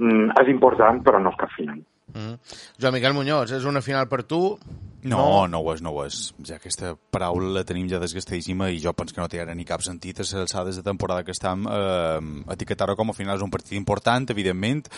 mm, 0.00 0.40
és 0.40 0.50
important 0.54 1.04
però 1.04 1.20
no 1.20 1.34
és 1.34 1.40
cap 1.40 1.52
final 1.52 1.84
Mm. 2.14 2.38
Joan 2.80 2.94
Miquel 2.94 3.12
Muñoz, 3.12 3.52
és 3.52 3.64
una 3.68 3.82
final 3.84 4.08
per 4.08 4.22
tu? 4.24 4.56
No, 5.06 5.46
no 5.46 5.60
ho 5.62 5.72
és, 5.74 5.82
no 5.84 5.92
ho 5.94 6.02
és. 6.02 6.32
Ja 6.46 6.56
aquesta 6.58 6.94
paraula 7.12 7.52
la 7.60 7.64
tenim 7.66 7.86
ja 7.90 8.00
desgastadíssima 8.02 8.70
i 8.74 8.80
jo 8.82 8.90
penso 8.98 9.14
que 9.14 9.22
no 9.22 9.28
té 9.30 9.38
ara 9.38 9.54
ni 9.54 9.66
cap 9.68 9.82
sentit 9.84 10.18
a 10.18 10.24
les 10.26 10.32
alçades 10.34 10.80
de 10.80 10.82
temporada 10.82 11.22
que 11.22 11.30
estem 11.34 11.66
eh, 11.70 12.18
etiquetar-ho 12.54 12.96
com 12.98 13.12
a 13.12 13.14
final 13.14 13.38
és 13.38 13.44
un 13.44 13.52
partit 13.52 13.76
important, 13.78 14.26
evidentment. 14.34 14.88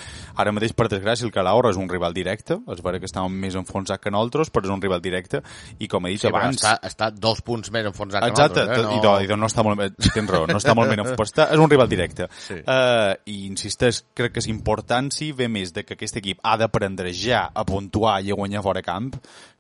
Ara 0.41 0.55
mateix, 0.57 0.73
per 0.77 0.89
desgràcia, 0.89 1.29
el 1.29 1.35
Calahorra 1.35 1.75
és 1.75 1.81
un 1.81 1.91
rival 1.91 2.17
directe, 2.17 2.57
és 2.73 2.81
vera 2.85 3.01
que 3.03 3.11
estàvem 3.11 3.37
més 3.45 3.59
enfonsat 3.61 4.01
que 4.01 4.13
nosaltres, 4.15 4.53
però 4.55 4.71
és 4.71 4.73
un 4.73 4.81
rival 4.81 5.05
directe 5.05 5.43
i 5.79 5.89
com 5.91 6.09
he 6.09 6.15
dit 6.15 6.25
Sí, 6.25 6.33
abans... 6.33 6.57
està, 6.57 6.75
està 6.89 7.11
dos 7.13 7.45
punts 7.45 7.69
més 7.73 7.91
enfonsat 7.93 8.25
Exacte, 8.31 8.65
que 8.65 8.81
nosaltres. 8.81 8.89
Eh? 8.89 8.97
i, 8.97 9.05
no... 9.05 9.37
i 9.37 9.41
no 9.41 9.53
està 9.53 9.67
molt, 9.67 10.01
tens 10.09 10.33
raó, 10.33 10.49
no 10.49 10.59
està 10.61 10.77
molt 10.77 10.93
ben 10.93 11.05
enfostat, 11.05 11.53
és 11.53 11.61
un 11.61 11.69
rival 11.71 11.93
directe. 11.93 12.31
Sí. 12.41 12.57
Uh, 12.65 13.13
I 13.29 13.39
insisteix, 13.51 14.03
crec 14.17 14.37
que 14.37 14.41
és 14.41 14.49
important 14.49 15.13
si 15.13 15.31
ve 15.37 15.49
més 15.53 15.75
de 15.77 15.85
que 15.85 15.99
aquest 15.99 16.21
equip 16.23 16.41
ha 16.41 16.57
d'aprendre 16.61 17.13
ja 17.13 17.47
a 17.53 17.69
puntuar 17.69 18.21
i 18.25 18.33
a 18.33 18.39
guanyar 18.39 18.65
fora 18.65 18.85
camp 18.85 19.13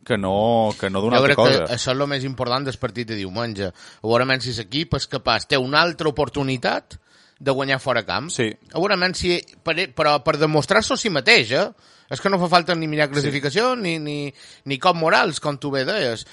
que 0.04 0.16
no, 0.18 0.72
que 0.80 0.90
no 0.90 1.02
d'una 1.02 1.18
Jo 1.18 1.22
altra 1.22 1.34
crec 1.34 1.44
cosa. 1.44 1.66
que 1.66 1.76
això 1.76 1.92
és 1.92 1.98
el 1.98 2.06
més 2.08 2.24
important 2.24 2.66
del 2.66 2.80
partit 2.80 3.08
de 3.08 3.18
diumenge. 3.18 3.70
Veurem 4.02 4.34
si 4.40 4.54
l'equip 4.56 4.96
és 4.98 5.06
capaç, 5.10 5.46
té 5.50 5.60
una 5.60 5.82
altra 5.82 6.08
oportunitat 6.08 6.98
de 7.40 7.52
guanyar 7.56 7.80
fora 7.80 8.04
camp. 8.04 8.28
Sí. 8.32 8.50
Veurem 8.74 9.14
si, 9.16 9.38
per, 9.64 9.76
però 9.96 10.18
per 10.24 10.36
demostrar-s'ho 10.40 10.96
a 10.96 11.00
si 11.00 11.12
mateix, 11.12 11.52
eh? 11.56 11.68
És 12.10 12.18
que 12.18 12.30
no 12.32 12.40
fa 12.42 12.48
falta 12.50 12.74
ni 12.74 12.88
mirar 12.90 13.06
classificació 13.12 13.76
sí. 13.76 13.82
ni, 13.84 13.92
ni, 14.02 14.16
ni 14.66 14.78
cop 14.82 14.96
morals, 14.98 15.38
com 15.40 15.56
tu 15.62 15.70
bé 15.70 15.84
deies. 15.86 16.24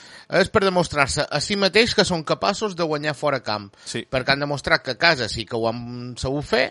És 0.42 0.50
per 0.50 0.64
demostrar-se 0.66 1.28
a 1.30 1.42
si 1.44 1.56
mateix 1.56 1.94
que 1.94 2.06
són 2.08 2.26
capaços 2.26 2.74
de 2.76 2.88
guanyar 2.88 3.14
fora 3.16 3.44
camp. 3.46 3.70
Sí. 3.86 4.02
Perquè 4.10 4.34
han 4.34 4.42
demostrat 4.42 4.84
que 4.84 4.98
a 4.98 5.00
casa 5.00 5.30
sí 5.30 5.46
que 5.46 5.56
ho 5.56 5.68
han 5.70 6.16
sabut 6.18 6.50
fer, 6.50 6.66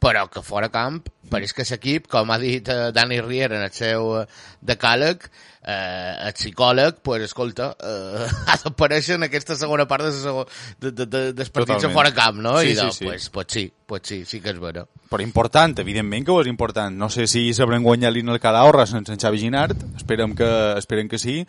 però 0.00 0.24
que 0.32 0.40
fora 0.46 0.70
camp 0.72 1.02
pareix 1.30 1.52
que 1.52 1.66
l'equip, 1.68 2.06
com 2.10 2.30
ha 2.32 2.38
dit 2.40 2.68
eh, 2.72 2.88
Dani 2.94 3.20
Riera 3.20 3.58
en 3.58 3.66
el 3.66 3.74
seu 3.76 4.14
eh, 4.22 4.24
decàleg, 4.64 5.26
eh, 5.62 6.16
el 6.26 6.32
psicòleg, 6.32 7.00
pues, 7.02 7.22
escolta, 7.22 7.76
eh, 7.80 8.28
ha 8.50 8.56
d'aparèixer 8.62 9.18
en 9.18 9.28
aquesta 9.28 9.56
segona 9.60 9.86
part 9.90 10.08
de, 10.08 10.12
segon, 10.16 10.48
de, 10.80 10.92
de, 10.92 11.06
de, 11.06 11.22
dels 11.32 11.52
partits 11.52 11.82
Totalment. 11.82 11.92
a 11.92 11.98
fora 11.98 12.14
camp, 12.16 12.40
no? 12.40 12.56
Sí, 12.60 12.72
I 12.72 12.76
sí, 12.76 12.88
sí. 12.92 13.04
Pues, 13.04 13.28
pues 13.30 13.46
sí, 13.50 13.72
pues 13.86 14.02
sí, 14.04 14.24
sí 14.24 14.40
que 14.40 14.54
és 14.54 14.60
vera. 14.62 14.86
Però 15.10 15.24
important, 15.24 15.74
evidentment 15.82 16.24
que 16.24 16.32
ho 16.32 16.40
és 16.40 16.46
important. 16.46 16.94
No 16.94 17.08
sé 17.10 17.26
si 17.26 17.48
sabrem 17.56 17.82
guanyar 17.82 18.12
l'In 18.14 18.30
al 18.30 18.38
Calahorra 18.38 18.86
sense 18.86 19.12
en 19.12 19.18
Xavi 19.18 19.40
Ginart, 19.42 19.84
esperem 19.98 20.36
que, 20.38 20.50
esperem 20.78 21.10
que 21.10 21.18
sí, 21.18 21.40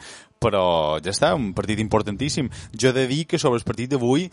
però 0.41 0.97
ja 1.05 1.13
està, 1.13 1.35
un 1.37 1.51
partit 1.53 1.79
importantíssim. 1.83 2.49
Jo 2.73 2.89
he 2.89 2.95
de 2.97 3.05
dir 3.07 3.27
que 3.29 3.37
sobre 3.37 3.61
el 3.61 3.67
partit 3.67 3.91
d'avui, 3.93 4.25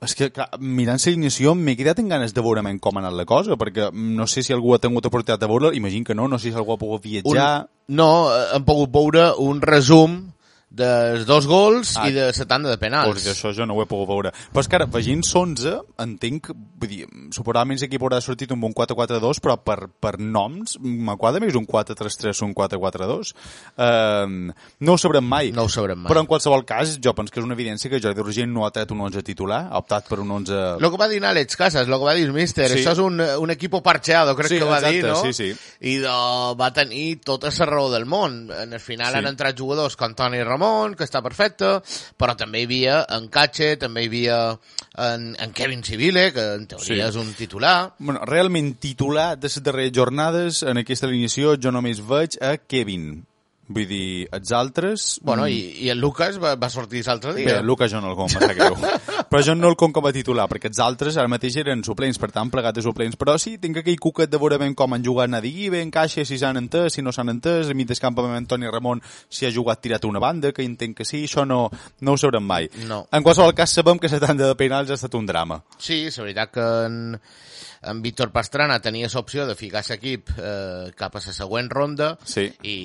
és 0.00 0.16
que 0.16 0.30
clar, 0.32 0.48
mirant 0.58 0.96
l'alineació 1.04 1.52
m'he 1.54 1.76
quedat 1.76 2.00
amb 2.00 2.16
ganes 2.16 2.32
de 2.32 2.44
veure 2.44 2.64
com 2.80 2.96
ha 2.96 3.04
anat 3.04 3.18
la 3.18 3.28
cosa, 3.28 3.60
perquè 3.60 3.90
no 3.92 4.26
sé 4.26 4.42
si 4.42 4.56
algú 4.56 4.74
ha 4.74 4.80
tingut 4.80 5.06
oportunitat 5.06 5.40
de 5.40 5.46
veure 5.46 5.74
imagino 5.76 6.04
que 6.04 6.14
no, 6.14 6.28
no 6.28 6.38
sé 6.38 6.48
si 6.50 6.56
algú 6.56 6.72
ha 6.72 6.80
pogut 6.80 7.04
viatjar... 7.04 7.68
Un, 7.68 7.79
no, 7.90 8.10
eh, 8.30 8.44
hem 8.56 8.66
pogut 8.66 8.92
veure 8.94 9.30
un 9.42 9.62
resum 9.64 10.20
dels 10.70 11.26
dos 11.26 11.46
gols 11.50 11.96
Ah. 11.98 12.08
i 12.08 12.12
de 12.14 12.28
la 12.30 12.44
tanda 12.46 12.70
de 12.70 12.78
penals. 12.78 13.10
Pues 13.10 13.26
això 13.26 13.50
jo 13.52 13.66
no 13.66 13.74
ho 13.74 13.82
he 13.82 13.86
pogut 13.86 14.08
veure. 14.08 14.30
Però 14.52 14.60
és 14.60 14.68
que 14.68 14.76
ara, 14.76 14.86
veient 14.86 15.24
l'11, 15.26 15.80
entenc, 15.98 16.52
vull 16.54 16.88
dir, 16.88 17.06
suposadament 17.34 17.80
l'equip 17.80 18.00
haurà 18.02 18.20
sortit 18.22 18.52
un 18.52 18.60
bon 18.60 18.72
4-4-2, 18.72 19.40
però 19.42 19.56
per, 19.64 19.88
per 20.00 20.18
noms 20.20 20.76
m'aquadra 20.80 21.40
més 21.40 21.54
un 21.58 21.66
4-3-3 21.66 22.42
o 22.42 22.46
un 22.46 22.54
4-4-2. 22.54 23.34
Uh, 23.76 24.52
no 24.80 24.92
ho 24.94 24.98
sabrem 24.98 25.24
mai. 25.26 25.50
No 25.52 25.64
ho 25.64 25.68
sabrem 25.68 25.98
mai. 25.98 26.10
Però 26.12 26.20
en 26.22 26.26
qualsevol 26.30 26.64
cas, 26.64 26.98
jo 27.02 27.14
penso 27.14 27.32
que 27.34 27.40
és 27.40 27.46
una 27.46 27.54
evidència 27.58 27.90
que 27.90 28.00
Jordi 28.00 28.22
Roger 28.22 28.46
no 28.48 28.64
ha 28.66 28.70
tret 28.70 28.90
un 28.94 29.00
11 29.00 29.22
titular, 29.26 29.66
ha 29.70 29.78
optat 29.82 30.08
per 30.08 30.20
un 30.20 30.30
11... 30.38 30.78
Lo 30.80 30.90
que 30.90 30.96
va 31.00 31.08
dir 31.10 31.20
Àlex 31.24 31.56
Casas, 31.58 31.88
lo 31.88 31.98
que 31.98 32.04
va 32.04 32.14
dir 32.14 32.26
el 32.28 32.32
míster, 32.32 32.68
Sí. 32.70 32.78
això 32.80 32.92
és 32.92 32.98
un, 33.02 33.20
un 33.20 33.50
equipo 33.50 33.82
parcheado, 33.82 34.36
crec 34.36 34.48
Sí, 34.54 34.58
que 34.58 34.64
va 34.64 34.78
exacte, 34.78 34.96
dir, 34.96 35.04
no? 35.06 35.16
sí, 35.22 35.32
sí. 35.32 35.50
I 35.80 35.96
de, 36.04 36.14
va 36.60 36.70
tenir 36.72 37.20
tota 37.24 37.50
la 37.50 37.66
raó 37.66 37.90
del 37.90 38.06
món. 38.06 38.50
En 38.54 38.72
el 38.72 38.80
final 38.80 39.12
Sí. 39.12 39.18
han 39.18 39.26
entrat 39.26 39.58
jugadors 39.58 39.96
com 39.96 40.14
Toni 40.14 40.42
Ramon, 40.60 40.94
que 40.94 41.06
està 41.08 41.22
perfecte, 41.24 41.70
però 42.20 42.34
també 42.36 42.60
hi 42.60 42.68
havia 42.68 42.98
en 43.16 43.28
Cache, 43.32 43.72
també 43.80 44.04
hi 44.04 44.10
havia 44.10 44.38
en, 45.00 45.30
en 45.40 45.52
Kevin 45.56 45.82
Civile, 45.86 46.28
que 46.36 46.44
en 46.58 46.66
teoria 46.68 46.90
Sí. 46.90 47.00
és 47.08 47.16
un 47.16 47.32
titular. 47.34 47.94
Bueno, 47.98 48.20
realment 48.26 48.74
titular 48.80 49.36
de 49.38 49.48
les 49.48 49.62
darreres 49.62 49.92
jornades 49.96 50.62
en 50.62 50.78
aquesta 50.82 51.06
alineació 51.08 51.56
jo 51.56 51.72
només 51.72 52.00
veig 52.06 52.36
a 52.42 52.56
Kevin. 52.58 53.24
Vull 53.70 53.86
dir, 53.86 54.26
els 54.34 54.50
altres... 54.50 55.20
Bueno, 55.22 55.44
mm, 55.44 55.54
i, 55.54 55.84
i 55.86 55.90
el 55.92 56.00
Lucas 56.02 56.40
va, 56.42 56.56
va 56.58 56.68
sortir 56.68 57.04
l'altre 57.06 57.32
Bé, 57.36 57.44
dia. 57.44 57.60
el 57.60 57.66
Lucas 57.66 57.92
jo 57.92 58.00
no 58.02 58.10
el 58.10 58.16
com, 58.18 58.26
greu. 58.50 58.74
però 59.30 59.44
jo 59.46 59.54
no 59.54 59.68
el 59.70 59.76
com 59.78 59.92
com 59.94 60.06
a 60.08 60.12
titular, 60.12 60.48
perquè 60.50 60.66
els 60.72 60.80
altres 60.82 61.16
ara 61.16 61.30
mateix 61.30 61.56
eren 61.62 61.84
suplents, 61.86 62.18
per 62.18 62.32
tant, 62.34 62.50
plegat 62.50 62.74
de 62.74 62.82
suplents. 62.82 63.14
Però 63.20 63.36
sí, 63.38 63.56
tinc 63.62 63.78
aquell 63.78 63.98
cuquet 64.02 64.30
de 64.32 64.40
veure 64.42 64.58
ben 64.58 64.74
com 64.74 64.96
han 64.96 65.04
jugat 65.06 65.30
Nadí, 65.30 65.68
ben 65.70 65.92
Caixa, 65.94 66.24
si 66.26 66.38
s'han 66.40 66.58
entès, 66.58 66.96
si 66.98 67.04
no 67.06 67.12
s'han 67.14 67.30
entès, 67.30 67.70
a 67.70 67.76
mig 67.78 67.86
del 67.86 68.00
camp 68.02 68.18
amb 68.18 68.34
Antoni 68.34 68.66
Ramon, 68.66 69.02
si 69.30 69.46
ha 69.46 69.52
jugat 69.54 69.80
tirat 69.84 70.04
a 70.04 70.10
una 70.10 70.18
banda, 70.22 70.50
que 70.52 70.66
entenc 70.66 70.98
que 70.98 71.06
sí, 71.06 71.22
això 71.28 71.46
no, 71.46 71.68
no 72.00 72.16
ho 72.16 72.18
sabrem 72.18 72.42
mai. 72.42 72.66
No. 72.90 73.04
En 73.14 73.22
qualsevol 73.22 73.54
cas, 73.54 73.70
sabem 73.78 74.02
que 74.02 74.10
la 74.10 74.20
tanda 74.20 74.50
de 74.50 74.58
penals 74.58 74.90
ha 74.90 74.98
estat 74.98 75.14
un 75.14 75.30
drama. 75.30 75.62
Sí, 75.78 76.02
és 76.10 76.18
veritat 76.18 76.50
que 76.50 76.66
en, 76.88 76.98
en 77.86 78.02
Víctor 78.02 78.32
Pastrana 78.34 78.80
tenia 78.82 79.08
l'opció 79.14 79.46
de 79.46 79.54
ficar 79.54 79.84
l'equip 79.88 80.34
eh, 80.36 80.90
cap 80.98 81.14
a 81.16 81.22
la 81.22 81.32
següent 81.38 81.70
ronda 81.70 82.16
Sí. 82.24 82.48
i, 82.66 82.76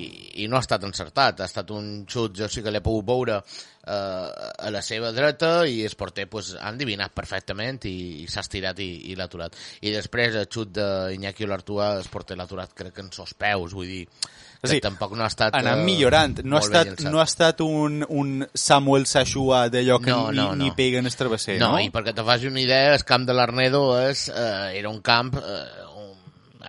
i 0.43 0.47
no 0.47 0.59
ha 0.59 0.63
estat 0.63 0.85
encertat. 0.85 1.41
Ha 1.41 1.49
estat 1.49 1.73
un 1.73 2.05
xut, 2.05 2.37
jo 2.37 2.47
sí 2.47 2.61
que 2.63 2.71
l'he 2.71 2.85
pogut 2.85 3.09
veure 3.09 3.41
a 3.85 4.71
la 4.73 4.81
seva 4.85 5.11
dreta 5.15 5.65
i 5.69 5.83
el 5.85 5.95
porter 5.99 6.27
pues, 6.31 6.55
ha 6.59 6.71
endivinat 6.73 7.13
perfectament 7.15 7.83
i, 7.89 8.23
i 8.23 8.27
s'ha 8.31 8.41
estirat 8.45 8.79
i, 8.81 8.89
i 9.11 9.17
l'ha 9.17 9.29
aturat. 9.29 9.55
I 9.81 9.93
després 9.93 10.35
el 10.39 10.49
xut 10.51 10.73
d'Iñaki 10.75 11.45
Olartua, 11.45 11.93
el 11.99 12.09
porter 12.11 12.37
l'ha 12.37 12.49
aturat 12.49 12.73
crec 12.73 12.95
que 12.95 13.05
en 13.05 13.13
sos 13.13 13.35
peus, 13.37 13.77
vull 13.77 13.91
dir 13.91 14.03
que 14.65 14.71
Sí, 14.75 14.81
tampoc 14.81 15.13
no 15.17 15.23
ha 15.25 15.29
estat... 15.29 15.53
Ha 15.53 15.61
anat 15.61 15.81
eh, 15.81 15.85
millorant. 15.85 16.39
No 16.43 16.57
ha 16.57 16.63
estat, 16.63 17.03
no 17.05 17.21
ha 17.21 17.27
estat 17.27 17.61
un, 17.61 18.01
un 18.09 18.47
Samuel 18.53 19.05
Sashua 19.09 19.65
d'allò 19.69 19.99
que 20.01 20.11
No, 20.11 20.31
ni, 20.31 20.39
no, 20.39 20.47
ni 20.57 20.69
no. 20.71 20.75
pega 20.77 21.01
en 21.01 21.09
el 21.09 21.15
travesser, 21.15 21.59
no, 21.61 21.73
no? 21.75 21.81
i 21.83 21.91
perquè 21.93 22.15
te 22.15 22.25
faci 22.25 22.49
una 22.49 22.63
idea, 22.63 22.93
el 22.95 23.05
camp 23.07 23.27
de 23.27 23.35
l'Arnedo 23.37 23.83
eh, 24.01 24.15
era 24.79 24.89
un 24.89 25.01
camp 25.05 25.35
eh, 25.37 25.84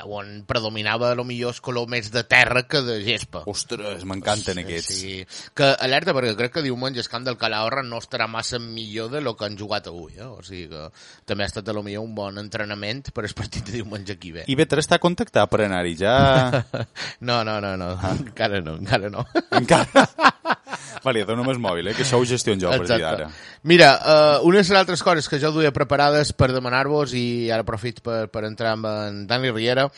on, 0.04 0.44
predominava 0.46 1.10
a 1.10 1.16
lo 1.18 1.24
millor 1.24 1.54
el 1.54 1.60
color 1.64 1.88
més 1.90 2.10
de 2.12 2.22
terra 2.28 2.64
que 2.68 2.82
de 2.84 2.98
gespa. 3.04 3.44
Ostres, 3.50 4.04
m'encanten 4.08 4.60
aquests. 4.62 5.00
Sí, 5.00 5.16
que 5.56 5.72
alerta, 5.86 6.14
perquè 6.16 6.34
crec 6.38 6.56
que 6.58 6.64
diumenge 6.66 7.02
el 7.02 7.10
camp 7.12 7.26
del 7.26 7.38
Calahorra 7.40 7.84
no 7.86 8.00
estarà 8.02 8.28
massa 8.30 8.60
millor 8.62 9.10
de 9.14 9.22
lo 9.24 9.36
que 9.36 9.46
han 9.48 9.58
jugat 9.58 9.90
avui, 9.90 10.16
eh? 10.18 10.28
o 10.28 10.42
sigui 10.46 10.68
que 10.72 10.86
també 11.28 11.46
ha 11.46 11.50
estat 11.50 11.68
a 11.68 11.76
lo 11.76 11.84
millor 11.86 12.06
un 12.06 12.14
bon 12.16 12.40
entrenament 12.42 13.04
per 13.14 13.26
el 13.26 13.36
partit 13.36 13.66
de 13.66 13.78
diumenge 13.80 14.16
aquí 14.16 14.32
bé. 14.36 14.46
I 14.46 14.58
Betre 14.58 14.84
està 14.84 15.00
contactat 15.02 15.50
per 15.50 15.64
anar-hi, 15.66 15.96
ja... 16.00 16.16
No, 17.26 17.40
no, 17.44 17.58
no, 17.62 17.74
no, 17.80 17.92
encara 18.12 18.60
no, 18.60 18.76
encara 18.80 19.10
no. 19.10 19.24
Encara... 19.56 20.06
vale, 21.04 21.24
dona'm 21.28 21.50
el 21.52 21.60
mòbil, 21.62 21.88
eh, 21.90 21.94
que 21.96 22.04
això 22.04 22.20
ho 22.20 22.26
gestiono 22.26 22.60
jo 22.60 22.70
a 22.70 22.78
partir 22.78 23.00
d'ara. 23.02 23.28
Mira, 23.66 23.90
uh, 23.96 24.46
una 24.46 24.60
de 24.60 24.64
les 24.64 24.70
altres 24.78 25.02
coses 25.02 25.28
que 25.28 25.40
jo 25.42 25.52
duia 25.54 25.72
preparades 25.74 26.32
per 26.32 26.52
demanar-vos 26.54 27.14
i 27.18 27.50
ara 27.50 27.64
aprofit 27.66 28.02
per, 28.04 28.26
per 28.32 28.44
entrar 28.48 28.76
amb 28.76 28.88
en 28.90 29.26
Dani 29.30 29.52
Riera 29.54 29.88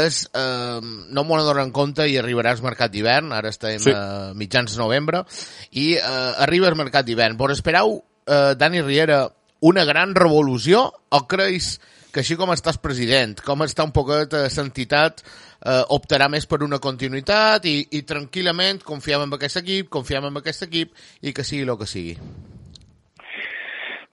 és, 0.00 0.24
uh, 0.32 0.80
no 0.82 1.24
m'ho 1.24 1.40
en 1.60 1.72
compte 1.72 2.06
i 2.08 2.16
arribarà 2.18 2.54
al 2.54 2.62
mercat 2.64 2.92
d'hivern, 2.92 3.32
ara 3.32 3.50
estem 3.52 3.78
Sí. 3.78 3.92
a 3.94 4.32
mitjans 4.34 4.72
de 4.72 4.78
novembre, 4.78 5.24
i 5.72 5.94
uh, 5.96 6.42
arriba 6.42 6.68
al 6.68 6.76
mercat 6.76 7.04
d'hivern. 7.04 7.36
Vos 7.36 7.52
esperau, 7.52 7.98
uh, 7.98 8.54
Dani 8.56 8.82
Riera, 8.82 9.28
una 9.60 9.84
gran 9.84 10.14
revolució 10.14 10.92
o 11.08 11.26
creus 11.26 11.80
que 12.14 12.22
així 12.22 12.36
com 12.38 12.52
estàs 12.54 12.78
president, 12.78 13.34
com 13.42 13.64
està 13.66 13.82
un 13.86 13.92
poquet 13.94 14.36
eh, 14.38 14.46
l'entitat, 14.54 15.24
eh, 15.66 15.82
optarà 15.96 16.28
més 16.30 16.46
per 16.46 16.62
una 16.62 16.78
continuïtat 16.78 17.66
i, 17.66 17.76
i 17.98 18.04
tranquil·lament 18.06 18.84
confiem 18.86 19.26
en 19.26 19.34
aquest 19.34 19.64
equip, 19.64 19.90
confiem 19.96 20.28
en 20.30 20.38
aquest 20.38 20.68
equip 20.68 20.94
i 21.26 21.34
que 21.34 21.46
sigui 21.46 21.66
el 21.66 21.74
que 21.80 21.90
sigui. 21.90 22.14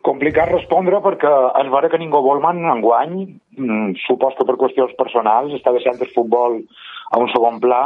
Complicat 0.02 0.50
respondre 0.50 0.98
perquè 1.06 1.32
és 1.62 1.70
vera 1.70 1.92
que 1.94 2.00
ningú 2.02 2.24
vol 2.26 2.42
man 2.42 2.64
enguany, 2.74 3.20
mm, 3.60 4.00
supos 4.08 4.34
que 4.38 4.48
per 4.50 4.58
qüestions 4.58 4.96
personals, 4.98 5.54
està 5.54 5.74
deixant 5.76 6.02
el 6.02 6.10
futbol 6.16 6.58
a 7.12 7.22
un 7.22 7.30
segon 7.30 7.62
pla. 7.62 7.84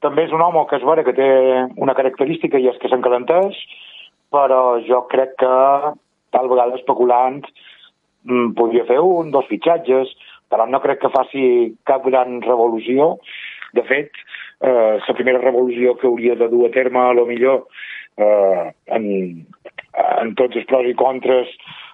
També 0.00 0.24
és 0.24 0.32
un 0.32 0.40
home 0.40 0.64
que 0.70 0.80
és 0.80 0.86
vera 0.88 1.04
que 1.04 1.12
té 1.12 1.28
una 1.76 1.92
característica 1.98 2.56
i 2.56 2.70
és 2.72 2.80
que 2.80 2.88
s'encalenteix, 2.88 3.58
però 4.32 4.80
jo 4.86 5.02
crec 5.12 5.36
que 5.42 5.58
tal 6.32 6.48
vegada 6.48 6.78
especulant 6.78 7.42
podria 8.56 8.86
fer 8.88 8.98
un, 9.00 9.30
dos 9.34 9.48
fitxatges, 9.50 10.12
però 10.50 10.66
no 10.66 10.82
crec 10.82 11.00
que 11.04 11.14
faci 11.14 11.44
cap 11.88 12.04
gran 12.06 12.40
revolució. 12.42 13.16
De 13.76 13.84
fet, 13.86 14.10
eh, 14.60 14.98
la 14.98 15.14
primera 15.14 15.38
revolució 15.38 15.94
que 15.96 16.08
hauria 16.08 16.34
de 16.36 16.48
dur 16.50 16.66
a 16.66 16.72
terme, 16.74 16.98
a 17.00 17.14
lo 17.14 17.26
millor, 17.26 17.66
eh, 18.16 18.72
en, 18.86 19.06
en 20.22 20.34
tots 20.38 20.56
els 20.56 20.66
pros 20.68 20.88
i 20.88 20.96
contres 20.98 21.50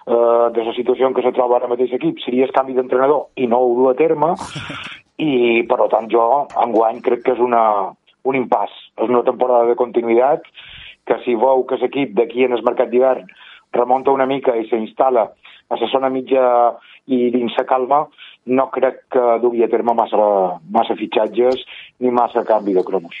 eh, 0.07 0.47
de 0.55 0.65
la 0.65 0.73
situació 0.75 1.07
en 1.07 1.15
què 1.17 1.23
se 1.25 1.33
troba 1.35 1.57
ara 1.57 1.69
mateix 1.71 1.93
l'equip 1.93 2.21
seria 2.23 2.47
el 2.47 2.55
canvi 2.55 2.75
d'entrenador 2.77 3.27
i 3.35 3.47
no 3.47 3.61
ho 3.63 3.73
du 3.77 3.89
a 3.91 3.95
terme 3.99 4.33
i 5.29 5.63
per 5.69 5.79
tant 5.93 6.09
jo 6.13 6.25
enguany 6.65 7.01
crec 7.05 7.23
que 7.25 7.35
és 7.37 7.43
una, 7.43 7.63
un 8.27 8.39
impàs 8.39 8.73
és 8.97 9.09
una 9.09 9.25
temporada 9.27 9.71
de 9.71 9.79
continuïtat 9.79 10.47
que 11.07 11.19
si 11.23 11.37
veu 11.39 11.63
que 11.67 11.79
l'equip 11.81 12.15
d'aquí 12.17 12.45
en 12.45 12.57
el 12.57 12.65
mercat 12.67 12.91
d'hivern 12.91 13.27
remunta 13.77 14.15
una 14.15 14.27
mica 14.29 14.55
i 14.55 14.67
s'instal·la 14.67 15.27
a 15.69 15.79
la 15.79 15.89
zona 15.91 16.09
mitja 16.09 16.43
i 17.07 17.27
dins 17.33 17.55
la 17.57 17.65
calma, 17.67 18.03
no 18.47 18.69
crec 18.71 19.07
que 19.11 19.25
dugui 19.43 19.63
a 19.63 19.71
terme 19.71 19.95
massa, 19.95 20.27
massa 20.71 20.95
fitxatges 20.99 21.63
ni 21.99 22.11
massa 22.11 22.45
canvi 22.47 22.75
de 22.77 22.85
cromos. 22.87 23.17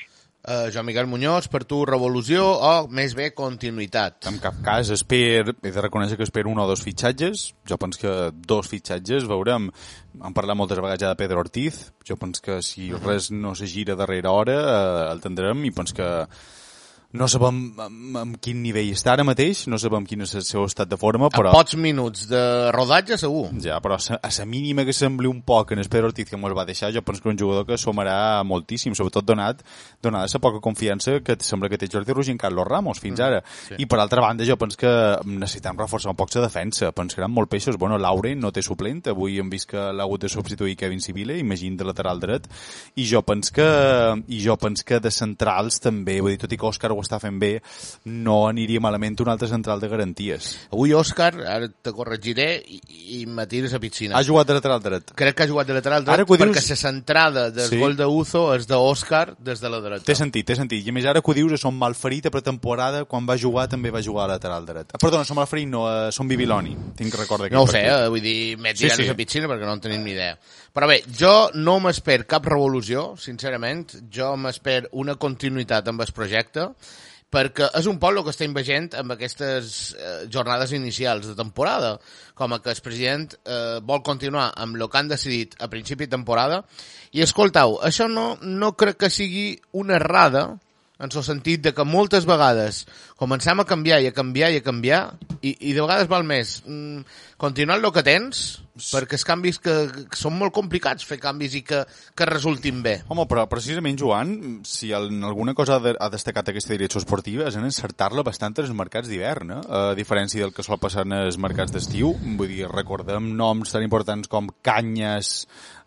Uh, 0.47 0.71
Joan 0.71 0.85
Miguel 0.85 1.09
Muñoz, 1.11 1.49
per 1.51 1.65
tu 1.67 1.81
revolució 1.83 2.45
o 2.47 2.69
més 2.87 3.11
bé 3.17 3.33
continuïtat? 3.35 4.29
En 4.29 4.37
cap 4.39 4.61
cas, 4.63 4.87
esper, 4.95 5.43
he 5.51 5.71
de 5.75 5.81
reconèixer 5.83 6.15
que 6.15 6.23
espero 6.23 6.47
un 6.47 6.61
o 6.63 6.67
dos 6.69 6.85
fitxatges. 6.85 7.49
Jo 7.67 7.75
penso 7.75 7.99
que 7.99 8.13
dos 8.31 8.69
fitxatges, 8.71 9.27
veurem, 9.27 9.67
hem 10.15 10.37
parlat 10.37 10.55
moltes 10.55 10.79
vegades 10.79 11.03
ja 11.03 11.11
de 11.11 11.19
Pedro 11.19 11.43
Ortiz, 11.43 11.81
jo 12.07 12.15
penso 12.15 12.45
que 12.45 12.61
si 12.63 12.93
res 12.95 13.27
no 13.27 13.57
se 13.59 13.67
gira 13.67 13.99
darrere 13.99 14.31
hora, 14.31 14.55
eh, 14.61 15.03
el 15.11 15.19
tindrem 15.19 15.67
i 15.67 15.73
penso 15.75 15.99
que 15.99 16.07
no 17.13 17.27
sabem 17.31 17.59
en, 17.79 18.33
quin 18.43 18.59
nivell 18.59 18.89
està 18.91 19.13
ara 19.13 19.23
mateix, 19.27 19.63
no 19.71 19.79
sabem 19.79 20.05
quin 20.07 20.25
és 20.25 20.33
el 20.35 20.43
seu 20.43 20.65
estat 20.67 20.89
de 20.91 20.97
forma, 20.99 21.29
però... 21.31 21.53
A 21.53 21.55
pocs 21.55 21.77
minuts 21.79 22.25
de 22.27 22.41
rodatge, 22.75 23.15
segur. 23.21 23.47
Ja, 23.63 23.79
però 23.83 23.95
a 23.95 24.19
la 24.27 24.47
mínima 24.49 24.83
que 24.83 24.95
sembli 24.95 25.29
un 25.31 25.39
poc 25.47 25.71
en 25.71 25.79
el 25.79 25.87
Pedro 25.87 26.11
Ortiz 26.11 26.27
que 26.29 26.35
ens 26.35 26.57
va 26.57 26.65
deixar, 26.67 26.91
jo 26.93 27.03
penso 27.07 27.23
que 27.23 27.31
un 27.31 27.39
jugador 27.39 27.65
que 27.65 27.79
sumarà 27.79 28.43
moltíssim, 28.43 28.95
sobretot 28.97 29.25
donat 29.25 29.63
donada 30.03 30.27
la 30.27 30.41
poca 30.43 30.59
confiança 30.59 31.21
que 31.23 31.37
sembla 31.39 31.69
que 31.69 31.79
té 31.79 31.87
Jordi 31.91 32.13
Roig 32.13 32.29
en 32.33 32.37
Carlos 32.37 32.67
Ramos 32.67 32.99
fins 32.99 33.19
ara. 33.23 33.41
sí. 33.67 33.75
I 33.79 33.85
per 33.87 33.99
altra 33.99 34.21
banda, 34.21 34.45
jo 34.45 34.57
penso 34.57 34.77
que 34.77 34.91
necessitem 35.25 35.77
reforçar 35.77 36.11
un 36.11 36.19
poc 36.19 36.33
la 36.35 36.43
defensa. 36.45 36.91
Eren 36.91 37.31
molt 37.31 37.49
peixos. 37.49 37.77
Bueno, 37.77 37.97
Lauren 37.97 38.39
no 38.39 38.51
té 38.51 38.61
suplent, 38.61 39.01
avui 39.07 39.39
hem 39.39 39.49
vist 39.49 39.69
que 39.71 39.79
l'ha 39.79 40.03
hagut 40.03 40.21
de 40.21 40.29
substituir 40.29 40.75
Kevin 40.77 40.99
Civile, 41.01 41.37
imagina 41.39 41.77
de 41.77 41.87
lateral 41.87 42.19
dret, 42.19 42.47
i 42.95 43.05
jo 43.07 43.23
penso 43.25 43.53
que, 43.55 43.67
i 44.27 44.41
jo 44.43 44.57
penso 44.59 44.85
que 44.85 44.99
de 44.99 45.11
centrals 45.11 45.79
també, 45.81 46.19
vull 46.21 46.35
dir, 46.35 46.41
tot 46.43 46.53
i 46.53 46.59
que 46.59 46.67
Òscar 46.67 46.91
ho 46.97 47.03
està 47.05 47.19
fent 47.21 47.37
bé, 47.39 47.61
no 48.05 48.47
aniria 48.49 48.81
malament 48.83 49.15
un 49.23 49.29
altre 49.29 49.47
central 49.47 49.79
de 49.79 49.87
garanties. 49.91 50.49
Avui 50.71 50.93
Òscar, 50.97 51.33
ara 51.45 51.67
te 51.69 51.93
corregiré, 51.95 52.49
i, 52.67 52.79
i 53.21 53.25
me 53.25 53.45
tires 53.47 53.73
a 53.73 53.79
piscina. 53.79 54.17
Ha 54.17 54.23
jugat 54.25 54.47
de 54.49 54.57
lateral 54.57 54.81
dret. 54.83 55.13
Crec 55.17 55.35
que 55.37 55.43
ha 55.45 55.49
jugat 55.49 55.67
de 55.67 55.77
lateral 55.77 56.03
dret 56.03 56.13
Ara 56.17 56.25
perquè 56.27 56.49
dius- 56.51 56.69
la 56.69 56.75
centrada 56.75 57.49
del 57.51 57.69
Sí. 57.69 57.77
gol 57.79 57.95
d'Uzo 57.97 58.53
és 58.55 58.67
d'Òscar 58.67 59.35
des 59.39 59.61
de 59.61 59.69
la 59.69 59.79
dreta. 59.81 60.03
Té 60.05 60.15
sentit, 60.15 60.45
té 60.45 60.55
sentit. 60.55 60.85
I 60.87 60.91
més 60.91 61.05
ara 61.05 61.21
que 61.21 61.31
ho 61.31 61.33
dius, 61.33 61.53
a 61.53 61.57
Son 61.57 61.75
Malferit 61.77 62.25
a 62.27 62.31
pretemporada, 62.31 63.05
quan 63.05 63.25
va 63.27 63.37
jugar 63.37 63.67
també 63.69 63.91
va 63.91 64.01
jugar 64.01 64.25
a 64.25 64.33
lateral 64.35 64.65
dret. 64.65 64.91
Ah, 64.93 64.97
perdona, 64.97 65.23
Son 65.25 65.35
Malferit 65.37 65.67
no, 65.67 65.87
a 65.87 66.11
Son 66.11 66.27
Bibiloni. 66.27 66.75
Tinc 66.95 67.11
que 67.11 67.17
recordar 67.17 67.51
No 67.51 67.63
ho 67.63 67.67
sé, 67.67 67.85
eh? 67.85 68.07
vull 68.09 68.21
dir, 68.21 68.57
m'he 68.57 68.75
Sí, 68.75 68.83
tirat 68.85 68.97
sí. 68.97 69.09
a 69.09 69.15
piscina 69.15 69.47
perquè 69.47 69.65
no 69.65 69.73
en 69.73 69.81
tenim 69.81 70.03
ni 70.03 70.11
idea. 70.11 70.37
Però 70.77 70.85
bé, 70.85 70.99
jo 71.09 71.49
no 71.57 71.79
m'esper 71.81 72.19
cap 72.29 72.45
revolució, 72.45 73.15
sincerament. 73.17 73.95
Jo 74.13 74.35
m'esper 74.37 74.83
una 75.01 75.15
continuïtat 75.17 75.87
amb 75.89 76.03
el 76.05 76.11
projecte, 76.13 76.67
perquè 77.33 77.71
és 77.79 77.87
un 77.89 77.97
poble 77.97 78.21
que 78.21 78.29
està 78.29 78.45
invegent 78.45 78.91
amb 78.99 79.15
aquestes 79.15 79.71
eh, 79.97 80.11
jornades 80.29 80.75
inicials 80.77 81.25
de 81.31 81.33
temporada, 81.39 81.95
com 82.37 82.53
que 82.61 82.75
el 82.75 82.83
president 82.85 83.33
eh, 83.33 83.79
vol 83.81 84.05
continuar 84.05 84.51
amb 84.53 84.77
el 84.77 84.85
que 84.85 85.01
han 85.01 85.09
decidit 85.09 85.57
a 85.57 85.71
principi 85.73 86.05
de 86.05 86.13
temporada. 86.13 86.61
I 87.09 87.25
escoltau, 87.25 87.79
això 87.81 88.05
no, 88.05 88.27
no 88.45 88.75
crec 88.77 89.01
que 89.01 89.09
sigui 89.09 89.47
una 89.81 89.97
errada, 89.97 90.45
en 90.99 91.09
el 91.13 91.23
sentit 91.23 91.61
de 91.61 91.73
que 91.77 91.85
moltes 91.85 92.25
vegades 92.25 92.83
comencem 93.21 93.59
a 93.61 93.65
canviar 93.69 93.99
i 94.01 94.07
a 94.09 94.13
canviar 94.15 94.49
i 94.53 94.61
a 94.61 94.65
canviar 94.65 95.01
i, 95.41 95.51
i 95.69 95.73
de 95.73 95.81
vegades 95.83 96.09
val 96.09 96.25
més 96.25 96.55
mm, 96.65 97.03
continuar 97.37 97.77
el 97.79 97.91
que 97.93 98.05
tens 98.05 98.47
perquè 98.77 99.17
els 99.17 99.25
canvis 99.25 99.57
que, 99.61 99.73
que 100.11 100.19
són 100.19 100.35
molt 100.37 100.53
complicats 100.53 101.05
fer 101.07 101.17
canvis 101.21 101.55
i 101.57 101.63
que, 101.65 101.81
que 102.13 102.27
resultin 102.29 102.83
bé 102.85 102.99
Home, 103.09 103.25
però 103.29 103.47
precisament, 103.49 103.97
Joan, 103.97 104.33
si 104.67 104.91
en 104.93 105.23
alguna 105.25 105.55
cosa 105.57 105.77
ha, 105.77 105.81
de, 105.81 105.95
ha 105.97 106.09
destacat 106.13 106.51
aquesta 106.51 106.75
direcció 106.75 107.01
esportiva 107.01 107.47
és 107.49 107.57
en 107.57 107.65
encertar-la 107.65 108.25
bastant 108.25 108.57
en 108.57 108.67
els 108.67 108.75
mercats 108.77 109.09
d'hivern, 109.09 109.55
eh? 109.57 109.61
a 109.65 109.81
diferència 109.97 110.45
del 110.45 110.53
que 110.53 110.65
sol 110.65 110.79
passar 110.81 111.05
en 111.07 111.15
els 111.17 111.39
mercats 111.41 111.73
d'estiu. 111.73 112.13
Vull 112.37 112.53
dir, 112.53 112.67
recordem 112.71 113.31
noms 113.37 113.73
tan 113.73 113.85
importants 113.85 114.29
com 114.31 114.47
Canyes, 114.65 115.33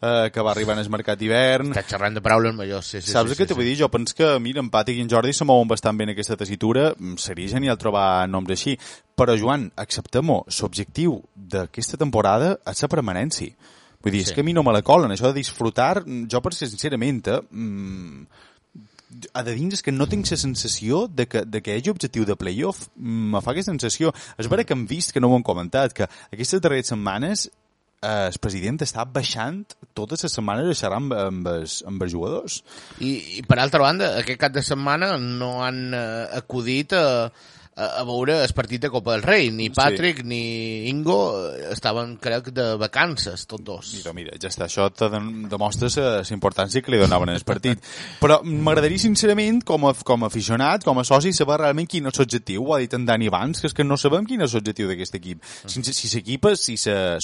eh, 0.00 0.30
que 0.32 0.44
va 0.44 0.52
arribar 0.52 0.76
en 0.76 0.82
el 0.84 0.90
mercat 0.92 1.18
d'hivern. 1.20 1.72
Estàs 1.74 1.94
xerrant 1.94 2.16
de 2.16 2.24
paraules 2.24 2.56
majors, 2.56 2.86
sí, 2.86 3.00
sí. 3.00 3.12
Saps 3.12 3.32
sí, 3.32 3.38
què 3.38 3.46
sí, 3.46 3.52
t'ho 3.52 3.58
vull 3.58 3.68
dir? 3.68 3.76
Jo 3.80 3.90
penso 3.92 4.16
que, 4.16 4.32
mira, 4.42 4.62
en 4.64 4.70
Pàtic 4.72 4.98
i 4.98 5.04
en 5.04 5.10
Jordi 5.12 5.34
se 5.36 5.46
mouen 5.48 5.70
bastant 5.70 5.98
bé 5.98 6.08
en 6.08 6.14
aquesta 6.14 6.38
tessitura. 6.40 6.90
Seria 7.20 7.54
genial 7.56 7.78
trobar 7.80 8.26
noms 8.30 8.52
així. 8.56 8.76
Però, 9.20 9.36
Joan, 9.36 9.68
acceptem-ho, 9.76 10.38
l'objectiu 10.48 11.18
d'aquesta 11.52 11.98
temporada 12.00 12.54
és 12.70 12.80
la 12.80 12.88
permanència. 12.88 13.52
Vull 14.00 14.14
dir, 14.14 14.22
sí. 14.24 14.30
És 14.30 14.36
que 14.36 14.40
a 14.40 14.46
mi 14.46 14.54
no 14.56 14.64
me 14.64 14.72
la 14.72 14.80
colen. 14.80 15.12
Això 15.12 15.28
de 15.28 15.36
disfrutar, 15.36 16.06
jo 16.06 16.40
per 16.40 16.54
ser 16.56 16.70
sincerament, 16.70 17.26
eh, 17.28 17.40
mm, 17.50 18.46
a 19.34 19.42
de 19.44 19.54
dins 19.58 19.74
és 19.76 19.82
que 19.82 19.92
no 19.92 20.06
tinc 20.08 20.30
la 20.30 20.38
sensació 20.40 21.06
de 21.08 21.26
que, 21.28 21.44
de 21.44 21.60
que 21.60 21.74
hi 21.74 21.82
hagi 21.82 21.92
objectiu 21.92 22.24
de 22.24 22.36
playoff. 22.36 22.88
Mm, 22.96 23.34
Me 23.34 23.42
fa 23.44 23.52
aquesta 23.52 23.74
sensació. 23.74 24.14
És 24.38 24.48
vera 24.48 24.64
que 24.64 24.72
hem 24.72 24.86
vist, 24.86 25.12
que 25.12 25.20
no 25.20 25.28
ho 25.28 25.36
hem 25.36 25.44
comentat, 25.44 25.92
que 25.92 26.08
aquestes 26.32 26.60
darreres 26.60 26.88
setmanes 26.94 27.50
eh, 28.00 28.28
el 28.30 28.38
president 28.40 28.80
està 28.80 29.04
baixant 29.04 29.64
totes 29.92 30.24
les 30.24 30.32
setmanes 30.32 30.70
a 30.70 30.80
xerrar 30.80 31.02
amb, 31.02 31.12
amb, 31.12 31.46
els, 31.58 31.82
amb 31.84 32.02
els 32.02 32.12
jugadors. 32.12 32.62
I, 33.00 33.40
I 33.40 33.42
per 33.44 33.58
altra 33.60 33.82
banda, 33.84 34.14
aquest 34.22 34.40
cap 34.40 34.54
de 34.54 34.64
setmana 34.64 35.16
no 35.18 35.58
han 35.64 35.90
eh, 35.92 36.28
acudit 36.40 36.96
a, 36.96 37.32
a, 37.80 37.90
a 38.00 38.04
veure 38.08 38.40
el 38.44 38.54
partit 38.56 38.84
de 38.84 38.90
Copa 38.92 39.16
del 39.16 39.24
Rei. 39.24 39.50
Ni 39.50 39.70
Patrick 39.74 40.22
sí. 40.22 40.28
ni 40.28 40.42
Ingo 40.90 41.20
eh, 41.48 41.70
estaven, 41.72 42.16
crec, 42.20 42.52
de 42.54 42.74
vacances, 42.80 43.46
tots 43.48 43.64
dos. 43.64 43.92
Mira, 43.96 44.14
mira, 44.16 44.36
ja 44.40 44.50
està, 44.52 44.66
això 44.68 44.90
te 44.92 45.08
dem- 45.12 45.48
demostra 45.50 45.88
la 45.96 46.20
la 46.20 46.36
importància 46.36 46.82
que 46.82 46.92
li 46.92 47.00
donaven 47.00 47.32
al 47.32 47.44
partit. 47.46 47.80
Però 48.22 48.40
m'agradaria, 48.44 49.00
sincerament, 49.00 49.62
com 49.66 49.88
a, 49.88 49.94
com 50.06 50.24
a 50.24 50.30
aficionat, 50.30 50.84
com 50.86 51.00
a 51.00 51.04
soci, 51.06 51.32
saber 51.36 51.60
realment 51.62 51.88
quin 51.90 52.06
és 52.10 52.20
l'objectiu. 52.20 52.64
Ho 52.66 52.74
ha 52.76 52.80
dit 52.82 52.94
en 52.96 53.06
Dani 53.08 53.30
abans, 53.30 53.60
que 53.60 53.70
és 53.70 53.76
que 53.76 53.86
no 53.86 53.98
sabem 54.00 54.26
quin 54.28 54.44
és 54.44 54.54
l'objectiu 54.56 54.90
d'aquest 54.90 55.16
equip. 55.20 55.44
Si, 55.66 55.82
si 55.82 56.10
s'equip, 56.10 56.50
si 56.60 56.76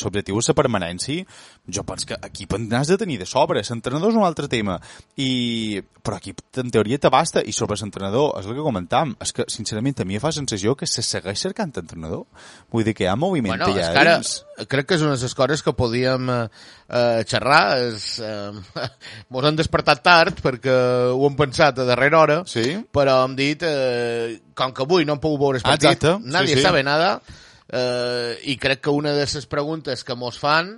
l'objectiu 0.02 0.40
és 0.40 0.50
la 0.52 0.56
permanència, 0.58 1.26
jo 1.68 1.84
penso 1.86 2.12
que 2.12 2.20
equip 2.30 2.56
en 2.56 2.68
n'has 2.70 2.90
de 2.92 2.98
tenir 3.00 3.18
de 3.20 3.28
sobre. 3.28 3.62
L'entrenador 3.66 4.14
és 4.14 4.18
un 4.20 4.26
altre 4.26 4.48
tema. 4.48 4.80
I... 5.16 5.82
Però 6.06 6.20
equip, 6.20 6.38
en 6.62 6.70
teoria, 6.70 7.00
t'abasta. 7.02 7.42
I 7.42 7.50
sobre 7.50 7.74
l'entrenador, 7.80 8.36
és 8.38 8.46
el 8.46 8.54
que 8.54 8.62
comentàvem, 8.62 9.16
és 9.24 9.32
que, 9.34 9.46
sincerament, 9.50 9.96
a 9.98 10.06
mi 10.06 10.14
em 10.14 10.22
fa 10.22 10.30
sensació 10.46 10.76
que 10.78 10.86
se 10.86 11.02
segueix 11.02 11.40
cercant 11.42 11.72
entrenador. 11.76 12.24
Vull 12.72 12.84
dir 12.86 12.94
que 12.94 13.04
hi 13.04 13.08
ha 13.10 13.16
moviment 13.18 13.56
Bueno, 13.56 13.68
allà 13.74 13.88
ara, 14.00 14.14
dins. 14.20 14.44
crec 14.70 14.86
que 14.86 14.94
és 14.96 15.02
una 15.02 15.16
de 15.16 15.22
les 15.26 15.34
coses 15.34 15.62
que 15.62 15.72
podíem 15.76 16.30
eh, 16.30 16.48
eh, 16.88 17.24
xerrar. 17.26 17.78
És, 17.90 18.06
eh, 18.20 18.86
mos 19.34 19.44
han 19.44 19.58
despertat 19.58 20.02
tard 20.06 20.40
perquè 20.44 20.76
ho 21.12 21.26
hem 21.26 21.36
pensat 21.36 21.82
a 21.82 21.88
darrera 21.88 22.20
hora, 22.22 22.38
Sí? 22.46 22.78
però 22.92 23.24
hem 23.26 23.34
dit, 23.36 23.62
eh, 23.66 24.40
com 24.54 24.72
que 24.72 24.86
avui 24.86 25.04
no 25.04 25.16
hem 25.18 25.20
pogut 25.20 25.40
veure 25.40 25.58
el 25.58 25.66
partit, 25.66 25.90
exacte. 25.98 26.16
Sí, 26.22 26.32
nadie 26.32 26.56
sí. 26.56 26.62
sabe 26.62 26.82
nada, 26.86 27.20
eh, 27.68 28.38
i 28.44 28.56
crec 28.56 28.80
que 28.86 28.90
una 28.90 29.12
de 29.12 29.26
les 29.26 29.46
preguntes 29.50 30.04
que 30.04 30.14
mos 30.14 30.38
fan 30.38 30.76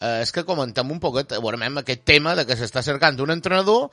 eh, 0.00 0.22
és 0.22 0.32
que 0.32 0.44
comentem 0.44 0.90
un 0.90 0.98
poquet, 1.00 1.36
veurem 1.40 1.78
aquest 1.80 2.04
tema 2.04 2.34
de 2.34 2.44
que 2.48 2.56
s'està 2.56 2.82
cercant 2.82 3.20
un 3.20 3.30
entrenador 3.30 3.90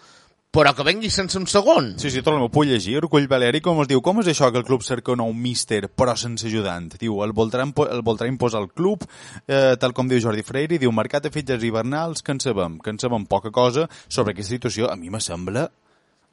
però 0.51 0.73
que 0.75 0.83
vengui 0.83 1.09
sense 1.09 1.39
un 1.39 1.45
segon. 1.47 1.93
Sí, 2.01 2.09
sí, 2.11 2.19
tot 2.19 2.33
el 2.35 2.41
meu 2.43 2.49
puc 2.51 2.67
llegir. 2.67 2.97
Urcull 2.99 3.29
Valeri, 3.31 3.61
com 3.63 3.79
es 3.83 3.87
diu, 3.87 4.01
com 4.03 4.19
és 4.19 4.31
això 4.33 4.49
que 4.51 4.59
el 4.59 4.67
club 4.67 4.83
cerca 4.83 5.13
un 5.13 5.21
nou 5.23 5.31
míster, 5.31 5.85
però 5.87 6.15
sense 6.19 6.49
ajudant? 6.49 6.89
Diu, 6.99 7.21
el 7.23 7.31
voldrà, 7.37 7.63
el 7.87 8.03
voldrà 8.03 8.27
imposar 8.27 8.59
al 8.59 8.67
club, 8.67 9.05
eh, 9.47 9.77
tal 9.79 9.95
com 9.95 10.11
diu 10.11 10.19
Jordi 10.19 10.43
Freire, 10.43 10.79
diu, 10.81 10.91
mercat 10.91 11.23
de 11.23 11.31
fitxes 11.31 11.63
hivernals, 11.63 12.21
que 12.21 12.35
en 12.35 12.43
sabem, 12.43 12.79
que 12.83 12.91
en 12.91 12.99
sabem 12.99 13.25
poca 13.31 13.51
cosa 13.55 13.87
sobre 14.09 14.35
aquesta 14.35 14.57
situació. 14.57 14.91
A 14.91 14.99
mi 14.99 15.09
me 15.09 15.23
sembla 15.23 15.69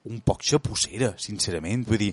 un 0.08 0.20
poc 0.24 0.42
xapussera, 0.46 1.10
sincerament. 1.20 1.82
Vull 1.88 1.98
dir, 2.00 2.12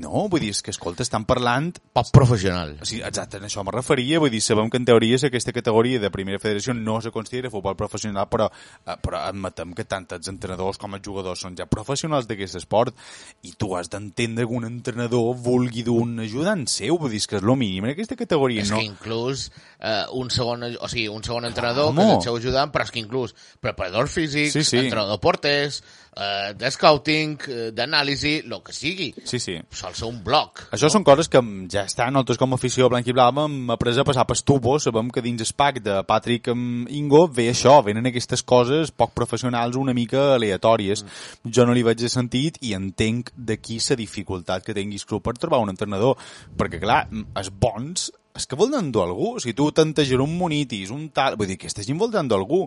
no, 0.00 0.26
vull 0.30 0.40
dir, 0.40 0.52
és 0.54 0.62
que, 0.64 0.72
escolta, 0.72 1.04
estan 1.04 1.26
parlant 1.28 1.72
Poc 1.96 2.10
professional. 2.14 2.76
Sí, 2.86 3.00
exacte, 3.04 3.40
a 3.40 3.48
això 3.48 3.64
me 3.66 3.72
referia, 3.74 4.20
vull 4.22 4.30
dir, 4.32 4.40
sabem 4.44 4.70
que 4.70 4.78
en 4.80 4.86
teoria 4.88 5.18
aquesta 5.26 5.52
categoria 5.52 6.00
de 6.00 6.10
primera 6.12 6.38
federació 6.38 6.74
no 6.76 7.00
se 7.02 7.10
considera 7.10 7.50
futbol 7.50 7.76
professional, 7.76 8.28
però, 8.30 8.48
eh, 8.86 8.96
però 9.02 9.20
admetem 9.26 9.74
que 9.76 9.84
tant 9.84 10.06
els 10.16 10.28
entrenadors 10.28 10.78
com 10.78 10.94
els 10.94 11.04
jugadors 11.04 11.42
són 11.44 11.56
ja 11.58 11.66
professionals 11.66 12.28
d'aquest 12.28 12.60
esport 12.60 12.94
i 13.42 13.52
tu 13.58 13.74
has 13.76 13.90
d'entendre 13.92 14.46
que 14.46 14.56
un 14.56 14.68
entrenador 14.68 15.34
vulgui 15.36 15.82
d'un 15.86 16.20
ajudant 16.24 16.66
seu, 16.70 16.96
vull 17.00 17.10
dir, 17.10 17.20
és 17.24 17.26
que 17.26 17.40
és 17.40 17.44
el 17.44 17.56
mínim 17.56 17.84
en 17.84 17.94
aquesta 17.96 18.16
categoria, 18.16 18.62
És 18.62 18.70
no? 18.70 18.78
que 18.80 18.88
inclús 18.88 19.50
eh, 19.80 20.04
un 20.12 20.30
segon, 20.30 20.64
o 20.80 20.88
sigui, 20.88 21.08
un 21.12 21.24
segon 21.24 21.48
entrenador, 21.48 21.92
que 21.94 22.06
és 22.06 22.16
el 22.16 22.24
seu 22.28 22.40
ajudant, 22.40 22.72
però 22.72 22.86
és 22.86 22.94
que 22.94 23.02
inclús 23.02 23.36
preparador 23.60 24.08
físic, 24.08 24.52
Sí, 24.52 24.64
sí. 24.64 24.78
entrenador 24.84 25.20
porters, 25.20 25.82
eh, 26.16 26.54
de 26.56 26.70
scouting, 26.70 27.36
eh, 27.48 27.70
d'anàlisi, 27.76 28.34
el 28.44 28.62
que 28.64 28.72
sigui. 28.72 29.12
Sí, 29.24 29.38
sí. 29.38 29.56
Sol 29.70 29.94
ser 29.94 30.08
un 30.08 30.22
bloc. 30.24 30.66
Això 30.72 30.90
són 30.92 31.04
coses 31.04 31.28
que 31.28 31.42
ja 31.72 31.84
estan, 31.84 32.14
nosaltres 32.16 32.40
com 32.40 32.52
a 32.52 32.58
afició 32.60 32.88
blanc 32.88 33.06
i 33.06 33.14
blava 33.16 33.44
hem 33.46 33.70
après 33.70 33.98
a 33.98 34.04
passar 34.04 34.26
per 34.26 34.38
tubo, 34.40 34.78
sabem 34.80 35.10
que 35.10 35.22
dins 35.22 35.42
el 35.42 35.54
pack 35.56 35.82
de 35.84 36.02
Patrick 36.08 36.48
amb 36.52 36.90
Ingo 36.90 37.26
ve 37.28 37.50
això, 37.52 37.78
venen 37.84 38.06
aquestes 38.06 38.42
coses 38.42 38.90
poc 38.90 39.14
professionals 39.14 39.76
una 39.76 39.94
mica 39.94 40.34
aleatòries. 40.34 41.04
Mm. 41.04 41.52
Jo 41.52 41.66
no 41.66 41.76
li 41.76 41.84
veig 41.86 42.00
de 42.00 42.08
sentit 42.12 42.58
i 42.62 42.74
entenc 42.74 43.32
d'aquí 43.36 43.78
la 43.86 43.96
dificultat 43.96 44.64
que 44.64 44.74
tinguis 44.74 45.04
club 45.04 45.22
per 45.22 45.36
trobar 45.38 45.60
un 45.60 45.70
entrenador, 45.70 46.16
perquè 46.56 46.80
clar, 46.80 47.06
els 47.36 47.50
bons 47.50 48.10
és 48.36 48.44
que 48.44 48.56
volen 48.58 48.90
dur 48.92 49.06
algú, 49.06 49.34
si 49.40 49.54
tu 49.56 49.70
t'enteges 49.72 50.20
un 50.20 50.36
monitis, 50.36 50.92
un 50.92 51.08
tal, 51.16 51.38
vull 51.40 51.48
dir, 51.48 51.56
aquesta 51.56 51.84
gent 51.86 51.98
volen 52.00 52.28
dur 52.28 52.38
algú, 52.38 52.66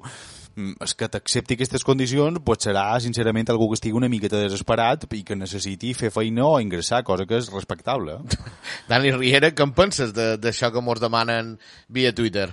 és 0.84 0.94
que 0.98 1.08
t'accepti 1.12 1.56
aquestes 1.58 1.84
condicions, 1.88 2.40
pues 2.46 2.64
serà, 2.66 2.86
sincerament, 3.04 3.50
algú 3.52 3.70
que 3.72 3.78
estigui 3.80 3.98
una 3.98 4.10
miqueta 4.12 4.40
desesperat 4.42 5.06
i 5.16 5.24
que 5.28 5.36
necessiti 5.40 5.94
fer 5.98 6.12
feina 6.14 6.46
o 6.48 6.60
ingressar, 6.64 7.04
cosa 7.08 7.26
que 7.30 7.38
és 7.40 7.50
respectable. 7.54 8.20
Dani 8.92 9.12
Riera, 9.16 9.52
què 9.56 9.66
en 9.66 9.74
penses 9.78 10.14
de- 10.16 10.36
d'això 10.42 10.72
que 10.74 10.84
mos 10.86 11.02
demanen 11.02 11.56
via 11.88 12.14
Twitter? 12.16 12.50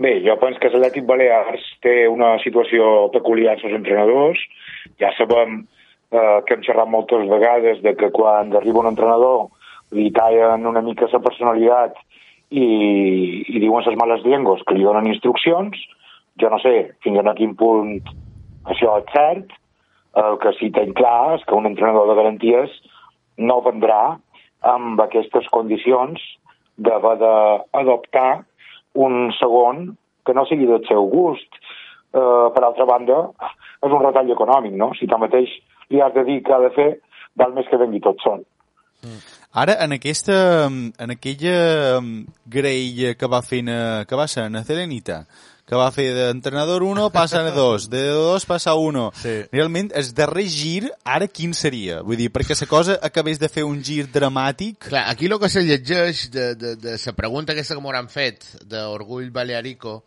Bé, 0.00 0.14
jo 0.24 0.32
penso 0.40 0.58
que 0.62 0.70
l'Atlètic 0.72 1.04
Balears 1.04 1.64
té 1.84 2.06
una 2.08 2.38
situació 2.40 3.10
peculiar 3.12 3.52
als 3.54 3.66
seus 3.66 3.74
entrenadors. 3.76 4.40
Ja 4.96 5.10
sabem 5.18 5.58
eh, 5.60 6.38
que 6.46 6.56
hem 6.56 6.62
xerrat 6.64 6.88
moltes 6.88 7.26
vegades 7.28 7.82
de 7.84 7.92
que 8.00 8.08
quan 8.10 8.54
arriba 8.56 8.80
un 8.80 8.88
entrenador 8.94 9.50
li 9.92 10.08
tallen 10.16 10.64
una 10.70 10.80
mica 10.80 11.08
la 11.12 11.20
personalitat 11.20 11.98
i, 12.48 12.64
i 13.44 13.60
diuen 13.60 13.84
les 13.86 13.98
males 14.00 14.24
llengües 14.24 14.62
que 14.66 14.74
li 14.78 14.86
donen 14.88 15.10
instruccions. 15.12 15.76
Jo 16.40 16.50
no 16.50 16.58
sé 16.62 16.92
fins 17.04 17.20
a 17.20 17.34
quin 17.38 17.54
punt 17.56 18.00
això 18.64 18.98
és 19.00 19.12
cert. 19.14 19.52
El 20.20 20.38
que 20.42 20.50
sí 20.58 20.70
que 20.72 20.80
tinc 20.82 20.96
clar 20.98 21.36
és 21.36 21.44
que 21.46 21.54
un 21.54 21.66
entrenador 21.68 22.08
de 22.10 22.16
garanties 22.18 22.72
no 23.38 23.60
vendrà 23.62 24.18
amb 24.66 25.00
aquestes 25.00 25.46
condicions 25.54 26.18
d'haver 26.76 27.16
d'adoptar 27.20 28.42
un 28.94 29.30
segon 29.38 29.92
que 30.26 30.34
no 30.34 30.44
sigui 30.48 30.66
del 30.66 30.82
seu 30.88 31.06
gust. 31.12 31.60
Eh, 32.10 32.46
per 32.54 32.64
altra 32.66 32.84
banda, 32.90 33.20
és 33.86 33.92
un 33.92 34.02
retall 34.02 34.32
econòmic, 34.34 34.72
no? 34.74 34.90
Si 34.98 35.06
tanmateix 35.06 35.52
li 35.94 36.00
has 36.02 36.10
de 36.14 36.24
dir 36.26 36.40
que 36.42 36.52
ha 36.56 36.58
de 36.58 36.70
fer, 36.74 36.88
val 37.38 37.52
més 37.54 37.68
que 37.70 37.78
vengui 37.78 38.00
tot 38.02 38.18
sol. 38.24 38.42
Ara, 39.54 39.76
en 39.84 39.94
aquesta, 39.94 40.66
en 40.66 41.10
aquella 41.14 42.00
mm, 42.00 42.24
graella 42.50 43.14
que 43.14 43.30
va 43.30 43.40
fer, 43.46 43.62
na- 43.64 44.04
que 44.10 44.18
va 44.18 44.26
ser 44.28 44.48
na 44.50 44.64
Celenita, 44.66 45.22
que 45.70 45.78
va 45.78 45.92
fer 45.94 46.08
d'entrenador 46.16 46.82
1 46.82 47.04
passa 47.14 47.44
a 47.46 47.50
2, 47.54 47.84
de 47.92 48.00
2 48.10 48.46
passa 48.50 48.72
a 48.72 48.74
1. 48.74 49.02
Sí. 49.14 49.34
Realment, 49.52 49.92
el 49.94 50.08
darrer 50.18 50.48
gir, 50.50 50.88
ara 51.06 51.28
quin 51.30 51.52
seria? 51.54 52.00
Vull 52.02 52.18
dir, 52.18 52.26
perquè 52.34 52.56
la 52.58 52.66
cosa 52.66 52.96
acabés 53.06 53.38
de 53.38 53.46
fer 53.46 53.62
un 53.62 53.78
gir 53.86 54.08
dramàtic... 54.10 54.88
Clar, 54.88 55.04
aquí 55.12 55.30
el 55.30 55.38
que 55.38 55.52
se 55.52 55.62
llegeix 55.62 56.24
de, 56.34 56.48
de, 56.58 56.74
de 56.74 56.96
la 56.98 57.14
pregunta 57.14 57.54
aquesta 57.54 57.76
que 57.78 57.84
m'hauran 57.84 58.10
fet 58.10 58.48
d'Orgull 58.66 59.30
Balearico 59.30 60.00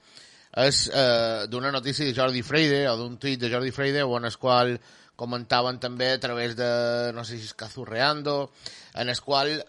és 0.65 0.83
eh, 0.91 1.47
d'una 1.47 1.71
notícia 1.71 2.03
de 2.03 2.13
Jordi 2.13 2.43
Freire 2.43 2.83
o 2.91 2.97
d'un 2.99 3.15
tuit 3.15 3.39
de 3.39 3.49
Jordi 3.49 3.71
Freire 3.71 4.03
on 4.03 4.27
el 4.27 4.35
qual 4.35 4.75
comentaven 5.15 5.79
també 5.79 6.11
a 6.11 6.19
través 6.19 6.57
de, 6.59 6.67
no 7.15 7.23
sé 7.23 7.39
si 7.39 7.47
és 7.47 7.55
Cazurreando, 7.55 8.51
en 8.99 9.15
el 9.15 9.23
qual 9.23 9.55
eh, 9.55 9.63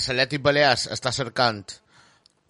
l'Atlètic 0.00 0.40
Balears 0.40 0.88
està 0.96 1.12
cercant 1.12 1.60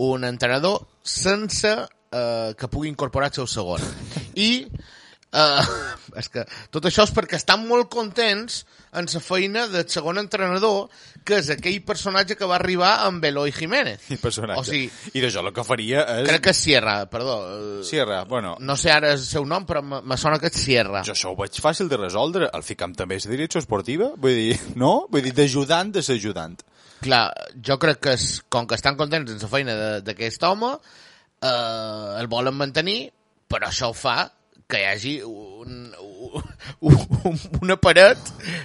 un 0.07 0.23
entrenador 0.31 0.85
sense 1.03 1.75
eh, 2.13 2.55
que 2.59 2.69
pugui 2.69 2.89
incorporar 2.93 3.31
el 3.33 3.35
seu 3.41 3.47
segon. 3.51 3.83
I 4.35 4.67
eh, 5.33 5.67
és 6.21 6.29
que 6.33 6.45
tot 6.73 6.87
això 6.89 7.05
és 7.05 7.13
perquè 7.15 7.37
estan 7.41 7.67
molt 7.69 7.89
contents 7.93 8.63
en 8.97 9.05
la 9.13 9.21
feina 9.21 9.67
del 9.69 9.85
segon 9.93 10.17
entrenador, 10.17 10.87
que 11.27 11.37
és 11.43 11.51
aquell 11.53 11.83
personatge 11.85 12.37
que 12.39 12.47
va 12.49 12.55
arribar 12.57 12.95
amb 13.05 13.25
Eloy 13.29 13.53
Jiménez. 13.53 14.07
I 14.15 14.17
personatge. 14.23 14.61
O 14.63 14.65
sigui, 14.65 14.87
I 15.13 15.21
d'això 15.25 15.43
el 15.45 15.51
que 15.53 15.65
faria 15.67 16.05
és... 16.15 16.29
crec 16.31 16.45
que 16.47 16.55
és 16.55 16.61
Sierra, 16.65 16.95
perdó. 17.13 17.35
Sierra, 17.85 18.23
bueno, 18.25 18.55
No 18.61 18.77
sé 18.81 18.93
ara 18.95 19.11
el 19.13 19.21
seu 19.21 19.45
nom, 19.45 19.67
però 19.69 19.83
me 19.85 20.17
sona 20.17 20.39
que 20.41 20.49
és 20.49 20.57
Sierra. 20.63 21.03
jo 21.05 21.13
això 21.13 21.35
ho 21.35 21.37
veig 21.37 21.61
fàcil 21.61 21.91
de 21.93 21.99
resoldre. 22.01 22.49
El 22.57 22.65
ficam 22.65 22.95
també 22.97 23.19
és 23.21 23.29
direcció 23.29 23.61
esportiva? 23.61 24.13
Vull 24.17 24.39
dir, 24.39 24.57
no? 24.83 24.95
Vull 25.13 25.27
dir, 25.29 25.35
d'ajudant 25.37 25.93
de 25.93 26.03
ser 26.07 26.17
ajudant. 26.17 26.57
Clar, 27.05 27.27
jo 27.61 27.77
crec 27.77 27.99
que 28.01 28.15
és, 28.17 28.39
com 28.49 28.65
que 28.65 28.79
estan 28.79 28.97
contents 28.97 29.29
en 29.35 29.43
la 29.43 29.49
feina 29.53 29.75
de- 29.77 30.01
d'aquest 30.07 30.47
home, 30.49 30.71
eh, 31.47 32.21
el 32.21 32.31
volen 32.33 32.57
mantenir, 32.59 33.01
però 33.49 33.71
això 33.71 33.93
ho 33.93 33.97
fa 33.97 34.25
que 34.67 34.81
hi 34.83 34.87
hagi 34.91 35.13
un, 35.23 35.93
un, 36.81 36.97
un, 37.31 37.37
una 37.63 37.77
paret 37.79 38.19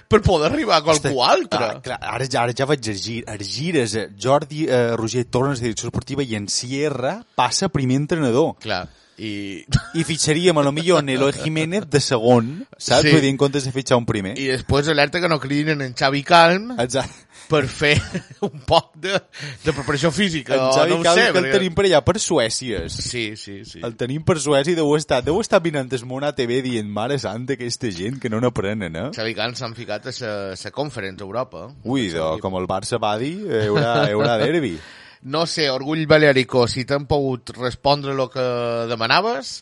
per 0.10 0.22
poder 0.26 0.50
arribar 0.50 0.80
a 0.80 0.86
qualcú 0.86 1.22
altre. 1.22 1.60
Ah, 1.62 1.76
clar, 1.84 2.00
ara, 2.02 2.26
ja, 2.26 2.42
ara 2.42 2.56
ja 2.58 2.66
vaig 2.70 2.90
a 2.90 2.96
gir. 2.98 3.20
A 3.30 3.38
gires, 3.38 3.94
eh, 3.96 4.08
Jordi 4.18 4.66
eh, 4.66 4.96
Roger 4.98 5.28
la 5.32 5.54
direcció 5.54 5.92
esportiva 5.92 6.24
i 6.24 6.36
en 6.36 6.50
Sierra 6.50 7.20
passa 7.36 7.70
primer 7.70 8.02
entrenador. 8.02 8.56
Clar, 8.60 8.88
i, 9.22 9.62
I 9.94 10.04
fitxaríem 10.08 10.58
a 10.58 10.64
lo 10.66 10.72
millor 10.72 11.04
en 11.04 11.10
Eloy 11.14 11.34
Jiménez 11.34 11.86
de 11.90 12.00
segon, 12.02 12.66
saps? 12.78 13.04
Sí. 13.06 13.12
Vull 13.14 13.22
dir, 13.22 13.30
en 13.30 13.38
comptes 13.38 13.68
de 13.68 13.74
fitxar 13.76 14.00
un 14.00 14.08
primer. 14.10 14.34
i 14.40 14.48
després 14.50 14.90
alerta 14.90 15.22
que 15.22 15.30
no 15.30 15.38
cridin 15.40 15.84
en 15.86 15.94
Xavi 15.94 16.24
Calm 16.26 16.72
Exacte. 16.82 17.28
Per 17.52 17.66
fer 17.68 17.96
un 18.48 18.64
poc 18.68 18.94
de, 19.04 19.18
de 19.66 19.74
preparació 19.76 20.12
física. 20.16 20.56
En 20.56 20.72
Xavi 20.72 20.96
no 20.96 21.02
Calvo, 21.04 21.20
sé, 21.20 21.28
que 21.36 21.44
el 21.44 21.50
tenim 21.52 21.76
per 21.78 21.86
allà, 21.90 22.02
per 22.08 22.16
Suècies. 22.24 22.96
Sí, 22.96 23.26
sí, 23.40 23.60
sí. 23.68 23.84
El 23.84 23.98
tenim 24.00 24.24
per 24.28 24.38
Suècia 24.40 24.74
i 24.74 24.80
deu 24.80 24.94
estar, 24.96 25.22
deu 25.26 25.42
estar 25.44 25.62
mirant 25.64 25.92
el 25.92 26.08
Mona 26.08 26.32
TV 26.38 26.62
dient, 26.66 26.88
mare 26.88 27.20
santa, 27.22 27.58
aquesta 27.60 27.92
gent 27.94 28.22
que 28.24 28.32
no 28.32 28.40
n'aprenen, 28.44 28.96
eh? 28.96 29.06
Xavi 29.18 29.36
Calm 29.38 29.58
s'han 29.60 29.76
ficat 29.78 30.10
a 30.12 30.16
la 30.56 30.74
conference 30.74 31.22
a 31.22 31.28
Europa. 31.28 31.68
Ui, 31.84 32.10
do, 32.16 32.34
com 32.42 32.58
el 32.60 32.70
Barça 32.72 33.02
va 33.02 33.18
dir, 33.22 33.36
hi 33.46 33.68
haurà, 33.68 33.94
hi 34.08 34.18
haurà 34.18 34.40
derbi. 34.42 34.76
No 35.22 35.46
sé, 35.46 35.68
Orgull 35.70 36.08
Balearico, 36.10 36.64
si 36.66 36.82
t'han 36.90 37.04
pogut 37.06 37.52
respondre 37.54 38.16
el 38.16 38.24
que 38.34 38.42
demanaves 38.90 39.60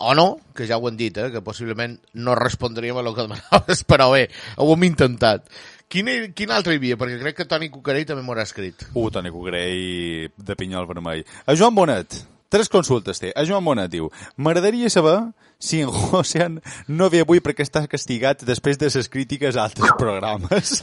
o 0.00 0.14
no, 0.14 0.38
que 0.56 0.66
ja 0.68 0.76
ho 0.76 0.88
hem 0.88 0.96
dit, 0.96 1.16
eh, 1.16 1.30
que 1.32 1.40
possiblement 1.44 1.98
no 2.20 2.34
respondríem 2.36 2.96
a 2.96 3.04
el 3.04 3.14
que 3.16 3.24
demanaves, 3.24 3.84
però 3.90 4.10
bé, 4.12 4.26
ho 4.56 4.68
hem 4.74 4.86
intentat. 4.90 5.48
Quin, 5.90 6.06
quin 6.38 6.52
altre 6.54 6.76
hi 6.76 6.78
havia? 6.78 6.96
Perquè 6.98 7.18
crec 7.18 7.40
que 7.40 7.48
Toni 7.50 7.66
Cucarell 7.72 8.06
també 8.06 8.22
m'ho 8.22 8.36
ha 8.38 8.44
escrit. 8.46 8.84
Uh, 8.94 9.08
Toni 9.10 9.32
Cugrell 9.34 10.28
de 10.38 10.56
pinyol 10.58 10.86
vermell. 10.86 11.24
A 11.50 11.56
Joan 11.58 11.74
Bonet, 11.74 12.14
tres 12.46 12.70
consultes 12.70 13.18
té. 13.18 13.32
A 13.34 13.42
Joan 13.48 13.66
Bonet 13.66 13.90
diu, 13.90 14.06
m'agradaria 14.38 14.90
saber 14.92 15.16
si 15.58 15.82
en 15.82 15.90
Josean 15.90 16.60
no 16.86 17.10
ve 17.10 17.24
avui 17.26 17.42
perquè 17.42 17.66
està 17.66 17.82
castigat 17.90 18.46
després 18.46 18.78
de 18.78 18.86
les 18.94 19.10
crítiques 19.10 19.58
a 19.58 19.66
altres 19.66 19.90
programes. 19.98 20.78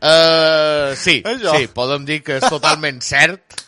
Uh, 0.00 0.96
sí, 1.04 1.20
Això. 1.20 1.58
sí, 1.58 1.68
podem 1.76 2.08
dir 2.08 2.22
que 2.24 2.40
és 2.40 2.48
totalment 2.48 3.04
cert. 3.04 3.60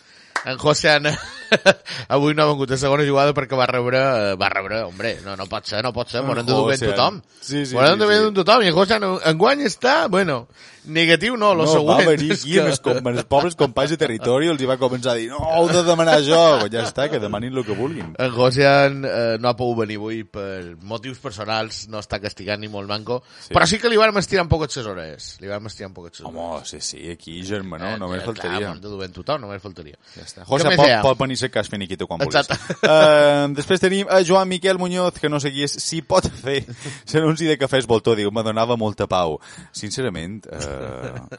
En 0.46 0.57
José 0.62 0.96
Ana 0.96 1.12
avui 2.14 2.34
no 2.34 2.44
ha 2.44 2.51
vengut 2.51 2.72
a 2.72 2.78
segona 2.80 3.07
jugada 3.09 3.34
perquè 3.36 3.59
va 3.59 3.66
rebre, 3.70 3.99
eh, 3.99 4.34
va 4.40 4.49
rebre, 4.53 4.82
hombre, 4.86 5.16
no, 5.24 5.36
no 5.36 5.47
pot 5.51 5.66
ser, 5.66 5.82
no 5.86 5.92
pot 5.97 6.11
ser, 6.11 6.20
En 6.22 6.26
m'ho 6.26 6.36
han 6.38 6.47
de 6.47 6.53
Ana. 6.86 6.94
tothom. 6.94 7.20
Sí, 7.40 7.64
sí, 7.66 7.74
M'ho 7.74 7.82
han 7.82 8.01
sí, 8.01 8.07
de 8.07 8.18
dur 8.20 8.32
sí. 8.32 8.38
tothom, 8.40 8.62
i 8.62 8.72
en 8.72 8.74
José 8.74 8.99
enguany 9.32 9.64
està, 9.68 9.97
bueno, 10.09 10.47
negatiu 10.87 11.37
no, 11.37 11.53
lo 11.55 11.64
no, 11.66 11.72
següent. 11.72 12.01
va 12.01 12.11
venir 12.12 12.32
aquí 12.32 12.53
que... 12.55 12.61
amb, 12.64 12.70
els, 12.72 12.80
amb 12.97 13.11
els 13.12 13.24
pobres 13.30 13.57
companys 13.59 13.95
de 13.95 13.99
territori 14.01 14.49
els 14.53 14.62
hi 14.62 14.68
va 14.70 14.76
començar 14.80 15.12
a 15.14 15.20
dir 15.20 15.28
no, 15.32 15.41
heu 15.57 15.68
de 15.72 15.82
demanar 15.87 16.18
jo. 16.26 16.41
Ja 16.72 16.84
està, 16.87 17.09
que 17.12 17.20
demanin 17.22 17.55
el 17.57 17.64
que 17.66 17.76
vulguin. 17.76 18.14
En 18.22 18.30
Josian 18.34 19.03
eh, 19.07 19.37
no 19.41 19.51
ha 19.51 19.57
pogut 19.59 19.82
venir 19.84 19.99
avui 20.01 20.22
per 20.24 20.76
motius 20.82 21.18
personals, 21.22 21.84
no 21.93 22.01
està 22.03 22.20
castigant 22.22 22.61
ni 22.61 22.68
molt 22.72 22.89
manco, 22.91 23.22
Sí. 23.47 23.53
però 23.55 23.66
sí 23.68 23.78
que 23.82 23.89
li 23.93 23.97
vam 24.01 24.16
estirar 24.18 24.45
un 24.45 24.51
poc 24.51 24.66
les 24.66 24.76
hores. 24.87 25.26
Li 25.41 25.49
vam 25.51 25.66
estirar 25.70 25.89
un 25.91 25.95
poc 25.95 26.09
les 26.11 26.20
hores. 26.20 26.30
Home, 26.32 26.61
sí, 26.68 26.80
sí, 26.80 27.01
aquí, 27.11 27.39
germà, 27.47 27.78
no, 27.82 27.97
només 28.01 28.22
Eh, 28.22 28.26
faltaria. 28.26 28.59
Clar, 28.59 28.80
de 28.80 28.89
dur 28.89 28.99
ben 29.01 29.12
tothom, 29.12 29.41
només 29.45 29.62
faltaria. 29.62 29.97
Ja 30.14 30.24
està. 30.24 30.45
José, 30.49 30.72
pot, 30.76 30.93
pot 31.05 31.18
venir 31.24 31.37
a 31.45 31.49
cas 31.53 31.68
finiquito 31.72 32.07
quan 32.07 32.20
vulguis. 32.20 32.37
Exacte. 32.41 32.76
Uh, 32.87 33.53
després 33.59 33.80
tenim 33.82 34.09
a 34.11 34.22
Joan 34.26 34.49
Miquel 34.49 34.78
Muñoz, 34.78 35.20
que 35.20 35.28
no 35.28 35.41
sé 35.41 35.53
qui 35.55 35.62
és, 35.66 35.72
si 35.82 36.03
pot 36.03 36.26
fer 36.43 36.62
l'anunci 37.14 37.47
de 37.49 37.57
Cafès 37.61 37.87
Voltó, 37.87 38.14
diu, 38.18 38.30
me 38.34 38.43
donava 38.47 38.76
molta 38.80 39.07
pau. 39.11 39.39
Sincerament, 39.76 40.43
uh, 40.53 40.75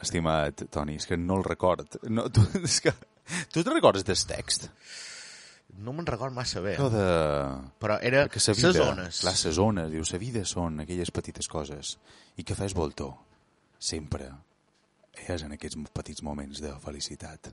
estimat 0.00 0.66
Toni, 0.72 0.96
és 1.00 1.06
que 1.08 1.18
no 1.20 1.38
el 1.40 1.44
record. 1.46 2.00
No, 2.10 2.28
tu, 2.32 2.44
és 2.62 2.80
que, 2.84 2.94
tu 3.52 3.62
te 3.62 3.74
recordes 3.74 4.06
del 4.08 4.24
text? 4.28 4.68
No 5.78 5.92
me'n 5.94 6.08
record 6.08 6.34
massa 6.34 6.62
bé. 6.64 6.74
Allò 6.78 6.88
de... 6.90 7.06
Però 7.78 7.98
era 8.02 8.24
Perquè 8.26 8.40
sa 8.42 8.54
vida, 8.56 8.72
zones. 8.74 9.20
Clar, 9.22 9.34
ses 9.38 9.58
zones, 9.58 9.90
diu, 9.92 10.04
sa 10.08 10.18
vida 10.18 10.42
són 10.48 10.82
aquelles 10.82 11.12
petites 11.14 11.46
coses. 11.50 11.96
I 12.40 12.46
Cafès 12.48 12.74
Voltó, 12.74 13.12
sempre 13.78 14.32
és 15.28 15.44
en 15.44 15.54
aquests 15.54 15.78
petits 15.94 16.24
moments 16.24 16.62
de 16.62 16.72
felicitat. 16.82 17.52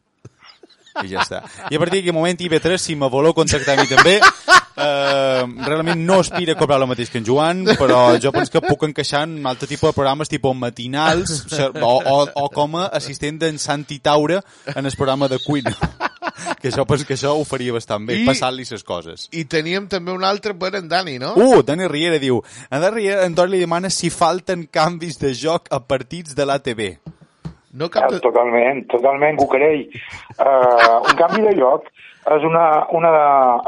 I 1.03 1.09
ja 1.11 1.23
està. 1.25 1.41
I 1.69 1.75
a 1.75 1.79
partir 1.81 1.99
d'aquell 1.99 2.15
moment 2.15 2.39
IB3, 2.39 2.77
si 2.79 2.95
me 2.95 3.09
voleu 3.11 3.33
contactar 3.35 3.75
a 3.77 3.81
mi 3.81 3.87
també, 3.89 4.19
eh, 4.19 5.43
realment 5.67 5.99
no 6.05 6.19
aspira 6.21 6.53
a 6.53 6.59
cobrar 6.59 6.79
el 6.81 6.87
mateix 6.87 7.09
que 7.11 7.19
en 7.19 7.25
Joan, 7.27 7.63
però 7.79 8.17
jo 8.21 8.31
penso 8.35 8.51
que 8.53 8.61
puc 8.65 8.83
encaixar 8.87 9.23
en 9.27 9.45
altre 9.47 9.67
tipus 9.67 9.89
de 9.91 9.93
programes 9.97 10.29
tipus 10.31 10.55
matinals 10.55 11.45
o, 11.81 11.93
o, 11.99 12.17
o 12.45 12.49
com 12.53 12.77
a 12.79 12.87
assistent 12.95 13.39
d'en 13.41 13.59
Santi 13.59 13.99
Taura 13.99 14.41
en 14.75 14.85
el 14.85 14.95
programa 14.95 15.27
de 15.31 15.39
cuina. 15.43 15.75
Que 16.59 16.67
això 16.71 16.83
penso 16.89 17.05
que 17.07 17.13
això 17.15 17.31
ho 17.37 17.43
faria 17.47 17.71
bastant 17.73 18.03
bé, 18.07 18.15
I- 18.19 18.25
passar-li 18.27 18.65
les 18.67 18.83
coses. 18.83 19.27
I 19.37 19.45
teníem 19.49 19.85
també 19.87 20.11
un 20.11 20.23
altre 20.25 20.55
per 20.57 20.71
en 20.75 20.87
Dani, 20.89 21.17
no? 21.21 21.33
Uh, 21.37 21.61
Dani 21.63 21.87
Riera 21.87 22.17
diu, 22.19 22.41
en 22.69 22.81
Dani 22.81 22.95
Riera, 22.95 23.25
en 23.29 23.35
Doni 23.37 23.53
li 23.55 23.59
demana 23.61 23.89
si 23.93 24.09
falten 24.09 24.65
canvis 24.73 25.19
de 25.21 25.31
joc 25.37 25.69
a 25.71 25.79
partits 25.85 26.35
de 26.35 26.45
l'ATB. 26.49 26.81
No 27.75 27.89
cap 27.91 28.11
Eh, 28.11 28.19
Totalment, 28.23 28.85
totalment, 28.87 29.37
Cucarell. 29.37 29.87
Uh, 30.39 31.03
un 31.03 31.15
canvi 31.19 31.43
de 31.43 31.55
lloc 31.57 31.89
és 32.35 32.45
una, 32.47 32.87
una 32.95 33.11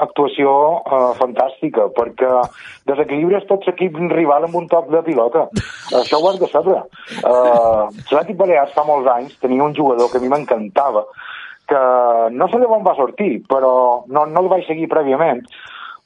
actuació 0.01 0.51
uh, 0.79 1.11
fantàstica, 1.19 1.89
perquè 1.97 2.29
desequilibres 2.89 3.45
tot 3.51 3.67
l'equip 3.67 3.99
rival 4.15 4.47
amb 4.47 4.55
un 4.57 4.69
toc 4.71 4.89
de 4.93 5.03
pilota. 5.05 5.45
Això 5.99 6.21
ho 6.21 6.29
has 6.31 6.39
de 6.41 6.49
saber. 6.53 6.79
Uh, 7.19 7.87
L'Atlètic 8.07 8.39
Balears 8.39 8.73
fa 8.77 8.87
molts 8.87 9.11
anys 9.13 9.37
tenia 9.43 9.67
un 9.67 9.75
jugador 9.77 10.09
que 10.11 10.21
a 10.21 10.23
mi 10.23 10.31
m'encantava, 10.31 11.03
que 11.67 11.81
no 12.33 12.47
sé 12.47 12.63
d'on 12.63 12.87
va 12.87 12.95
sortir, 12.95 13.41
però 13.51 13.73
no, 14.07 14.25
no 14.25 14.45
el 14.45 14.51
vaig 14.55 14.65
seguir 14.69 14.87
prèviament, 14.89 15.43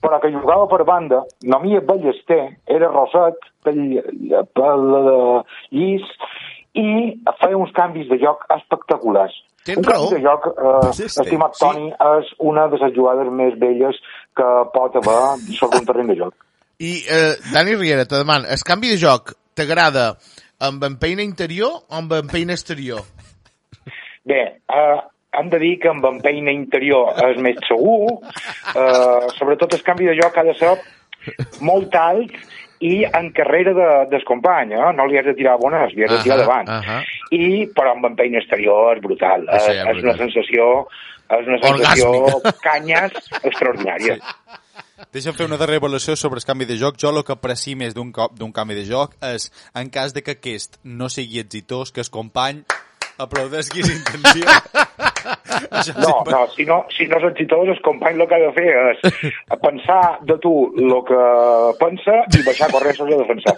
però 0.01 0.17
que 0.19 0.33
jugava 0.33 0.65
per 0.67 0.83
banda, 0.83 1.21
no 1.45 1.59
m'hi 1.61 1.77
Ballester, 1.85 2.43
era 2.65 2.89
Roset, 2.89 3.37
pel, 3.63 4.01
pel 4.57 4.87
llis, 5.69 6.07
i 6.73 7.19
feia 7.41 7.57
uns 7.57 7.71
canvis 7.75 8.07
de 8.09 8.17
joc 8.21 8.45
espectaculars. 8.57 9.33
Tens 9.65 9.77
un 9.77 9.83
canvi 9.83 9.97
raó. 9.97 10.09
de 10.09 10.21
joc, 10.23 10.47
eh, 10.47 10.93
Sí, 10.93 11.03
estimat 11.03 11.55
Sí. 11.55 11.65
Toni, 11.65 11.89
és 11.91 12.31
una 12.39 12.67
de 12.67 12.77
les 12.77 12.93
jugades 12.95 13.31
més 13.31 13.57
belles 13.59 13.95
que 14.35 14.49
pot 14.73 14.95
haver 14.95 15.37
sobre 15.59 15.79
un 15.79 15.85
terreny 15.85 16.07
de 16.07 16.15
joc. 16.15 16.33
I, 16.79 17.03
eh, 17.09 17.35
Dani 17.53 17.75
Riera, 17.75 18.05
te 18.05 18.15
demano, 18.15 18.47
el 18.47 18.63
canvi 18.65 18.89
de 18.89 18.97
joc 18.97 19.35
t'agrada 19.53 20.15
amb 20.59 20.83
empeina 20.83 21.21
interior 21.21 21.83
o 21.89 21.95
amb 21.95 22.13
empeina 22.13 22.53
exterior? 22.53 23.01
Bé, 24.23 24.41
eh, 24.69 24.97
hem 25.33 25.49
de 25.49 25.59
dir 25.59 25.79
que 25.79 25.89
amb 25.89 26.05
empeina 26.05 26.51
interior 26.51 27.13
és 27.29 27.37
més 27.41 27.57
segur, 27.67 28.19
eh, 28.75 29.29
sobretot 29.37 29.73
el 29.73 29.83
canvi 29.83 30.05
de 30.05 30.17
joc 30.21 30.37
ha 30.37 30.43
de 30.43 30.53
ser 30.57 30.73
molt 31.61 31.95
alt 31.95 32.31
i 32.81 33.05
en 33.05 33.29
carrera 33.37 33.73
de, 33.77 33.89
del 34.09 34.23
company, 34.25 34.73
eh? 34.73 34.89
no 34.97 35.05
li 35.05 35.19
has 35.19 35.27
de 35.29 35.35
tirar 35.37 35.59
bones, 35.61 35.93
li 35.93 36.05
has 36.05 36.15
de 36.15 36.23
tirar 36.25 36.39
davant. 36.41 36.69
ahà. 36.69 37.01
I, 37.31 37.67
però 37.75 37.93
amb 37.95 38.09
empeina 38.09 38.41
exterior 38.41 38.97
és 38.97 39.03
brutal. 39.03 39.45
Ah, 39.47 39.61
sí, 39.61 39.75
és, 39.77 39.85
és 39.85 40.01
una 40.03 40.15
sensació, 40.17 40.67
és 41.29 41.51
una 41.51 41.59
sensació 41.61 42.09
Orgàsmica. 42.17 42.55
canyes 42.67 43.31
extraordinària. 43.43 44.17
Deixa'm 45.13 45.37
fer 45.37 45.45
una 45.45 45.57
darrera 45.61 45.81
avaluació 45.81 46.15
sobre 46.17 46.41
el 46.41 46.45
canvi 46.45 46.65
de 46.69 46.77
joc. 46.81 46.97
Jo 47.01 47.13
el 47.13 47.23
que 47.25 47.35
aprecio 47.37 47.77
més 47.77 47.93
d'un 47.97 48.11
cop 48.15 48.33
d'un 48.37 48.53
canvi 48.55 48.77
de 48.77 48.85
joc 48.89 49.13
és, 49.29 49.49
en 49.77 49.89
cas 49.93 50.13
de 50.17 50.25
que 50.25 50.37
aquest 50.37 50.77
no 50.83 51.09
sigui 51.09 51.41
exitós, 51.41 51.93
que 51.93 52.01
el 52.01 52.09
company 52.13 52.63
aplaudeix 53.21 53.69
qui 53.69 53.85
s'intenció. 53.85 54.45
No, 55.97 56.23
no, 56.29 56.47
si 56.55 56.65
no, 56.65 56.85
si 56.93 57.07
no 57.09 57.17
és 57.17 57.25
exitós, 57.31 57.69
el 57.69 57.79
company 57.85 58.19
el 58.19 58.27
que 58.29 58.37
ha 58.37 58.41
de 58.41 58.51
fer 58.53 58.67
és 58.91 58.99
pensar 59.65 60.01
de 60.27 60.37
tu 60.43 60.51
el 60.77 60.93
que 61.07 61.21
pensa 61.79 62.17
i 62.37 62.43
baixar 62.45 62.69
sobre 62.97 63.15
a 63.15 63.21
defensar. 63.23 63.55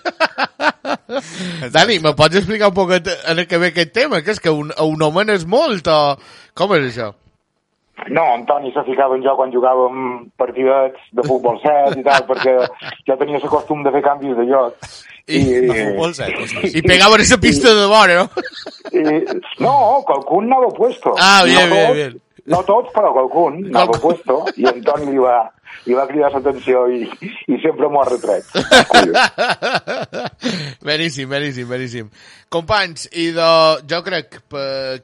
Dani, 1.75 1.99
me 2.03 2.13
pots 2.15 2.39
explicar 2.39 2.71
un 2.71 2.77
poc 2.77 2.95
en 2.95 3.11
el 3.35 3.47
que 3.47 3.59
ve 3.59 3.73
aquest 3.73 3.93
tema? 3.95 4.21
Que 4.23 4.35
és 4.35 4.39
que 4.39 4.53
un, 4.53 4.71
un 4.71 5.03
home 5.03 5.27
és 5.33 5.45
molt 5.49 5.89
o... 5.91 5.99
Com 6.53 6.75
és 6.77 6.91
això? 6.91 7.11
No, 8.09 8.23
en 8.35 8.45
Toni 8.45 8.71
se 8.73 8.83
ficava 8.83 9.15
en 9.15 9.23
jo 9.23 9.35
quan 9.37 9.51
jugàvem 9.53 9.97
partidets 10.37 10.99
de 11.15 11.23
futbol 11.27 11.59
set 11.63 11.97
i 11.99 12.03
tal, 12.05 12.25
perquè 12.27 12.55
jo 13.07 13.17
tenia 13.19 13.39
el 13.39 13.51
costum 13.51 13.83
de 13.85 13.93
fer 13.93 14.01
canvis 14.05 14.35
de 14.37 14.47
lloc. 14.49 14.89
I, 15.28 15.39
de 15.39 15.86
futbol 15.86 16.13
set, 16.13 16.36
ostres. 16.36 16.76
I 16.76 16.82
pegaven 16.89 17.21
esa 17.21 17.39
pista 17.39 17.74
de 17.74 17.88
vora, 17.88 18.15
no? 18.15 18.30
I, 18.91 19.03
no, 19.63 20.03
qualcun 20.05 20.51
anava 20.51 20.69
puesto. 20.76 21.15
Ah, 21.17 21.43
bien, 21.45 21.69
no 21.69 21.76
bien, 21.76 21.88
tots, 21.88 21.95
bien. 21.95 22.21
No 22.45 22.63
tots, 22.67 22.91
però 22.91 23.13
qualcun 23.15 23.61
anava 23.69 23.99
puesto 24.03 24.43
i 24.59 24.67
en 24.67 24.82
Toni 24.84 25.13
li 25.13 25.21
va, 25.24 25.38
li 25.88 25.95
va 25.95 26.03
cridar 26.09 26.34
l'atenció 26.34 26.82
i, 26.91 27.05
i 27.24 27.59
sempre 27.63 27.88
m'ho 27.88 28.01
ha 28.01 28.09
retret. 28.09 28.51
beníssim, 30.89 31.32
beníssim, 31.32 31.69
beníssim. 31.71 32.11
Companys, 32.51 33.07
i 33.15 33.30
de, 33.32 33.47
jo 33.88 34.01
crec 34.03 34.41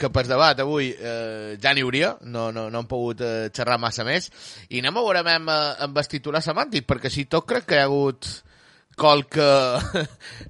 que 0.03 0.11
per 0.11 0.26
debat 0.28 0.59
avui 0.59 0.91
eh, 0.91 1.55
ja 1.63 1.72
n'hi 1.72 1.88
hauria, 1.88 2.11
no, 2.28 2.49
no, 2.51 2.67
no 2.67 2.84
hem 2.84 2.91
pogut 2.91 3.24
eh, 3.24 3.47
xerrar 3.55 3.80
massa 3.80 4.03
més, 4.03 4.28
i 4.67 4.84
anem 4.84 4.99
a 4.99 5.07
veure 5.07 5.24
amb, 5.24 5.55
amb 5.88 6.03
el 6.03 6.11
titular 6.11 6.43
semàntic, 6.43 6.84
perquè 6.91 7.07
si 7.07 7.30
tot 7.32 7.47
crec 7.47 7.72
que 7.72 7.80
hi 7.80 7.84
ha 7.86 7.88
hagut 7.88 8.28
qualque, 8.99 9.47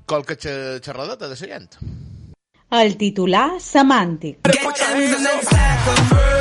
qualque 0.10 0.36
xe- 0.36 0.80
xerradeta 0.84 1.28
de 1.30 1.36
la 1.36 1.40
gent. 1.40 1.70
El 2.70 2.98
titular 2.98 3.48
semàntic. 3.62 4.44
Here's 4.50 6.39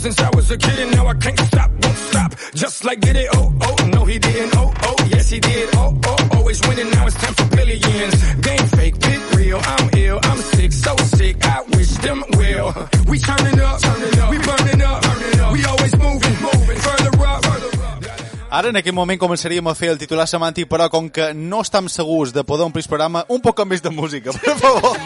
since 0.00 0.18
I 0.20 0.30
was 0.34 0.50
a 0.50 0.56
kid, 0.56 0.78
and 0.78 0.90
now 0.96 1.06
I 1.06 1.14
can't 1.14 1.40
stop, 1.40 1.70
won't 1.70 1.98
stop. 2.10 2.34
Just 2.54 2.84
like 2.84 3.00
did 3.00 3.16
it, 3.16 3.28
oh, 3.34 3.52
oh, 3.60 3.76
no, 3.92 4.04
he 4.04 4.18
didn't, 4.18 4.56
oh, 4.56 4.72
oh, 4.82 4.96
yes, 5.10 5.30
he 5.30 5.40
did, 5.40 5.68
oh, 5.74 5.98
oh, 6.06 6.28
always 6.36 6.60
winning, 6.66 6.90
now 6.90 7.06
it's 7.06 7.16
time 7.16 7.34
for 7.34 7.56
billions. 7.56 8.14
Game 8.40 8.66
fake, 8.76 9.00
pick 9.00 9.20
real, 9.36 9.60
I'm 9.62 9.90
ill, 9.96 10.18
I'm 10.22 10.38
sick, 10.38 10.72
so 10.72 10.96
sick, 11.16 11.36
I 11.44 11.60
wish 11.76 11.92
them 12.06 12.24
well. 12.32 12.88
We 13.08 13.18
turning 13.18 13.60
up, 13.60 13.80
turning 13.80 14.18
up, 14.18 14.30
we 14.30 14.38
burning 14.38 14.82
up, 14.82 15.02
burning 15.02 15.40
up, 15.40 15.52
we 15.52 15.64
always 15.64 15.96
moving, 15.98 16.36
moving, 16.40 16.78
further 16.78 17.26
up, 17.26 17.44
further 17.44 17.82
up. 17.84 18.04
Ara, 18.50 18.68
en 18.68 18.76
aquest 18.80 18.94
moment, 18.94 19.20
començaríem 19.20 19.68
a 19.68 19.74
fer 19.78 19.92
el 19.92 19.98
titular 20.00 20.26
semàntic, 20.26 20.66
però 20.66 20.88
com 20.90 21.10
que 21.10 21.34
no 21.34 21.60
estem 21.60 21.88
segurs 21.92 22.32
de 22.32 22.42
poder 22.42 22.66
omplir 22.66 22.82
el 22.82 22.88
programa, 22.88 23.24
un 23.28 23.40
poc 23.44 23.62
més 23.66 23.84
de 23.84 23.92
música, 23.94 24.32
per 24.32 24.56
favor. 24.58 24.96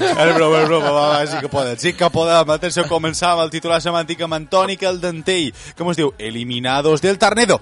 És 0.00 0.34
broma, 0.34 0.60
és 0.62 0.68
broma, 0.68 0.90
va, 0.90 1.06
va, 1.12 1.22
sí 1.26 1.38
que 1.40 1.48
podem, 1.52 1.78
sí 1.78 1.92
que 1.94 2.10
podem. 2.10 2.50
Atenció, 2.56 2.84
començar 2.90 3.34
amb 3.34 3.44
el 3.46 3.52
titular 3.54 3.80
semàntic 3.84 4.24
amb 4.26 4.38
Antoni 4.40 4.76
Caldentell, 4.80 5.52
com 5.78 5.90
es 5.92 6.00
diu? 6.00 6.12
Eliminados 6.18 7.02
del 7.04 7.18
Tarnedo. 7.18 7.60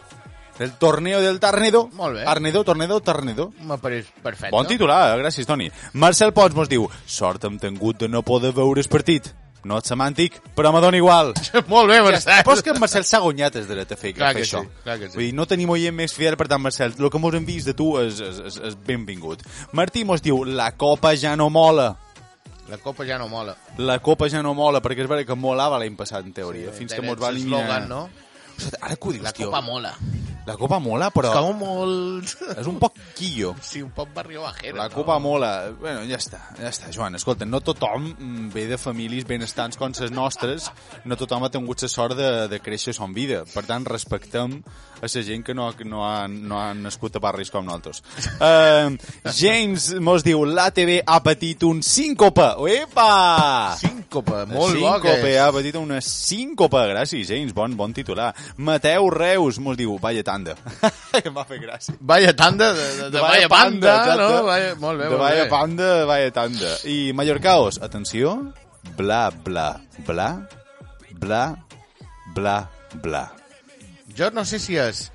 Del 0.58 0.74
torneo 0.78 1.20
del 1.20 1.40
Tarnedo. 1.40 1.88
Molt 1.96 2.18
bé. 2.20 2.24
Arnedo, 2.28 2.62
Tornedo, 2.62 3.00
Tarnedo. 3.00 3.50
M'ha 3.66 3.78
pareix 3.80 4.06
perfecte. 4.22 4.52
Bon 4.52 4.66
titular, 4.68 5.16
gràcies, 5.18 5.48
Toni. 5.48 5.70
Marcel 5.94 6.34
Pons 6.36 6.54
mos 6.54 6.68
diu, 6.68 6.88
sort 7.06 7.48
hem 7.48 7.56
tingut 7.58 7.98
de 8.04 8.08
no 8.12 8.22
poder 8.22 8.52
veure 8.54 8.84
el 8.84 8.88
partit. 8.92 9.32
No 9.64 9.76
és 9.78 9.86
semàntic, 9.86 10.40
però 10.58 10.72
me 10.74 10.80
dona 10.82 10.98
igual. 10.98 11.32
Molt 11.70 11.88
bé, 11.88 12.00
Ja 12.00 12.04
Marcel. 12.04 12.44
Però 12.44 12.56
és 12.58 12.62
que 12.66 12.72
en 12.74 12.80
Marcel 12.82 13.04
s'ha 13.06 13.20
guanyat 13.22 13.56
el 13.60 13.66
dret 13.68 13.92
a 13.94 13.96
fer, 13.96 14.10
Clar 14.16 14.32
a 14.32 14.34
fer 14.34 14.42
que 14.42 14.48
sí, 14.48 14.56
això. 14.56 14.82
clar 14.82 14.96
que 14.98 15.08
sí. 15.08 15.14
Vull 15.16 15.24
dir, 15.28 15.34
no 15.38 15.46
tenim 15.46 15.70
oient 15.70 15.94
més 15.94 16.14
fidel, 16.14 16.36
per 16.36 16.48
tant, 16.50 16.60
Marcel, 16.62 16.94
el 16.98 17.10
que 17.14 17.20
mos 17.22 17.34
hem 17.38 17.46
vist 17.46 17.70
de 17.70 17.74
tu 17.78 17.92
és, 18.02 18.18
és, 18.20 18.40
és, 18.50 18.56
és 18.72 18.78
benvingut. 18.86 19.44
Martí 19.72 20.02
mos 20.04 20.22
diu, 20.22 20.42
la 20.44 20.72
copa 20.74 21.14
ja 21.16 21.36
no 21.38 21.48
mola. 21.48 21.92
La 22.70 22.78
copa 22.78 23.04
ja 23.04 23.18
no 23.18 23.28
mola. 23.28 23.56
La 23.78 23.98
copa 23.98 24.28
ja 24.30 24.42
no 24.42 24.54
mola, 24.54 24.80
perquè 24.84 25.02
és 25.04 25.08
veritat 25.10 25.32
que 25.32 25.38
molava 25.38 25.80
l'any 25.82 25.96
passat, 25.98 26.24
en 26.24 26.32
teoria, 26.36 26.72
fins 26.72 26.94
que 26.94 27.02
mos 27.02 27.18
va 27.20 27.32
eliminar... 27.34 27.86
no? 27.90 28.08
Ostres, 28.52 28.76
Ara 28.84 28.96
que 28.96 29.08
ho 29.08 29.12
dius, 29.16 29.24
La 29.24 29.32
tio. 29.32 29.48
copa 29.50 29.62
mola. 29.64 29.94
La 30.44 30.56
copa 30.58 30.78
mola, 30.82 31.08
però 31.14 31.30
És 31.30 31.36
com 31.38 31.58
molt... 31.60 32.32
és 32.58 32.66
un 32.66 32.78
poc 32.82 32.96
quillo. 33.16 33.52
Sí, 33.62 33.80
un 33.82 33.92
poc 33.94 34.10
barrio 34.14 34.42
bajero. 34.42 34.76
La 34.76 34.88
copa 34.90 35.16
mola. 35.22 35.70
Bueno, 35.78 36.02
ja 36.10 36.18
està, 36.18 36.40
ja 36.58 36.68
està, 36.68 36.90
Joan. 36.94 37.14
Escolta, 37.14 37.46
no 37.46 37.60
tothom 37.62 38.08
ve 38.52 38.66
de 38.70 38.78
famílies 38.78 39.24
benestants 39.28 39.78
com 39.78 39.94
les 39.94 40.10
nostres, 40.14 40.66
no 41.06 41.16
tothom 41.18 41.46
ha 41.46 41.50
tingut 41.54 41.82
la 41.82 41.88
sort 41.88 42.18
de, 42.18 42.30
de 42.50 42.60
créixer 42.60 42.94
son 42.94 43.14
vida. 43.14 43.44
Per 43.54 43.62
tant, 43.68 43.86
respectem 43.86 44.58
a 45.02 45.08
la 45.10 45.22
gent 45.26 45.42
que 45.42 45.54
no, 45.54 45.66
no, 45.84 46.04
ha, 46.06 46.28
no 46.28 46.60
ha 46.60 46.72
nascut 46.74 47.16
a 47.18 47.20
barris 47.22 47.50
com 47.50 47.64
nosaltres. 47.66 48.02
Uh, 48.38 48.94
James 49.34 49.88
mos 49.98 50.22
diu, 50.22 50.44
l'ATV 50.46 51.00
ha 51.02 51.18
patit 51.24 51.64
un 51.66 51.82
síncope. 51.82 52.46
Epa! 52.70 53.74
Síncope, 53.80 54.44
molt 54.52 54.78
bo 54.78 54.94
que 55.02 55.16
és. 55.18 55.40
ha 55.42 55.50
patit 55.54 55.78
una 55.80 55.98
síncope. 56.06 56.84
Gràcies, 56.92 57.26
James, 57.32 57.50
bon, 57.56 57.74
bon 57.78 57.94
titular. 57.96 58.30
Mateu 58.62 59.10
Reus 59.10 59.58
mos 59.58 59.76
diu, 59.80 59.98
vaya 60.02 60.22
tanda. 60.22 60.54
em 61.18 61.34
va 61.34 61.46
fer 61.50 61.58
gràcia. 61.64 61.98
Vaya 61.98 62.36
tanda 62.38 62.70
de, 62.78 62.88
de, 63.00 63.10
de 63.16 63.26
vaya 63.26 63.50
panda, 63.50 63.98
no? 63.98 64.06
exacte. 64.06 64.40
Vaya, 64.52 64.72
molt 64.86 65.02
bé, 65.02 65.04
de 65.04 65.16
molt 65.16 65.26
vaya 65.26 65.44
bé. 65.44 65.50
panda, 65.50 65.92
vaya 66.06 66.32
tanda. 66.38 66.74
I 66.86 66.98
Mallorcaos, 67.10 67.82
atenció, 67.82 68.38
bla, 68.96 69.24
bla, 69.42 69.68
bla, 70.06 70.32
bla, 71.18 71.44
bla, 72.38 72.58
bla. 73.02 73.30
Jo 74.16 74.30
no 74.30 74.44
sé 74.44 74.58
si 74.58 74.76
és 74.76 75.10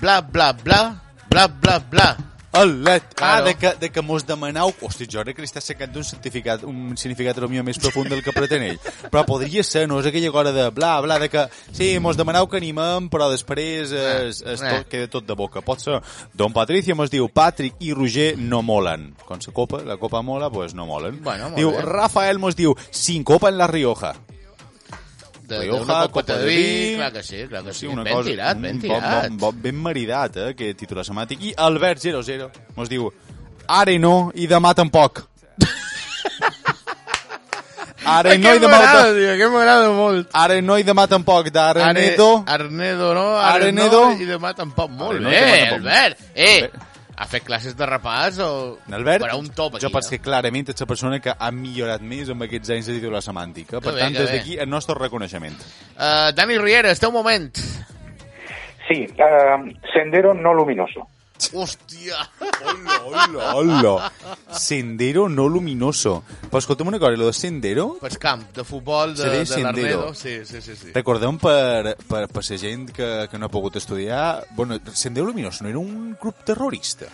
bla, 0.00 0.20
bla, 0.20 0.52
bla, 0.52 1.00
bla, 1.30 1.46
bla, 1.48 1.78
bla. 1.90 2.16
Alet. 2.52 3.04
Ah, 3.12 3.14
Claro. 3.14 3.44
de 3.44 3.54
que, 3.54 3.72
de 3.78 3.90
que 3.92 4.02
mos 4.02 4.24
demanau... 4.26 4.72
Hosti, 4.82 5.06
jo 5.06 5.22
crec 5.22 5.36
que 5.38 5.44
està 5.46 5.60
sacant 5.62 5.94
un 6.00 6.02
significat, 6.02 6.64
un 6.66 6.96
significat 6.98 7.38
millor 7.46 7.62
més 7.62 7.78
profund 7.78 8.10
del 8.10 8.24
que 8.26 8.32
pretén 8.34 8.64
ell. 8.66 8.80
Però 9.12 9.22
podria 9.28 9.62
ser, 9.62 9.84
no 9.86 10.00
és 10.00 10.08
aquella 10.10 10.32
cosa 10.34 10.50
de 10.56 10.64
bla, 10.74 10.96
bla, 11.04 11.20
de 11.22 11.28
que 11.30 11.44
sí, 11.70 11.92
mos 12.02 12.18
demanau 12.18 12.48
que 12.50 12.58
animem, 12.58 13.06
però 13.12 13.28
després 13.30 13.92
es, 13.94 14.40
es 14.42 14.64
Eh. 14.66 14.72
tot, 14.80 14.88
queda 14.90 15.06
tot 15.12 15.28
de 15.28 15.36
boca. 15.38 15.60
Pot 15.62 15.78
ser. 15.78 16.00
Don 16.34 16.50
Patricia 16.52 16.96
mos 16.98 17.12
diu, 17.12 17.28
Patrick 17.28 17.76
i 17.86 17.92
Roger 17.94 18.34
no 18.36 18.62
molen. 18.66 19.12
Com 19.28 19.38
la 19.38 19.52
copa, 19.54 19.84
la 19.86 19.96
copa 19.96 20.20
mola, 20.22 20.50
pues 20.50 20.74
no 20.74 20.86
molen. 20.90 21.22
Bueno, 21.22 21.52
diu, 21.54 21.70
bé. 21.70 21.82
Rafael 21.86 22.40
mos 22.42 22.56
diu, 22.58 22.74
sin 22.90 23.22
copa 23.22 23.48
en 23.54 23.58
la 23.58 23.68
Rioja. 23.68 24.16
De, 25.50 25.56
de 25.58 25.62
Rioja, 25.64 25.82
una 25.82 26.08
copa 26.14 26.36
de 26.38 26.44
vi, 26.46 26.94
clar 26.96 27.10
que 27.12 27.22
sí, 27.26 27.40
clar 27.48 27.64
que 27.66 27.72
sí. 27.74 27.86
una 27.90 28.04
ben 28.06 28.14
cosa, 28.14 28.28
tirat, 28.30 28.56
ben 28.60 28.78
bon- 28.78 28.82
tirat. 28.84 29.28
Bon, 29.28 29.36
bon, 29.42 29.54
ben 29.64 29.76
maridat, 29.82 30.36
eh, 30.36 30.48
aquest 30.54 30.78
títol 30.84 31.02
semàtic. 31.04 31.42
I 31.42 31.50
Albert00 31.58 32.50
mos 32.76 32.88
diu, 32.88 33.10
ara 33.66 33.96
no, 33.98 34.30
i 34.38 34.46
demà 34.50 34.74
tampoc. 34.78 35.24
ara 38.10 38.32
no, 38.38 38.54
i 38.54 38.58
demà 38.62 38.78
tio, 38.86 39.00
aquest 39.34 39.52
m'agrada 39.52 39.90
molt. 39.96 40.28
Ara 40.32 40.60
no, 40.64 40.78
i 40.80 40.84
demà 40.86 41.06
tampoc. 41.10 41.50
D'Arnedo. 41.52 42.28
Arnedo, 42.46 43.10
no? 43.14 43.26
Arnedo. 43.36 44.04
I 44.16 44.24
demà 44.30 44.54
tampoc. 44.56 44.90
Molt 44.90 45.14
Arnedo, 45.18 45.30
bé, 45.34 45.58
tampoc. 45.58 45.78
Albert. 45.80 46.18
Eh, 46.34 46.70
ha 47.20 47.26
fet 47.28 47.44
classes 47.44 47.76
de 47.76 47.86
repàs 47.88 48.38
o... 48.40 48.50
Albert, 48.96 49.26
Per 49.26 49.34
a 49.34 49.36
un 49.36 49.50
top 49.52 49.76
aquí, 49.76 49.84
jo 49.84 49.92
penso 49.92 50.14
eh? 50.14 50.16
que 50.16 50.24
clarament 50.24 50.72
ets 50.72 50.80
la 50.80 50.88
persona 50.88 51.20
que 51.20 51.34
ha 51.36 51.50
millorat 51.52 52.00
més 52.00 52.32
amb 52.32 52.46
aquests 52.46 52.72
anys 52.78 52.88
de 52.88 52.96
titular 52.96 53.20
semàntica. 53.24 53.82
Per 53.84 53.92
bé, 53.92 54.00
tant, 54.00 54.16
que 54.16 54.24
des 54.24 54.32
d'aquí, 54.38 54.56
el 54.64 54.70
nostre 54.72 54.96
reconeixement. 54.96 55.58
Uh, 55.98 56.30
Dani 56.36 56.56
Riera, 56.62 56.94
esteu 56.96 57.12
un 57.12 57.18
moment. 57.20 57.52
Sí, 58.88 59.04
eh, 59.04 59.58
sendero 59.92 60.32
no 60.34 60.54
luminoso. 60.56 61.04
Hòstia. 61.52 62.18
Hola, 63.04 63.54
hola. 63.54 64.12
Sendero 64.52 65.28
no 65.28 65.46
luminoso. 65.48 66.22
Però 66.48 66.58
escolta'm 66.60 66.88
una 66.88 66.98
cosa, 66.98 67.16
lo 67.16 67.26
de 67.26 67.32
Sendero 67.32 67.96
Pues 68.00 68.18
camp 68.18 68.50
de 68.54 68.64
futbol 68.64 69.14
de, 69.16 69.44
de 69.44 69.62
l'Arnedo. 69.62 70.12
Sí, 70.14 70.44
sí, 70.44 70.60
sí. 70.60 70.76
sí. 70.76 70.92
Recordem 70.92 71.38
per, 71.38 71.96
per, 72.06 72.26
per 72.28 72.44
la 72.44 72.58
gent 72.58 72.90
que, 72.92 73.10
que 73.30 73.38
no 73.38 73.46
ha 73.46 73.52
pogut 73.52 73.76
estudiar... 73.76 74.44
Bueno, 74.56 74.78
Sendero 74.92 75.26
Luminoso 75.26 75.64
no 75.64 75.70
era 75.70 75.78
un 75.78 76.16
grup 76.20 76.44
terrorista? 76.44 77.06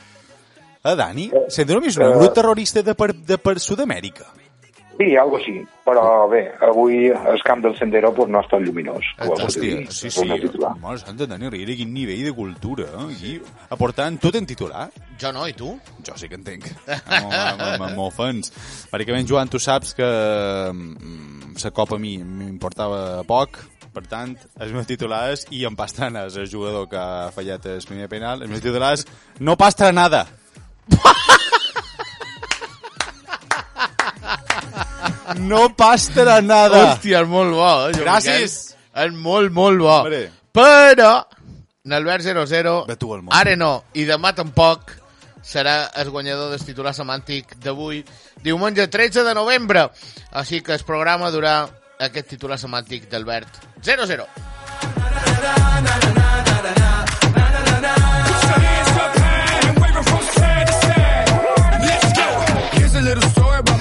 Eh, 0.83 0.97
Dani? 0.97 1.31
Sendero 1.49 1.79
Luminoso 1.79 2.01
no 2.01 2.07
era 2.09 2.17
un 2.17 2.25
grup 2.25 2.35
terrorista 2.35 2.83
de 2.83 2.95
per, 2.95 3.15
de 3.15 3.39
per 3.39 3.61
Sud-amèrica? 3.61 4.33
Sí, 4.97 5.11
algo 5.21 5.37
així. 5.37 5.59
Però 5.87 6.03
bé, 6.31 6.43
avui 6.65 7.11
el 7.13 7.43
camp 7.45 7.63
del 7.67 7.77
sendero 7.79 8.13
pues, 8.17 8.31
no 8.33 8.41
és 8.43 8.49
tan 8.51 8.65
lluminós. 8.65 9.11
Hòstia, 9.23 9.85
sí, 9.93 10.11
sí. 10.11 10.25
Mare 10.81 10.99
santa, 11.03 11.29
Dani 11.29 11.51
Riera, 11.53 11.77
quin 11.79 11.93
nivell 11.95 12.25
de 12.27 12.33
cultura. 12.35 12.89
Eh? 12.89 13.05
Aquí, 13.13 13.35
aportant... 13.77 14.19
Tu 14.23 14.33
tens 14.35 14.49
titular? 14.49 14.89
Jo 15.21 15.33
no, 15.37 15.45
i 15.47 15.55
tu? 15.57 15.77
Jo 16.07 16.17
sí 16.19 16.31
que 16.33 16.41
en 16.41 16.47
tenc. 16.47 16.67
M'ofens. 17.97 18.53
Perquè 18.91 19.13
ben, 19.13 19.29
Joan, 19.29 19.53
tu 19.53 19.61
saps 19.63 19.95
que 19.99 20.11
mm, 20.73 21.57
la 21.63 21.73
copa 21.77 22.01
a 22.01 22.03
mi 22.03 22.17
m'importava 22.19 23.23
poc, 23.29 23.61
Per 23.97 24.03
tant, 24.05 24.35
el 24.61 24.75
meu 24.77 24.85
titular 24.85 25.23
és 25.33 25.47
i 25.57 25.63
en 25.65 25.73
Pastrana 25.73 26.27
és 26.29 26.35
el 26.37 26.51
jugador 26.53 26.85
que 26.91 27.01
ha 27.01 27.31
fallat 27.33 27.65
el 27.73 27.81
primer 27.89 28.11
penal. 28.13 28.43
El 28.45 28.53
meu 28.53 28.61
titular 28.61 28.93
és 28.99 29.07
no 29.41 29.57
pastra 29.57 29.89
nada. 30.03 30.27
No 35.35 35.75
pastra 35.77 36.41
nada. 36.43 36.95
Hòstia, 36.95 37.23
és 37.23 37.29
molt 37.29 37.53
bo. 37.53 37.89
Eh, 37.89 37.93
Joan 37.95 38.05
Gràcies. 38.05 38.59
Miquel? 38.71 39.07
És 39.07 39.13
molt, 39.13 39.53
molt 39.53 39.79
bo. 39.79 39.91
Hombre. 40.03 40.31
Però, 40.57 41.27
Nalbert 41.85 42.25
0-0, 42.25 42.87
Ve 42.89 42.97
tu 42.97 43.13
al 43.15 43.23
món. 43.23 43.35
ara 43.37 43.55
no, 43.57 43.85
i 43.95 44.05
demà 44.09 44.35
tampoc, 44.35 44.91
serà 45.45 45.91
el 45.95 46.11
guanyador 46.11 46.51
del 46.51 46.65
titular 46.65 46.93
semàntic 46.97 47.57
d'avui, 47.63 48.05
diumenge 48.43 48.89
13 48.89 49.23
de 49.23 49.35
novembre. 49.35 49.91
Així 50.33 50.63
que 50.63 50.73
el 50.75 50.83
programa 50.85 51.31
durà 51.31 51.69
aquest 52.01 52.29
titular 52.29 52.59
semàntic 52.59 53.09
d'Albert 53.09 53.49
0-0. 53.83 54.27
Here's 55.37 56.56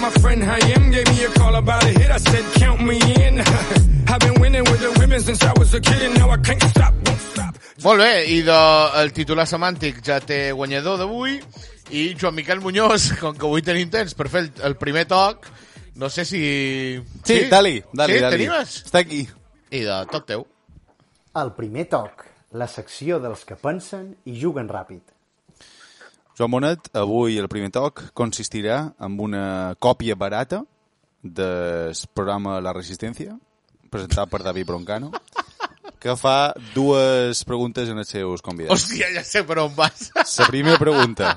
my 0.06 0.12
friend 0.22 0.42
Hayim. 0.44 0.92
Gave 0.92 1.08
me 1.14 1.24
a 1.26 1.30
call 1.40 1.56
about 1.56 1.84
a 1.84 1.88
hit. 1.88 2.12
I 2.12 2.18
said, 2.18 2.46
count 2.62 2.82
me 2.82 2.98
in. 3.26 3.40
I've 4.12 4.20
been 4.20 4.40
winning 4.40 4.64
with 4.64 4.80
the 4.80 4.92
women 5.00 5.20
since 5.20 5.42
I 5.44 5.54
was 5.58 5.74
a 5.74 5.82
kid, 5.82 6.02
and 6.02 6.14
now 6.20 6.30
I 6.30 6.38
can't 6.38 6.64
stop, 6.64 6.94
won't 7.06 7.22
stop. 7.32 7.54
Molt 7.84 8.00
bé, 8.02 8.12
i 8.34 8.42
de, 8.46 8.60
el 9.02 9.12
titular 9.14 9.46
semàntic 9.50 10.00
ja 10.06 10.20
té 10.24 10.38
guanyador 10.58 10.98
d'avui, 11.02 11.40
i 11.94 12.04
Joan 12.18 12.38
Miquel 12.38 12.62
Muñoz, 12.62 13.12
com 13.22 13.36
que 13.38 13.46
avui 13.50 13.66
tenim 13.66 13.92
temps 13.94 14.16
per 14.18 14.30
fer 14.32 14.46
el, 14.46 14.52
el 14.70 14.78
primer 14.82 15.06
toc, 15.10 15.50
no 16.02 16.10
sé 16.14 16.26
si... 16.26 16.44
Sí, 17.26 17.40
dali, 17.52 17.80
dali, 17.94 18.18
sí, 18.18 18.24
dali. 18.26 18.38
t'animes? 18.38 18.78
Està 18.90 19.02
aquí. 19.06 19.26
I 19.74 19.84
de 19.90 20.00
tot 20.14 20.30
teu. 20.30 20.46
El 21.42 21.52
primer 21.58 21.90
toc, 21.92 22.28
la 22.56 22.70
secció 22.72 23.20
dels 23.24 23.44
que 23.46 23.58
pensen 23.60 24.14
i 24.30 24.38
juguen 24.40 24.70
ràpid. 24.72 25.15
Joan 26.36 26.52
Bonet, 26.52 26.90
avui 27.00 27.38
el 27.40 27.48
primer 27.48 27.70
toc 27.72 28.02
consistirà 28.12 28.90
en 29.00 29.14
una 29.24 29.76
còpia 29.80 30.18
barata 30.20 30.66
del 31.24 31.96
programa 32.12 32.58
La 32.60 32.74
Resistència, 32.76 33.38
presentat 33.88 34.28
per 34.34 34.42
David 34.44 34.68
Broncano, 34.68 35.14
que 36.06 36.14
fa 36.20 36.54
dues 36.76 37.40
preguntes 37.50 37.90
en 37.90 37.98
els 37.98 38.12
seus 38.14 38.44
convidats. 38.46 38.76
Hòstia, 38.76 39.08
ja 39.16 39.24
sé 39.26 39.42
per 39.48 39.58
on 39.64 39.72
vas. 39.74 40.12
La 40.14 40.46
primera 40.52 40.78
pregunta 40.78 41.32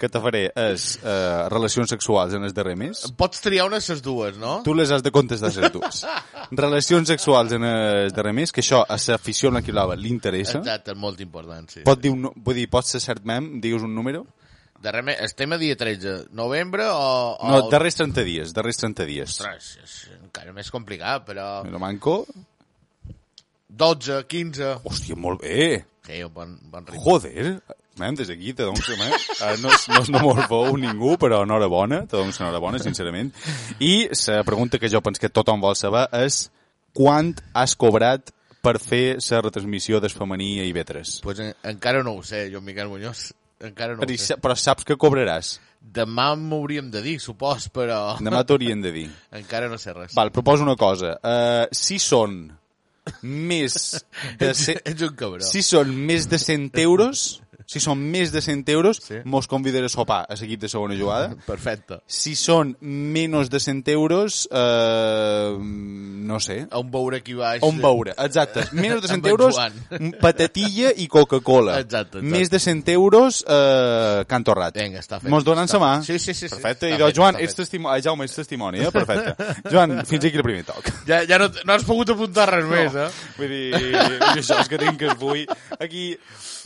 que 0.00 0.08
te 0.08 0.22
faré 0.24 0.46
és 0.48 0.86
eh, 1.02 1.42
relacions 1.52 1.92
sexuals 1.92 2.32
en 2.38 2.46
el 2.48 2.54
darrer 2.56 2.76
mes. 2.80 3.02
Pots 3.20 3.44
triar 3.44 3.66
unes 3.68 3.90
les 3.92 4.00
dues, 4.04 4.38
no? 4.40 4.62
Tu 4.64 4.72
les 4.78 4.94
has 4.94 5.04
de 5.04 5.12
contestar 5.12 5.52
les 5.52 5.74
dues. 5.74 6.06
Relacions 6.62 7.12
sexuals 7.12 7.52
en 7.58 7.68
el 7.68 8.14
darrer 8.16 8.32
mes, 8.38 8.54
que 8.54 8.64
això 8.64 8.80
a 8.80 8.96
l'afició 8.96 9.52
la 9.52 9.60
que 9.66 9.76
l'ava 9.76 9.98
li 10.00 10.08
interessa. 10.14 10.62
Exacte, 10.64 10.96
és 10.96 11.02
molt 11.04 11.20
important, 11.20 11.68
sí. 11.68 11.84
Pot 11.84 12.00
dir 12.00 12.16
un, 12.16 12.30
vull 12.32 12.56
dir, 12.56 12.66
pot 12.72 12.88
ser 12.88 13.04
cert 13.04 13.28
mem, 13.28 13.58
digues 13.60 13.84
un 13.84 13.92
número? 13.94 14.24
De 14.80 14.92
reme... 14.92 15.20
Estem 15.24 15.52
a 15.52 15.60
dia 15.60 15.76
13. 15.76 16.32
Novembre 16.36 16.88
o... 16.88 17.06
o... 17.36 17.52
No, 17.52 17.62
darrers 17.72 18.00
30 18.00 18.24
dies, 18.24 18.56
darrers 18.56 18.80
30 18.80 19.08
dies. 19.08 19.36
Ostres, 19.36 19.72
és 19.84 19.96
encara 20.16 20.56
més 20.56 20.72
complicat, 20.72 21.28
però... 21.28 21.48
Me 21.64 21.76
lo 21.76 21.80
manco. 21.82 22.22
12, 23.68 24.22
15... 24.30 24.72
Hòstia, 24.86 25.16
molt 25.18 25.42
bé. 25.42 25.84
Sí, 26.06 26.22
un 26.22 26.32
bon, 26.32 26.54
bon 26.70 26.86
ritme. 26.86 27.02
Joder. 27.02 27.56
Mem, 27.96 28.14
des 28.14 28.28
d'aquí 28.28 28.52
te 28.52 28.66
dono 28.66 28.76
una 28.92 29.06
eh, 29.08 29.54
no, 29.62 29.70
no, 29.70 30.00
és 30.02 30.10
no 30.12 30.20
molt 30.20 30.50
bou 30.50 30.74
ningú, 30.76 31.14
però 31.16 31.40
enhorabona, 31.46 32.02
te 32.04 32.18
dono 32.18 32.28
enhorabona, 32.28 32.78
sincerament. 32.78 33.32
I 33.80 34.08
la 34.12 34.42
pregunta 34.44 34.78
que 34.78 34.90
jo 34.92 35.00
penso 35.00 35.22
que 35.22 35.32
tothom 35.32 35.64
vol 35.64 35.74
saber 35.80 36.04
és 36.20 36.50
quant 36.92 37.32
has 37.56 37.74
cobrat 37.74 38.34
per 38.60 38.76
fer 38.82 39.16
la 39.16 39.40
retransmissió 39.40 40.02
del 40.04 40.12
femení 40.12 40.58
a 40.60 40.66
IB3? 40.68 41.22
Pues 41.24 41.40
en, 41.40 41.54
encara 41.64 42.02
no 42.04 42.18
ho 42.18 42.22
sé, 42.22 42.50
Joan 42.52 42.64
Miquel 42.68 42.92
Muñoz. 42.92 43.32
Encara 43.64 43.94
no 43.96 44.04
Però, 44.04 44.18
sé. 44.20 44.36
però 44.36 44.52
saps 44.58 44.84
que 44.84 44.98
cobraràs? 45.00 45.54
Demà 45.80 46.34
m'hauríem 46.36 46.90
de 46.92 47.00
dir, 47.00 47.16
supos, 47.22 47.70
però... 47.72 48.18
Demà 48.20 48.42
t'haurien 48.44 48.82
de 48.84 48.92
dir. 48.92 49.06
Encara 49.40 49.70
no 49.72 49.78
sé 49.80 49.94
res. 49.96 50.12
Val, 50.18 50.32
proposo 50.34 50.66
una 50.66 50.76
cosa. 50.76 51.14
Uh, 51.22 51.64
si 51.72 51.96
són 52.02 52.42
més 53.22 54.04
de... 54.40 54.52
Ce... 54.54 54.76
ets 54.84 55.02
un 55.02 55.16
cabró. 55.16 55.42
Si 55.46 55.62
són 55.62 55.92
més 56.06 56.28
de 56.30 56.38
100 56.38 56.70
euros, 56.84 57.26
si 57.66 57.80
són 57.82 57.98
més 57.98 58.30
de 58.30 58.38
100 58.44 58.68
euros, 58.70 59.00
Sí. 59.02 59.16
mos 59.26 59.48
convidaré 59.50 59.88
a 59.88 59.90
sopar 59.90 60.20
a 60.30 60.34
l'equip 60.38 60.60
de 60.62 60.68
segona 60.70 60.94
jugada. 60.94 61.32
Perfecte. 61.48 61.98
Si 62.06 62.36
són 62.38 62.76
menys 62.80 63.50
de 63.50 63.58
100 63.58 63.88
euros, 63.90 64.44
eh, 64.52 65.56
no 65.58 66.38
sé. 66.40 66.60
A 66.70 66.78
un 66.78 66.90
beure 66.90 67.18
aquí 67.18 67.34
baix. 67.34 67.62
On 67.66 67.80
veure, 67.82 68.14
exacte. 68.22 68.66
Menys 68.72 69.02
de 69.02 69.08
100 69.08 69.16
Amb 69.16 69.26
en 69.26 69.32
euros, 69.32 69.58
patatilla 70.20 70.92
i 70.96 71.08
Coca-Cola. 71.10 71.80
Exacte, 71.80 72.20
exacte. 72.20 72.36
Més 72.36 72.50
de 72.52 72.60
100 72.62 72.92
euros, 72.94 73.42
eh, 73.48 74.24
cantorrat. 74.30 74.78
Vinga, 74.78 75.02
està 75.02 75.18
fet. 75.20 75.30
Mos 75.32 75.46
donen 75.46 75.66
sa 75.70 75.80
mà? 75.82 75.92
Sí, 76.06 76.18
sí, 76.18 76.34
sí, 76.34 76.46
sí. 76.46 76.54
Perfecte. 76.54 76.92
Està 76.92 76.94
I 76.94 77.02
doncs, 77.02 77.18
Joan, 77.18 77.40
ets 77.42 77.58
testimoni. 77.58 78.02
Jaume, 78.06 78.26
ets 78.30 78.38
testimoni, 78.38 78.84
eh? 78.86 78.92
Perfecte. 78.94 79.34
Joan, 79.72 79.98
fins 80.06 80.24
aquí 80.30 80.38
el 80.38 80.46
primer 80.46 80.64
toc. 80.70 80.92
Ja, 81.06 81.20
ja 81.28 81.38
no, 81.38 81.46
no 81.64 81.74
has 81.76 81.84
pogut 81.86 82.10
apuntar 82.10 82.48
res 82.50 82.66
més, 82.66 82.94
eh? 82.98 83.06
Vull 83.38 83.52
dir, 83.52 83.80
això 84.32 84.58
és 84.62 84.70
que 84.70 84.80
tinc 84.80 84.98
que 85.04 85.14
vull... 85.20 85.44
Aquí 85.78 86.08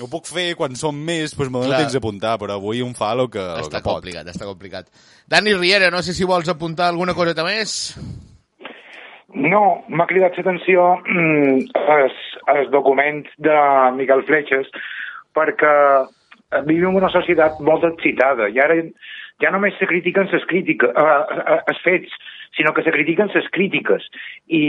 ho 0.01 0.09
puc 0.09 0.29
fer 0.31 0.55
quan 0.57 0.77
som 0.81 0.97
més, 0.97 1.35
doncs 1.37 1.51
me 1.53 1.59
dóna 1.61 1.75
Clar. 1.75 1.83
temps 1.85 1.97
d'apuntar, 1.99 2.39
però 2.41 2.57
avui 2.57 2.81
un 2.85 2.95
fa 2.97 3.13
el 3.17 3.27
que, 3.33 3.43
el 3.43 3.67
Està 3.67 3.83
que 3.83 3.85
pot. 3.85 4.01
complicat, 4.01 4.33
està 4.33 4.49
complicat. 4.49 4.89
Dani 5.29 5.53
Riera, 5.59 5.91
no 5.93 6.01
sé 6.03 6.17
si 6.17 6.25
vols 6.29 6.49
apuntar 6.49 6.89
alguna 6.89 7.15
coseta 7.19 7.45
més. 7.45 7.77
No, 9.31 9.85
m'ha 9.93 10.09
cridat 10.11 10.35
l'atenció 10.39 10.89
mm, 11.05 11.69
els, 11.99 12.17
els 12.51 12.73
documents 12.73 13.29
de 13.39 13.59
Miquel 13.95 14.25
Fletxes 14.27 14.73
perquè 15.37 15.75
eh, 16.03 16.63
vivim 16.67 16.89
en 16.91 16.99
una 16.99 17.13
societat 17.15 17.61
molt 17.63 17.87
excitada 17.87 18.49
i 18.51 18.59
ara 18.59 18.81
ja 19.41 19.53
només 19.55 19.77
se 19.79 19.87
critiquen 19.87 20.27
les 20.33 20.43
crítiques, 20.51 20.91
eh, 20.91 21.43
eh, 21.55 21.61
els 21.71 21.83
fets, 21.85 22.17
sinó 22.57 22.75
que 22.75 22.83
se 22.83 22.93
critiquen 22.93 23.31
les 23.35 23.49
crítiques. 23.51 24.07
I, 24.47 24.63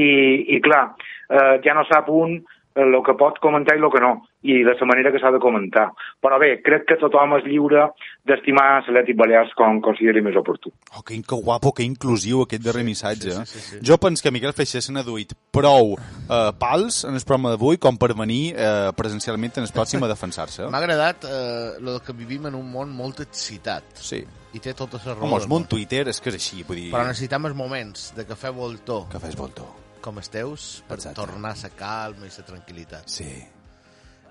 i 0.55 0.61
clar, 0.61 0.91
eh, 1.29 1.59
ja 1.65 1.75
no 1.77 1.85
sap 1.89 2.09
un 2.09 2.41
el 2.75 2.95
que 3.05 3.15
pot 3.19 3.39
comentar 3.43 3.75
i 3.75 3.81
el 3.81 3.89
que 3.91 4.01
no, 4.03 4.13
i 4.47 4.61
de 4.63 4.73
la 4.73 4.87
manera 4.87 5.11
que 5.11 5.19
s'ha 5.19 5.31
de 5.33 5.41
comentar. 5.43 5.89
Però 6.23 6.39
bé, 6.41 6.53
crec 6.63 6.87
que 6.89 6.97
tothom 7.01 7.35
és 7.37 7.45
lliure 7.45 7.89
d'estimar 8.27 8.65
l'Atlètic 8.79 9.17
Balears 9.19 9.53
com 9.57 9.81
consideri 9.83 10.23
més 10.23 10.37
oportú. 10.39 10.71
Oh, 10.95 11.03
que, 11.03 11.19
que 11.19 11.39
guapo, 11.43 11.73
que 11.75 11.83
inclusiu 11.83 12.45
aquest 12.45 12.63
darrer 12.63 12.85
missatge. 12.87 13.31
Sí, 13.31 13.45
sí, 13.45 13.59
sí, 13.59 13.77
sí. 13.77 13.83
Jo 13.87 13.99
penso 14.01 14.23
que 14.23 14.33
Miquel 14.33 14.55
Feixer 14.57 14.83
s'ha 14.83 15.03
duit 15.05 15.35
prou 15.51 15.95
eh, 15.97 16.51
pals 16.59 17.03
en 17.09 17.17
el 17.17 17.25
programa 17.25 17.55
d'avui 17.55 17.81
com 17.81 17.97
per 17.99 18.13
venir 18.15 18.53
eh, 18.55 18.91
presencialment 18.97 19.59
en 19.59 19.67
el 19.67 19.73
pròxim 19.75 20.03
a 20.05 20.11
defensar-se. 20.11 20.69
M'ha 20.71 20.83
agradat 20.83 21.27
eh, 21.27 21.81
lo 21.83 21.99
que 22.05 22.15
vivim 22.15 22.47
en 22.47 22.55
un 22.59 22.71
món 22.71 22.95
molt 22.95 23.23
excitat. 23.25 23.97
Sí. 23.99 24.23
I 24.51 24.59
té 24.59 24.73
tota 24.75 24.99
la 25.05 25.13
raó. 25.13 25.27
Home, 25.27 25.39
el 25.39 25.51
món 25.51 25.67
Twitter 25.71 26.05
és 26.11 26.19
que 26.19 26.31
és 26.31 26.39
així, 26.39 26.65
vull 26.67 26.79
dir... 26.81 26.89
Però 26.91 27.05
necessitem 27.07 27.47
els 27.47 27.55
moments 27.55 28.11
de 28.17 28.27
cafè 28.27 28.51
voltor, 28.55 29.07
Que 29.11 29.19
fes 29.23 29.37
voltor. 29.39 29.80
Com 30.01 30.17
els 30.17 30.29
teus, 30.33 30.83
per 30.87 30.97
Exacte. 30.99 31.15
tornar 31.21 31.53
a 31.55 31.59
la 31.63 31.69
calma 31.77 32.27
i 32.27 32.33
la 32.35 32.45
tranquil·litat. 32.45 33.07
Sí. 33.09 33.29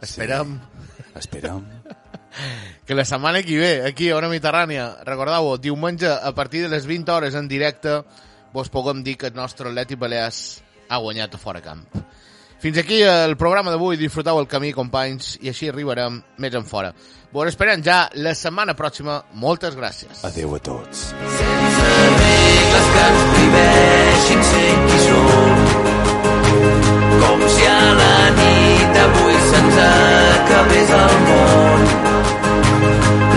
Esperem 0.00 0.58
Esperem. 1.14 1.64
que 2.86 2.94
la 2.94 3.04
setmana 3.04 3.42
que 3.42 3.58
ve, 3.58 3.72
aquí 3.86 4.08
a 4.10 4.16
Ona 4.16 4.30
Mediterrània, 4.32 5.04
recordeu-ho, 5.04 5.58
diumenge 5.58 6.08
a 6.08 6.32
partir 6.34 6.62
de 6.62 6.70
les 6.72 6.86
20 6.86 7.12
hores 7.12 7.34
en 7.34 7.48
directe, 7.48 8.02
vos 8.52 8.68
puguem 8.68 9.04
dir 9.04 9.16
que 9.18 9.28
el 9.28 9.34
nostre 9.34 9.68
Atleti 9.68 9.94
Balears 9.96 10.62
ha 10.88 10.98
guanyat 10.98 11.34
a 11.34 11.38
fora 11.38 11.60
camp. 11.60 11.84
Fins 12.60 12.76
aquí 12.76 13.00
el 13.00 13.38
programa 13.40 13.72
d'avui, 13.72 13.96
disfruteu 13.96 14.36
el 14.38 14.48
camí, 14.48 14.72
companys, 14.76 15.38
i 15.40 15.48
així 15.48 15.70
arribarem 15.70 16.18
més 16.36 16.54
en 16.54 16.66
fora. 16.68 16.92
Vos 17.32 17.48
esperem 17.48 17.80
ja 17.84 18.02
la 18.20 18.34
setmana 18.36 18.74
pròxima. 18.76 19.22
Moltes 19.32 19.76
gràcies. 19.78 20.24
Adeu 20.28 20.56
a 20.56 20.58
tots. 20.58 21.06
sense 21.14 21.92
regles 22.20 22.90
que 22.94 23.06
ens 23.06 23.22
prohibeixin 23.30 24.42
ser 24.50 24.66
qui 24.88 24.98
som 25.06 25.39
com 27.40 27.48
si 27.48 27.64
a 27.66 27.84
la 28.00 28.16
nit 28.38 28.96
avui 29.02 29.36
se'ns 29.50 29.76
acabés 29.84 30.90
el 30.96 31.14
món. 31.28 31.86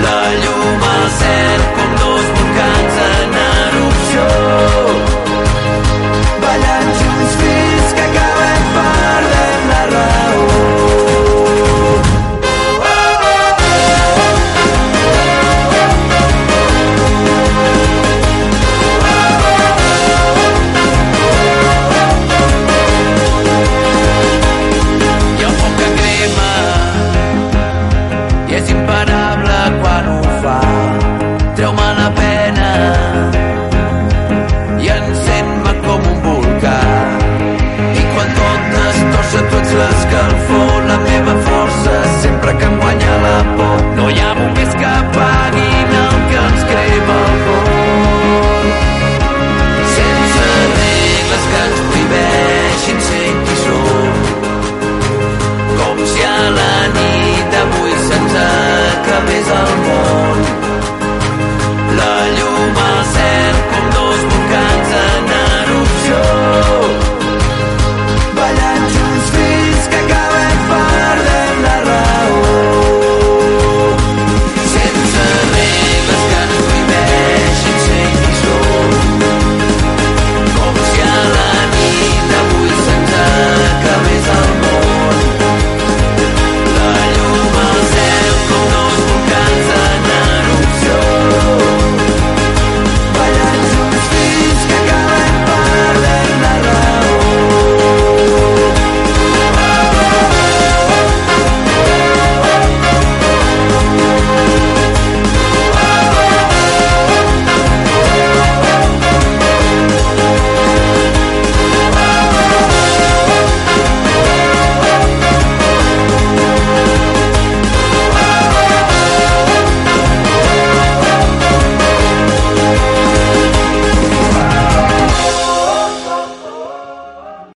La 0.06 0.20
llum 0.42 0.84
al 0.94 1.06
cel 1.20 1.64
com 1.78 1.96
dos 2.02 2.26
volcans 2.38 3.00
en 3.06 3.38
erupció, 3.46 4.28
ballant 6.44 7.03